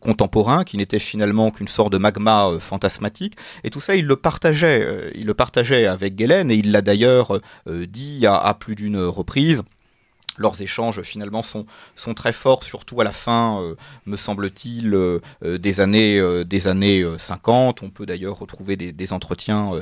[0.00, 3.36] contemporain qui n'était finalement qu'une sorte de magma fantasmatique.
[3.64, 5.12] Et tout ça, il le partageait.
[5.14, 9.62] il le partageait avec Galen et il l'a d'ailleurs dit à plus d'une reprise
[10.38, 11.66] leurs échanges finalement sont,
[11.96, 13.74] sont très forts, surtout à la fin, euh,
[14.06, 17.82] me semble-t-il, euh, euh, des années, des années 50.
[17.82, 19.72] On peut d'ailleurs retrouver des, entretiens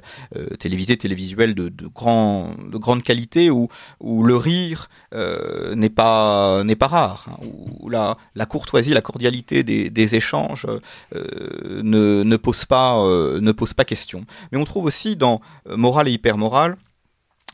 [0.59, 3.69] télévisés, télévisuels de, de, grand, de grande qualité où,
[4.01, 7.39] où le rire n'est pas, pas rare, hein,
[7.81, 10.67] où la, la courtoisie, la cordialité des, des échanges
[11.13, 14.25] ne, ne, pose pas, ne pose pas question.
[14.53, 16.77] Mais on trouve aussi dans Morale et hypermorale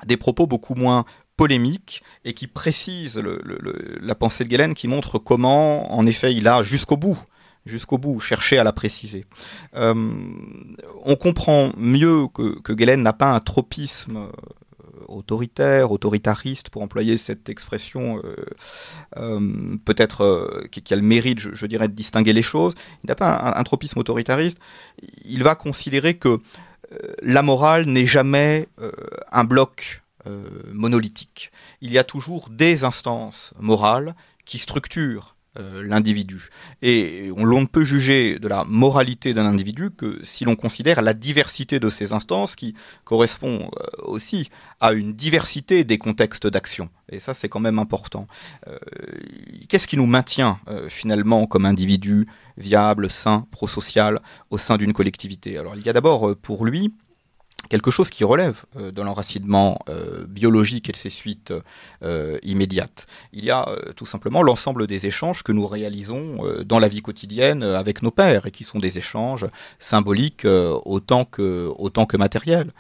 [0.06, 1.04] des propos beaucoup moins
[1.43, 3.20] polémique et qui précise
[4.01, 7.19] la pensée de Galen, qui montre comment, en effet, il a jusqu'au bout
[7.64, 9.24] jusqu'au bout, cherché à la préciser.
[9.77, 9.94] Euh,
[11.05, 17.48] on comprend mieux que, que n'a pas un tropisme euh, autoritaire, autoritariste, pour employer cette
[17.48, 18.20] expression
[19.16, 22.74] euh, peut-être qui, a le mérite, je, dirais, de distinguer les choses.
[23.05, 24.59] Il n'a pas un, tropisme autoritariste.
[25.24, 26.39] Il va considérer que
[27.23, 28.69] la morale n'est jamais
[29.31, 30.01] un bloc
[30.73, 31.51] monolithique.
[31.81, 36.49] Il y a toujours des instances morales qui structurent euh, l'individu.
[36.81, 41.12] Et on, ne peut juger de la moralité d'un individu que si l'on considère la
[41.12, 42.74] diversité de ces instances qui
[43.05, 44.49] correspond euh, aussi
[44.81, 46.89] à une diversité des contextes d'action.
[47.11, 48.27] Et ça, c'est quand même important.
[49.69, 50.59] Qu'est-ce qui nous maintient
[50.89, 52.27] finalement comme individu
[52.57, 55.59] viable, sain, prosocial au sein d'une collectivité?
[55.59, 56.94] Alors il y a d'abord pour lui
[57.68, 61.52] quelque chose qui relève euh, de l'enracinement euh, biologique et de ses suites
[62.02, 63.06] euh, immédiates.
[63.32, 63.66] Il y a
[63.97, 68.47] tout simplement l'ensemble des échanges que nous réalisons dans la vie quotidienne avec nos pères
[68.47, 69.47] et qui sont des échanges
[69.78, 72.72] symboliques autant que, autant que matériels.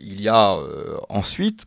[0.00, 0.56] il y a
[1.08, 1.64] ensuite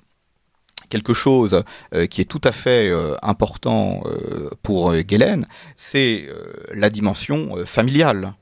[0.89, 6.27] quelque chose euh, qui est tout à fait euh, important euh, pour Galen, c'est
[6.73, 8.33] la dimension familiale.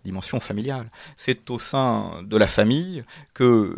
[1.17, 3.03] C'est au sein de la famille
[3.33, 3.75] que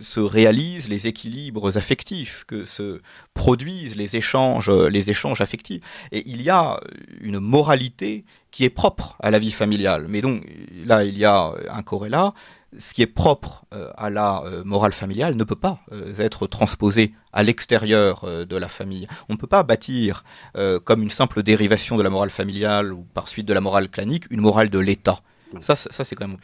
[0.00, 3.00] se réalisent les équilibres affectifs, que se
[3.34, 5.82] produisent les échanges, les échanges affectifs.
[6.12, 6.80] Et il y a
[7.20, 10.06] une moralité qui est propre à la vie familiale.
[10.08, 10.42] Mais donc
[10.86, 12.32] là, il y a un corrélat,
[12.78, 16.46] ce qui est propre euh, à la euh, morale familiale ne peut pas euh, être
[16.46, 19.06] transposé à l'extérieur de la famille.
[19.28, 20.24] On ne peut pas bâtir,
[20.84, 24.24] comme une simple dérivation de la morale familiale ou par suite de la morale clanique,
[24.30, 25.20] une morale de l'État.
[25.60, 26.36] Ça, c'est quand, même,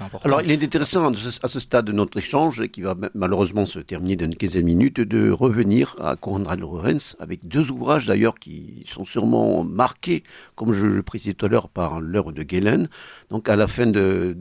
[0.00, 0.20] important.
[0.24, 1.10] Alors, il est intéressant
[1.42, 4.66] à ce stade de notre échange, qui va malheureusement se terminer dans une quinzaine de
[4.66, 10.24] minutes, de revenir à Conrad Lorenz, avec deux ouvrages d'ailleurs qui sont sûrement marqués,
[10.56, 12.88] comme je le précisais tout à l'heure, par l'œuvre de Galen.
[13.30, 14.36] Donc, à la fin de,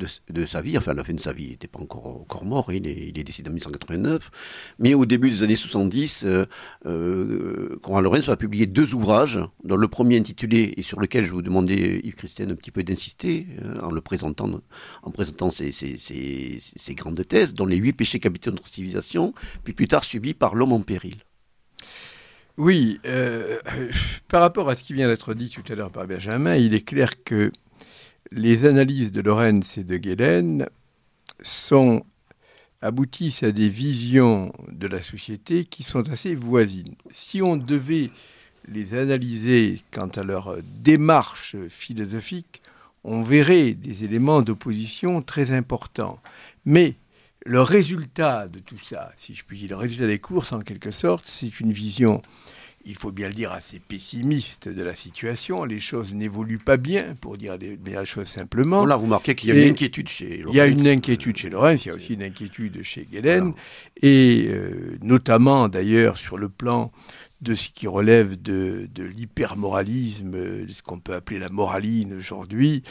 [0.46, 2.88] sa vie, enfin, à la fin de sa vie, il n'était pas encore, mort, il
[2.88, 4.32] est, décédé en 1989,
[4.80, 6.46] mais au début des années 70, euh,
[6.86, 11.32] euh, Conrad Lorenz va publier deux ouvrages, dont le premier intitulé, et sur lequel je
[11.32, 14.02] vous demandais, Yves Christian, un petit peu d'insister, euh, en le
[15.04, 19.34] en présentant ces, grandes thèses, dont les huit péchés capitaux de notre civilisation,
[19.64, 21.18] puis plus tard suivis par l'homme en péril.
[22.58, 23.60] Oui, euh,
[24.28, 26.82] par rapport à ce qui vient d'être dit tout à l'heure par Benjamin, il est
[26.82, 27.52] clair que
[28.32, 30.68] les analyses de Lorenz et de Guélen
[31.42, 32.04] sont
[32.82, 36.96] aboutissent à des visions de la société qui sont assez voisines.
[37.12, 38.10] Si on devait
[38.68, 42.62] les analyser quant à leur démarche philosophique,
[43.04, 46.20] on verrait des éléments d'opposition très importants.
[46.66, 46.96] Mais
[47.46, 50.92] le résultat de tout ça, si je puis dire, le résultat des courses, en quelque
[50.92, 52.22] sorte, c'est une vision,
[52.86, 55.64] il faut bien le dire, assez pessimiste de la situation.
[55.64, 58.86] Les choses n'évoluent pas bien, pour dire les, choses simplement.
[58.86, 60.54] Là, vous marquez qu'il y a une inquiétude chez Lorenz.
[60.54, 63.54] Il y a une inquiétude chez Lorenz, il y a aussi une inquiétude chez Galen,
[64.02, 66.92] et euh, notamment d'ailleurs sur le plan
[67.42, 72.84] de ce qui relève de, de l'hypermoralisme, ce qu'on peut appeler la moraline aujourd'hui,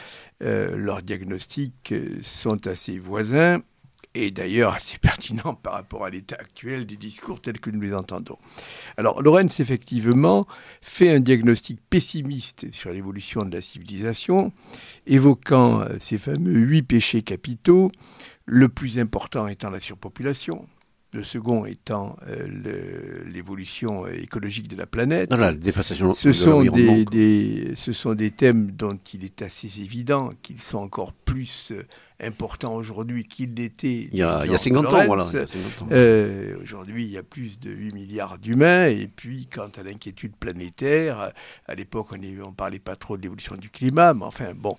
[0.43, 1.93] euh, leurs diagnostics
[2.23, 3.61] sont assez voisins
[4.15, 7.93] et d'ailleurs assez pertinents par rapport à l'état actuel des discours tels que nous les
[7.93, 8.37] entendons.
[8.97, 10.47] Alors Lorenz, effectivement,
[10.81, 14.51] fait un diagnostic pessimiste sur l'évolution de la civilisation,
[15.05, 17.91] évoquant euh, ces fameux huit péchés capitaux,
[18.45, 20.67] le plus important étant la surpopulation,
[21.11, 25.31] le second étant euh, l'évolution écologique de la planète.
[26.13, 31.13] ce, sont des, ce sont des thèmes dont il est assez évident qu'ils sont encore
[31.13, 31.83] plus euh,
[32.21, 35.05] important aujourd'hui qu'il l'était il, y a 50 ans.
[35.05, 35.25] Voilà,
[35.91, 38.87] euh, aujourd'hui, il y a plus de 8 milliards d'humains.
[38.87, 41.31] Et puis, quant à l'inquiétude planétaire,
[41.67, 44.13] à l'époque, on ne parlait pas trop de l'évolution du climat.
[44.13, 44.75] Mais enfin, bon.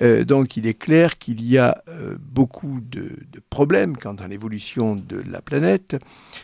[0.00, 4.26] Euh, donc, il est clair qu'il y a euh, beaucoup de, de, problèmes quant à
[4.26, 5.96] l'évolution de la planète.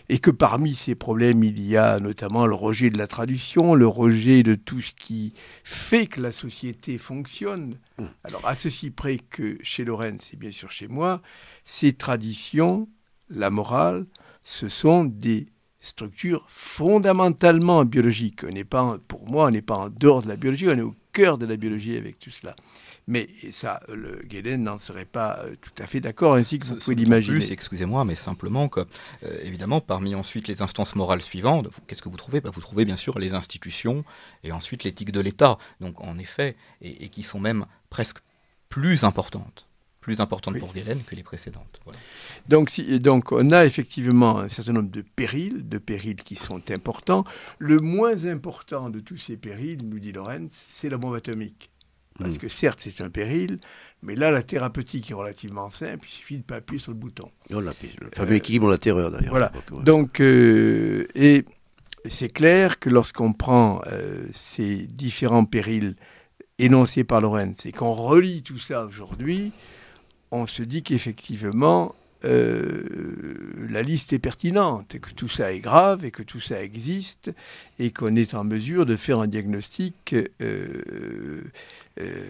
[0.08, 3.86] Et que parmi ces problèmes, il y a notamment le rejet de la tradition, le
[3.86, 5.34] rejet de tout ce qui
[5.64, 7.76] fait que la société fonctionne.
[7.98, 8.06] Hmm.
[8.24, 11.22] Alors, à ceci près que chez Lorraine, c'est bien sûr chez moi,
[11.64, 12.88] ces traditions,
[13.30, 14.06] la morale,
[14.42, 15.48] ce sont des
[15.80, 18.44] structures fondamentalement biologiques.
[18.44, 20.82] On n'est pas, pour moi, on n'est pas en dehors de la biologie, on est
[20.82, 22.54] au cœur de la biologie avec tout cela.
[23.06, 26.76] Mais ça, le Guélen n'en serait pas euh, tout à fait d'accord, ainsi que vous
[26.76, 27.50] pouvez l'imaginer.
[27.50, 32.18] Excusez-moi, mais simplement que, euh, évidemment, parmi ensuite les instances morales suivantes, qu'est-ce que vous
[32.18, 32.42] trouvez?
[32.42, 34.04] Bah, Vous trouvez bien sûr les institutions
[34.44, 35.56] et ensuite l'éthique de l'État.
[35.80, 38.18] Donc, en effet, et, qui sont même presque
[38.68, 39.67] plus importantes
[40.08, 41.80] plus importantes pour Guélen que les précédentes.
[42.48, 46.62] Donc, si, donc, on a effectivement un certain nombre de périls, de périls qui sont
[46.70, 47.24] importants.
[47.58, 51.70] Le moins important de tous ces périls, nous dit Lorenz, c'est la bombe atomique.
[52.18, 52.38] Parce hmm.
[52.38, 53.58] que certes, c'est un péril,
[54.02, 56.98] mais là, la thérapeutique est relativement simple, il suffit de ne pas appuyer sur le
[56.98, 57.30] bouton.
[57.52, 57.70] Oh, le
[58.14, 59.28] fameux équilibre la terreur, d'ailleurs.
[59.28, 59.52] Voilà.
[59.82, 61.44] Donc, euh, et
[62.08, 65.96] c'est clair que lorsqu'on prend euh, ces différents périls
[66.58, 69.52] énoncés par Lorraine, c'est qu'on relit tout ça aujourd'hui,
[70.30, 71.94] on se dit qu'effectivement,
[72.24, 72.82] euh,
[73.70, 77.32] la liste est pertinente, et que tout ça est grave, et que tout ça existe,
[77.78, 81.42] et qu'on est en mesure de faire un diagnostic euh,
[82.00, 82.24] euh,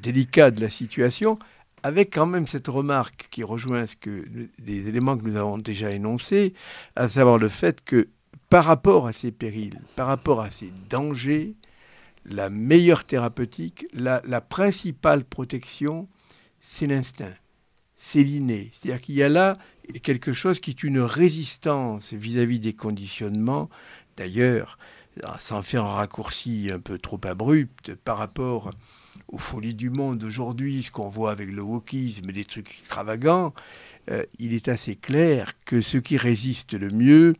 [0.00, 1.38] délicat de la situation,
[1.82, 4.24] avec quand même cette remarque qui rejoint ce que,
[4.58, 6.54] des éléments que nous avons déjà énoncés,
[6.96, 8.08] à savoir le fait que
[8.48, 11.54] par rapport à ces périls, par rapport à ces dangers,
[12.24, 16.08] la meilleure thérapeutique, la, la principale protection,
[16.70, 17.34] c'est l'instinct
[17.98, 18.70] c'est l'inné.
[18.72, 19.58] C'est-à-dire qu'il y a là
[20.02, 23.68] quelque chose qui est une résistance vis-à-vis des conditionnements.
[24.16, 24.78] D'ailleurs,
[25.38, 28.70] sans faire un raccourci un peu trop abrupt par rapport
[29.28, 33.52] aux folies du monde aujourd'hui, ce qu'on voit avec le wokisme, des trucs extravagants,
[34.10, 37.34] euh, il est assez clair que ce qui résiste le mieux,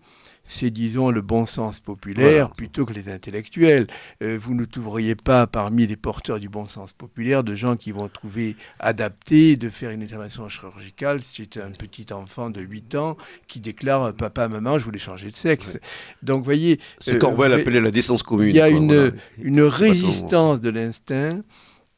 [0.48, 3.86] c'est, disons, le bon sens populaire plutôt que les intellectuels.
[4.22, 7.92] Euh, vous ne trouveriez pas parmi les porteurs du bon sens populaire de gens qui
[7.92, 12.94] vont trouver adapté de faire une intervention chirurgicale si c'est un petit enfant de 8
[12.94, 13.16] ans
[13.46, 15.78] qui déclare Papa, maman, je voulais changer de sexe.
[16.22, 16.80] Donc, voyez.
[16.98, 18.48] Ce euh, qu'Orwell appelait la décence commune.
[18.48, 21.42] Il y a une, une résistance de l'instinct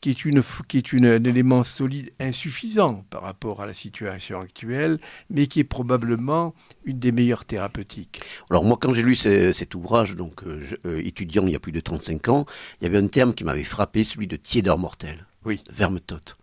[0.01, 4.41] qui est, une, qui est une, un élément solide insuffisant par rapport à la situation
[4.41, 4.99] actuelle,
[5.29, 6.55] mais qui est probablement
[6.85, 8.23] une des meilleures thérapeutiques.
[8.51, 11.73] Alors moi, quand j'ai lu cet ouvrage, donc euh, euh, étudiant il y a plus
[11.73, 12.47] de 35 ans,
[12.81, 15.63] il y avait un terme qui m'avait frappé, celui de tiédeur mortel, oui.
[15.71, 16.37] vermetote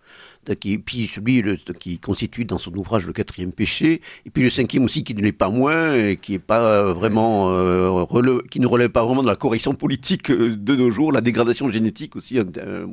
[0.56, 4.50] qui, puis celui le, qui constitue dans son ouvrage le quatrième péché, et puis le
[4.50, 8.06] cinquième aussi qui ne l'est pas moins, et qui est pas vraiment euh,
[8.50, 11.70] qui ne relève pas vraiment de la correction politique euh, de nos jours, la dégradation
[11.70, 12.40] génétique aussi,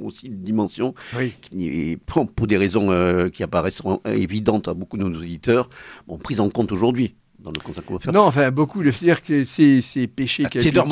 [0.03, 0.95] aussi une dimension
[1.41, 5.69] qui, pour des raisons euh, qui apparaissent évidentes à beaucoup de nos auditeurs,
[6.07, 7.15] bon, prise en compte aujourd'hui.
[7.41, 8.13] Dans le qu'on va faire.
[8.15, 10.87] Non, enfin, beaucoup de dire que ces, ces péchés capitaux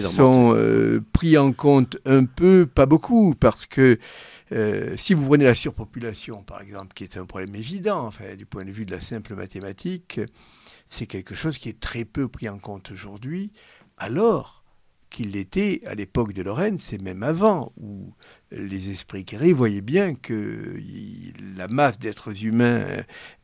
[0.00, 0.56] sont
[1.12, 3.98] pris en compte un peu, pas beaucoup, parce que
[4.52, 8.64] euh, si vous prenez la surpopulation, par exemple, qui est un problème évident, du point
[8.64, 10.20] de vue de la simple mathématique,
[10.90, 13.52] c'est quelque chose qui est très peu pris en compte aujourd'hui,
[13.96, 14.63] alors
[15.14, 18.12] qu'il l'était à l'époque de Lorraine, c'est même avant, où
[18.50, 20.74] les esprits guéris voyaient bien que
[21.56, 22.82] la masse d'êtres humains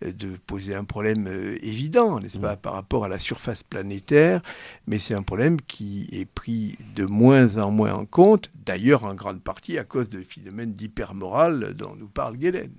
[0.05, 4.43] euh, de poser un problème euh, évident, n'est-ce pas, par rapport à la surface planétaire,
[4.89, 9.15] mais c'est un problème qui est pris de moins en moins en compte, d'ailleurs en
[9.15, 12.75] grande partie à cause de phénomènes d'hypermorale dont nous parle Guélène.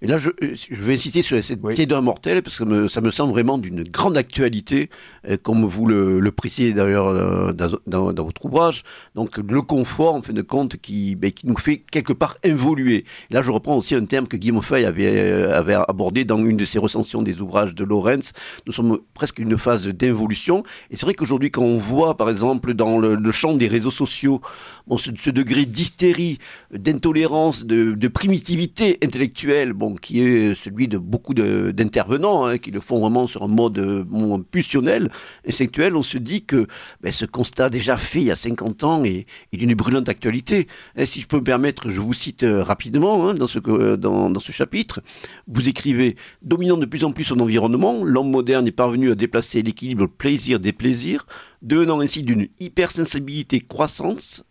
[0.00, 1.86] Mais là, je, je, vais insister sur cette oui.
[1.86, 4.90] d'un mortel, parce que ça me semble vraiment d'une grande actualité,
[5.28, 8.82] euh, comme vous le, le précisez d'ailleurs euh, dans, dans, votre ouvrage.
[9.14, 13.04] Donc, le confort, en fin de compte, qui, ben, qui nous fait quelque part évoluer.
[13.30, 16.56] là, je reprends aussi un terme que Guillaume Feuille avait, euh, avait abordé dans une
[16.56, 18.32] de ses recensions des ouvrages de Lorenz.
[18.66, 20.64] Nous sommes presque une phase d'involution.
[20.90, 23.90] Et c'est vrai qu'aujourd'hui, quand on voit, par exemple, dans le, le champ des réseaux
[23.90, 24.40] sociaux,
[24.86, 26.38] bon, ce, ce degré d'hystérie,
[26.72, 32.70] d'intolérance, de, de primitivité intellectuelle, bon, bon, qui est celui de beaucoup d'intervenants, hein, qui
[32.70, 35.10] le font vraiment sur un mode, mode pulsionnel,
[35.46, 36.66] instinctuel, on se dit que
[37.02, 40.68] ben, ce constat déjà fait il y a 50 ans est, d'une brûlante actualité.
[40.96, 45.00] Et si je peux me permettre, je vous cite rapidement hein, dans, ce, chapitre,
[45.46, 49.62] vous écrivez, dominant de plus en plus son environnement, l'homme moderne est parvenu à déplacer
[49.62, 51.26] l'équilibre plaisir des plaisirs,
[51.62, 54.44] devenant ainsi d'une hypersensibilité croissante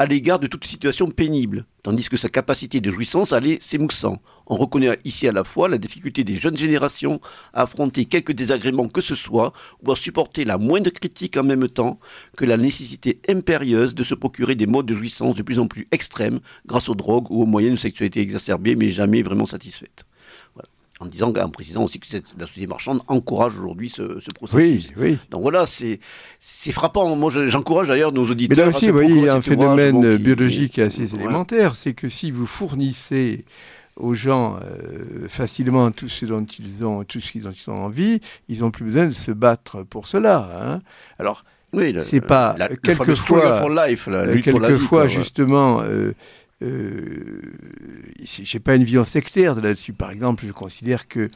[0.00, 4.22] à l'égard de toute situation pénible, tandis que sa capacité de jouissance allait s'émoussant.
[4.46, 7.20] On reconnaît ici à la fois la difficulté des jeunes générations
[7.52, 9.52] à affronter quelques désagréments que ce soit,
[9.82, 12.00] ou à supporter la moindre critique en même temps,
[12.38, 15.86] que la nécessité impérieuse de se procurer des modes de jouissance de plus en plus
[15.92, 20.06] extrêmes grâce aux drogues ou aux moyens de sexualité exacerbés mais jamais vraiment satisfaites
[21.00, 22.06] en disant, en précisant aussi que
[22.38, 24.02] la société marchande encourage aujourd'hui ce,
[24.34, 24.92] processus.
[24.96, 25.18] Oui, oui.
[25.30, 25.98] Donc voilà, c'est
[26.72, 27.16] frappant.
[27.16, 28.56] Moi, j'encourage d'ailleurs nos auditeurs.
[28.56, 32.08] Mais là aussi, vous voyez, il y a un phénomène biologique assez élémentaire, c'est que
[32.08, 33.44] si vous fournissez
[33.96, 38.20] aux gens euh, facilement tout ce dont ils ont, tout ce dont ils ont envie,
[38.48, 40.50] ils n'ont plus besoin de se battre pour cela.
[40.62, 40.80] Hein.
[41.18, 43.46] Alors, oui, c'est pas quelquefois,
[44.42, 45.82] quelquefois justement.
[45.82, 46.14] Euh,
[46.62, 47.40] euh,
[48.22, 49.92] j'ai pas une vision sectaire de là-dessus.
[49.92, 51.30] Par exemple, je considère que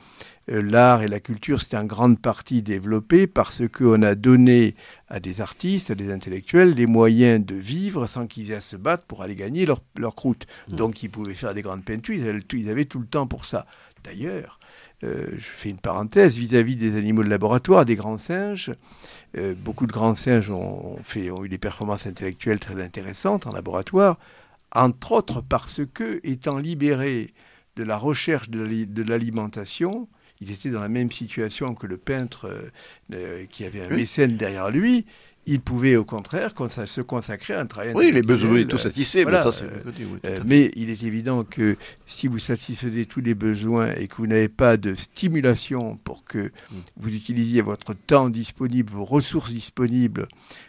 [0.51, 4.75] euh, l'art et la culture, c'est en grande partie développé parce qu'on a donné
[5.09, 8.77] à des artistes, à des intellectuels, les moyens de vivre sans qu'ils aient à se
[8.77, 10.47] battre pour aller gagner leur, leur croûte.
[10.69, 10.77] Mmh.
[10.77, 13.47] Donc ils pouvaient faire des grandes peintures, ils avaient, ils avaient tout le temps pour
[13.47, 13.67] ça.
[14.03, 14.61] D'ailleurs,
[15.03, 18.73] euh, je fais une parenthèse vis-à-vis des animaux de laboratoire, des grands singes.
[19.37, 23.53] Euh, beaucoup de grands singes ont, fait, ont eu des performances intellectuelles très intéressantes en
[23.53, 24.19] laboratoire
[24.75, 27.31] entre autres parce que, étant libérés
[27.77, 30.09] de la recherche de l'alimentation,
[30.41, 32.71] ils étaient dans la même situation que le peintre
[33.13, 35.07] euh, qui avait un mécène derrière lui.
[35.47, 36.53] Il pouvait au contraire
[36.87, 37.93] se consacrer à un travail.
[37.95, 39.27] Oui, les besoins étaient tout satisfaits.
[39.27, 39.93] mais, ça, euh,
[40.25, 41.77] euh, mais il est évident que
[42.07, 46.39] si vous satisfaisez tous les besoins et que vous n'avez pas de stimulation pour que
[46.39, 46.77] mm.
[46.97, 50.29] vous utilisiez votre temps disponible, vos ressources disponibles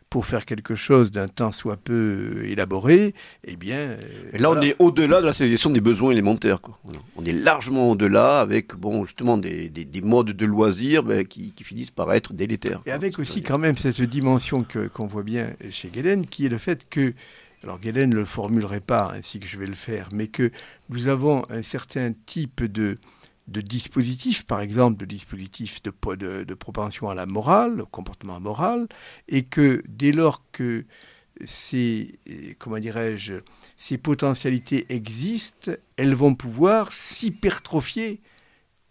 [0.09, 3.13] pour faire quelque chose d'un temps soit peu élaboré,
[3.43, 3.77] eh bien...
[3.77, 3.97] Euh,
[4.33, 6.61] là, on est au-delà de la sélection des besoins élémentaires.
[6.61, 6.79] Quoi.
[7.17, 11.63] On est largement au-delà avec, bon, justement, des, des, modes de loisirs ben, qui, qui,
[11.63, 12.81] finissent par être délétères.
[12.85, 16.59] Et avec aussi quand même cette dimension qu'on voit bien chez Galen, qui est le
[16.59, 17.13] fait que
[17.63, 20.51] alors Galen ne le formulerait pas ainsi que je vais le faire, mais que
[20.89, 22.99] nous avons un certain type de,
[23.47, 28.87] de dispositifs, par exemple de dispositifs de, de, propension à la morale, au comportement moral,
[29.27, 30.85] et que dès lors que
[31.45, 32.17] ces,
[32.59, 33.35] comment dirais-je,
[33.77, 38.21] ces potentialités existent, elles vont pouvoir s'hypertrophier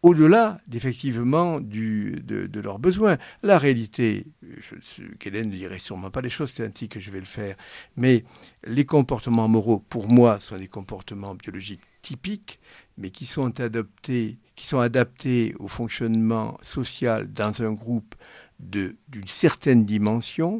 [0.05, 3.17] au-delà d'effectivement de, de, leurs besoins.
[3.43, 7.25] La réalité, je, ne dirait sûrement pas les choses, c'est ainsi que je vais le
[7.25, 7.57] faire,
[7.97, 8.23] mais
[8.65, 12.61] les comportements moraux, pour moi, sont des comportements biologiques typiques,
[12.99, 18.15] mais qui sont adaptés, qui sont adaptés au fonctionnement social dans un groupe
[18.61, 20.59] d'une certaine dimension.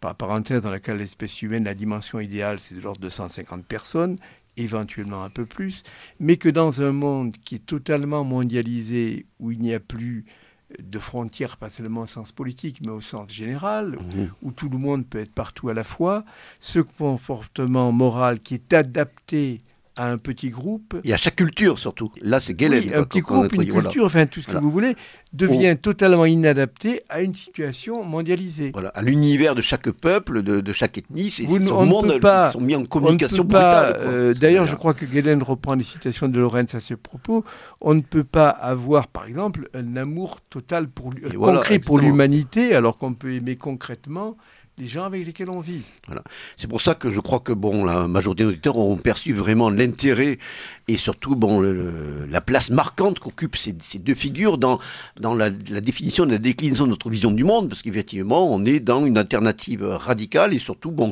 [0.00, 4.16] Par parenthèse, dans laquelle l'espèce humaine, la dimension idéale, c'est de l'ordre de 150 personnes,
[4.56, 5.82] éventuellement un peu plus,
[6.20, 10.24] mais que dans un monde qui est totalement mondialisé, où il n'y a plus
[10.78, 14.26] de frontières, pas seulement au sens politique, mais au sens général, mmh.
[14.42, 16.24] où tout le monde peut être partout à la fois,
[16.60, 19.62] ce comportement moral qui est adapté
[19.96, 20.96] à un petit groupe.
[21.04, 22.12] Et à chaque culture surtout.
[22.22, 22.82] Là, c'est Galen.
[22.94, 24.96] un petit groupe, une culture, enfin tout ce que vous voulez,
[25.32, 28.70] devient totalement inadapté à une situation mondialisée.
[28.72, 32.74] Voilà, à l'univers de chaque peuple, de, chaque ethnie, c'est son monde pas, sont mis
[32.74, 33.96] en communication brutale.
[34.00, 37.44] Euh, d'ailleurs, je crois que Galen reprend les citations de Lorenz à ce propos.
[37.80, 42.98] On ne peut pas avoir, par exemple, un amour total pour concret pour l'humanité, alors
[42.98, 44.36] qu'on peut aimer concrètement
[44.78, 45.82] les gens avec lesquels on vit.
[46.06, 46.22] Voilà.
[46.56, 49.70] C'est pour ça que je crois que bon, la majorité des auditeurs ont perçu vraiment
[49.70, 50.38] l'intérêt
[50.88, 54.78] et surtout bon, la place marquante qu'occupent ces, deux figures dans,
[55.18, 58.80] dans la, définition de la déclinaison de notre vision du monde, parce qu'effectivement, on est
[58.80, 61.10] dans une alternative radicale et surtout bon,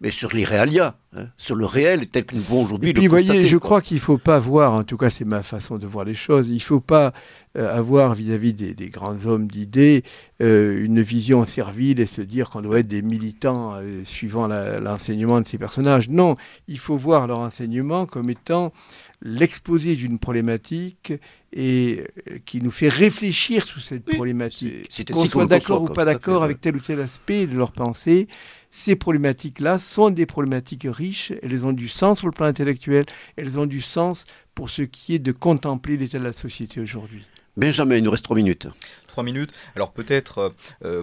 [0.00, 0.96] mais sur les réalia.
[1.16, 4.00] Hein, sur le réel tel que nous pouvons aujourd'hui le voyez, je crois qu'il ne
[4.02, 6.60] faut pas voir, en tout cas c'est ma façon de voir les choses, il ne
[6.60, 7.14] faut pas
[7.56, 10.04] euh, avoir vis-à-vis des, grands hommes d'idées
[10.42, 15.40] euh, une vision servile et se dire qu'on doit être des militants euh, suivant l'enseignement
[15.40, 16.10] de ces personnages.
[16.10, 16.36] Non,
[16.68, 18.74] il faut voir leur enseignement comme étant
[19.22, 21.14] l'exposé d'une problématique
[21.54, 22.04] et
[22.44, 25.10] qui nous fait réfléchir sur cette problématique.
[25.10, 28.28] Qu'on soit d'accord ou pas d'accord avec tel ou tel aspect de leur pensée,
[28.70, 33.58] ces problématiques-là sont des problématiques riches, elles ont du sens sur le plan intellectuel, elles
[33.58, 34.24] ont du sens
[34.54, 37.24] pour ce qui est de contempler l'état de la société aujourd'hui.
[37.56, 38.68] Benjamin, il nous reste trois minutes.
[39.08, 39.50] trois minutes.
[39.74, 40.54] Alors peut-être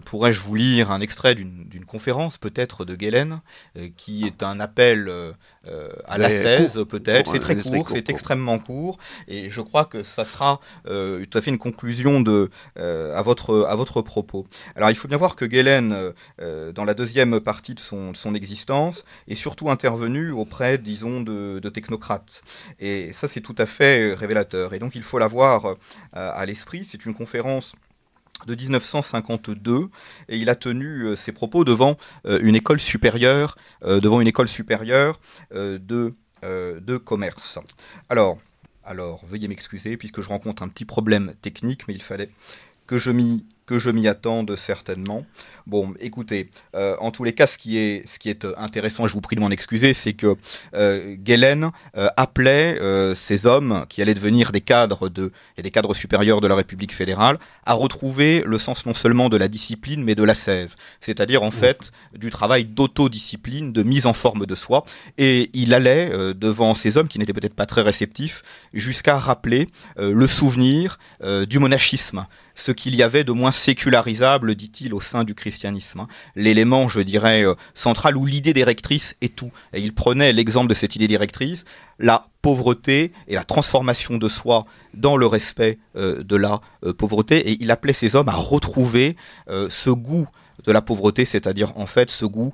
[0.06, 3.42] pourrais-je vous lire un extrait d'une conférence, peut-être de Galen,
[3.98, 5.12] qui est un appel
[6.08, 7.32] à la 16, peut-être.
[7.32, 8.98] C'est très court, c'est extrêmement court,
[9.28, 13.76] et je crois que ça sera tout à fait une conclusion de, à, votre, à
[13.76, 14.46] votre propos.
[14.76, 18.36] Alors il faut bien voir que Galen, dans la deuxième partie de son, de son
[18.36, 22.42] existence, est surtout intervenu auprès, disons, de, de technocrates.
[22.80, 24.74] Et ça, c'est tout à fait révélateur.
[24.74, 25.76] Et donc, il faut l'avoir euh,
[26.12, 26.86] à l'esprit.
[26.86, 27.74] C'est une conférence
[28.46, 29.90] de 1952
[30.30, 34.48] et il a tenu euh, ses propos devant euh, une école supérieure, devant une école
[34.48, 35.20] supérieure
[35.52, 36.14] de,
[36.44, 37.60] de commerce.
[38.10, 38.38] Alors,
[38.84, 42.30] alors, veuillez m'excuser puisque je rencontre un petit problème technique, mais il fallait
[42.88, 45.26] que je m'y que je m'y attende certainement.
[45.68, 49.08] Bon, écoutez, euh, en tous les cas, ce qui est, ce qui est euh, intéressant,
[49.08, 50.36] je vous prie de m'en excuser, c'est que
[50.76, 52.80] euh, Galen euh, appelait
[53.16, 56.94] ces hommes qui allaient devenir des cadres de, et des cadres supérieurs de la République
[56.94, 61.44] fédérale à retrouver le sens non seulement de la discipline, mais de la cèse, c'est-à-dire
[61.44, 64.86] en fait du travail d'autodiscipline, de mise en forme de soi.
[65.18, 68.44] Et il allait devant ces hommes qui n'étaient peut-être pas très réceptifs,
[68.74, 69.68] jusqu'à rappeler
[69.98, 71.00] le souvenir
[71.48, 72.26] du monachisme,
[72.56, 76.02] ce qu'il y avait de moins sécularisable, dit-il, au sein du christianisme.
[76.02, 76.08] Hein.
[76.36, 79.52] L'élément, je dirais, euh, central où l'idée directrice est tout.
[79.74, 81.66] Et il prenait l'exemple de cette idée directrice,
[82.00, 87.50] la pauvreté et la transformation de soi dans le respect euh, de la euh, pauvreté.
[87.50, 89.16] Et il appelait ces hommes à retrouver
[89.70, 90.28] ce goût
[90.66, 92.54] de la pauvreté, c'est-à-dire en fait ce goût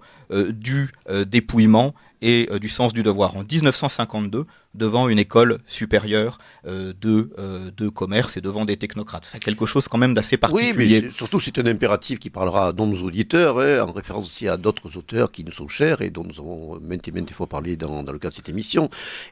[0.49, 0.91] du
[1.25, 3.35] dépouillement et du sens du devoir.
[3.35, 9.27] En 1952, devant une école supérieure euh, de, euh, de commerce et devant des technocrates.
[9.29, 10.73] C'est quelque chose quand même d'assez particulier.
[10.77, 14.47] Oui, mais surtout c'est un impératif qui parlera à nos auditeurs, hein, en référence aussi
[14.47, 17.47] à d'autres auteurs qui nous sont chers et dont nous avons maintes et maintes fois
[17.47, 18.89] parlé dans, dans le cadre de cette émission.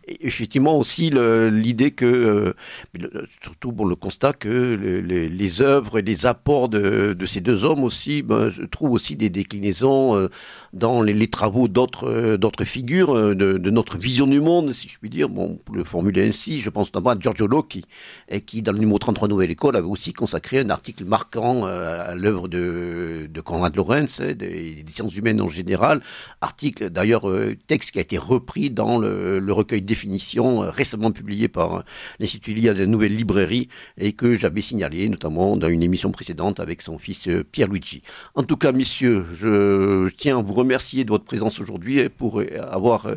[0.07, 2.05] Et effectivement aussi l'idée que,
[2.97, 7.41] euh, surtout pour le constat que les, les, œuvres et les apports de, de ces
[7.41, 10.29] deux hommes aussi, ben, je trouve aussi des déclinaisons
[10.73, 14.97] dans les, les travaux d'autres d'autres figures de, de notre vision du monde, si je
[14.99, 17.85] puis dire bon, pour le formuler ainsi, je pense notamment à Giorgio Locchi,
[18.29, 22.11] et qui, dans le numéro 33 Nouvelle École, avait aussi consacré un article marquant euh,
[22.11, 26.01] à l'œuvre de, de Conrad Lorenz, hein, des, sciences humaines en général.
[26.41, 31.47] Article, d'ailleurs, euh, texte qui a été repris dans le, recueil Définition, euh, récemment publié
[31.47, 31.83] par
[32.19, 36.59] l'Institut Lia de la Nouvelle Librairie, et que j'avais signalé, notamment dans une émission précédente
[36.59, 38.01] avec son fils Pierre-Luigi.
[38.35, 43.07] En tout cas, messieurs, je tiens à vous remercier de votre présence aujourd'hui pour avoir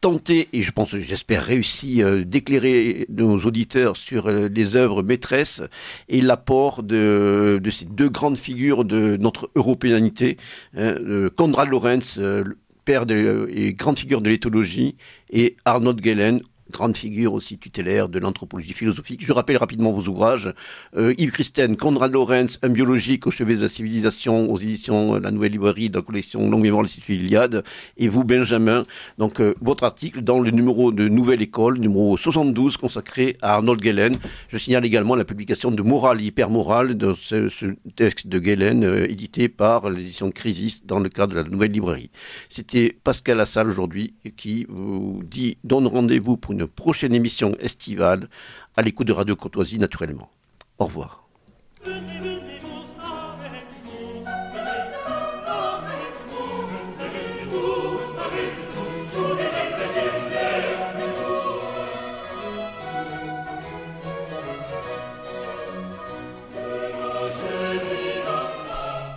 [0.00, 5.62] tenté, et je pense, j'espère, réussi euh, d'éclairer nos auditeurs sur euh, les œuvres maîtresses
[6.08, 10.36] et l'apport de, ces deux grandes figures de notre européanité,
[10.76, 10.96] hein,
[11.36, 12.44] Konrad Lorenz, euh,
[12.84, 14.96] père et grande figure de l'éthologie,
[15.30, 16.42] et Arnold Gellen,
[16.74, 19.24] grande figure aussi tutélaire de l'anthropologie philosophique.
[19.24, 20.52] Je rappelle rapidement vos ouvrages.
[20.96, 25.30] Euh, Yves Christen, Conrad Lorenz, Un biologique au chevet de la civilisation, aux éditions La
[25.30, 27.62] Nouvelle Librairie de la collection Longue Mémoire de l'Institut Iliade.
[27.96, 28.84] Et vous, Benjamin,
[29.18, 33.82] donc euh, votre article dans le numéro de Nouvelle École, numéro 72, consacré à Arnold
[33.82, 34.16] Gellen.
[34.48, 39.08] Je signale également la publication de Morale hypermorale, de ce, ce texte de Gellen, euh,
[39.08, 42.10] édité par l'édition Crisis dans le cadre de la Nouvelle Librairie.
[42.48, 48.28] C'était Pascal Lassalle aujourd'hui qui vous dit donne rendez-vous pour une prochaine émission estivale
[48.76, 50.30] à l'écoute de Radio Courtoisie naturellement.
[50.78, 51.24] Au revoir.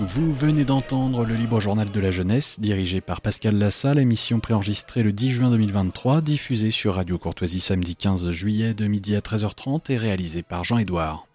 [0.10, 5.04] Vous venez d'entendre le Libre Journal de la Jeunesse, dirigé par Pascal Lassalle, émission préenregistrée
[5.04, 9.92] le 10 juin 2023, diffusée sur Radio Courtoisie samedi 15 juillet de midi à 13h30
[9.92, 11.28] et réalisée par Jean-Édouard.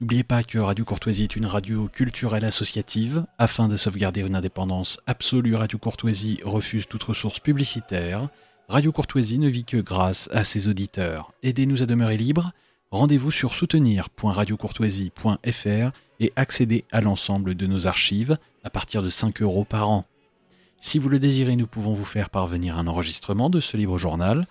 [0.00, 3.26] N'oubliez pas que Radio Courtoisie est une radio culturelle associative.
[3.38, 8.28] Afin de sauvegarder une indépendance absolue, Radio Courtoisie refuse toute ressource publicitaire.
[8.68, 11.32] Radio Courtoisie ne vit que grâce à ses auditeurs.
[11.42, 12.52] Aidez-nous à demeurer libres.
[12.92, 15.90] Rendez-vous sur soutenir.radiocourtoisie.fr
[16.24, 20.04] et accéder à l'ensemble de nos archives à partir de 5 euros par an.
[20.80, 24.46] Si vous le désirez, nous pouvons vous faire parvenir un enregistrement de ce libre journal.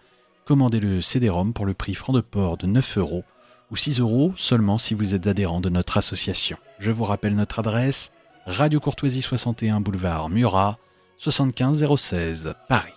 [0.46, 3.24] Commandez le CD-ROM pour le prix franc de port de 9 euros
[3.70, 6.58] ou 6 euros seulement si vous êtes adhérent de notre association.
[6.80, 8.12] Je vous rappelle notre adresse
[8.46, 10.78] Radio Courtoisie 61 boulevard Murat
[11.18, 12.94] 75016 Paris.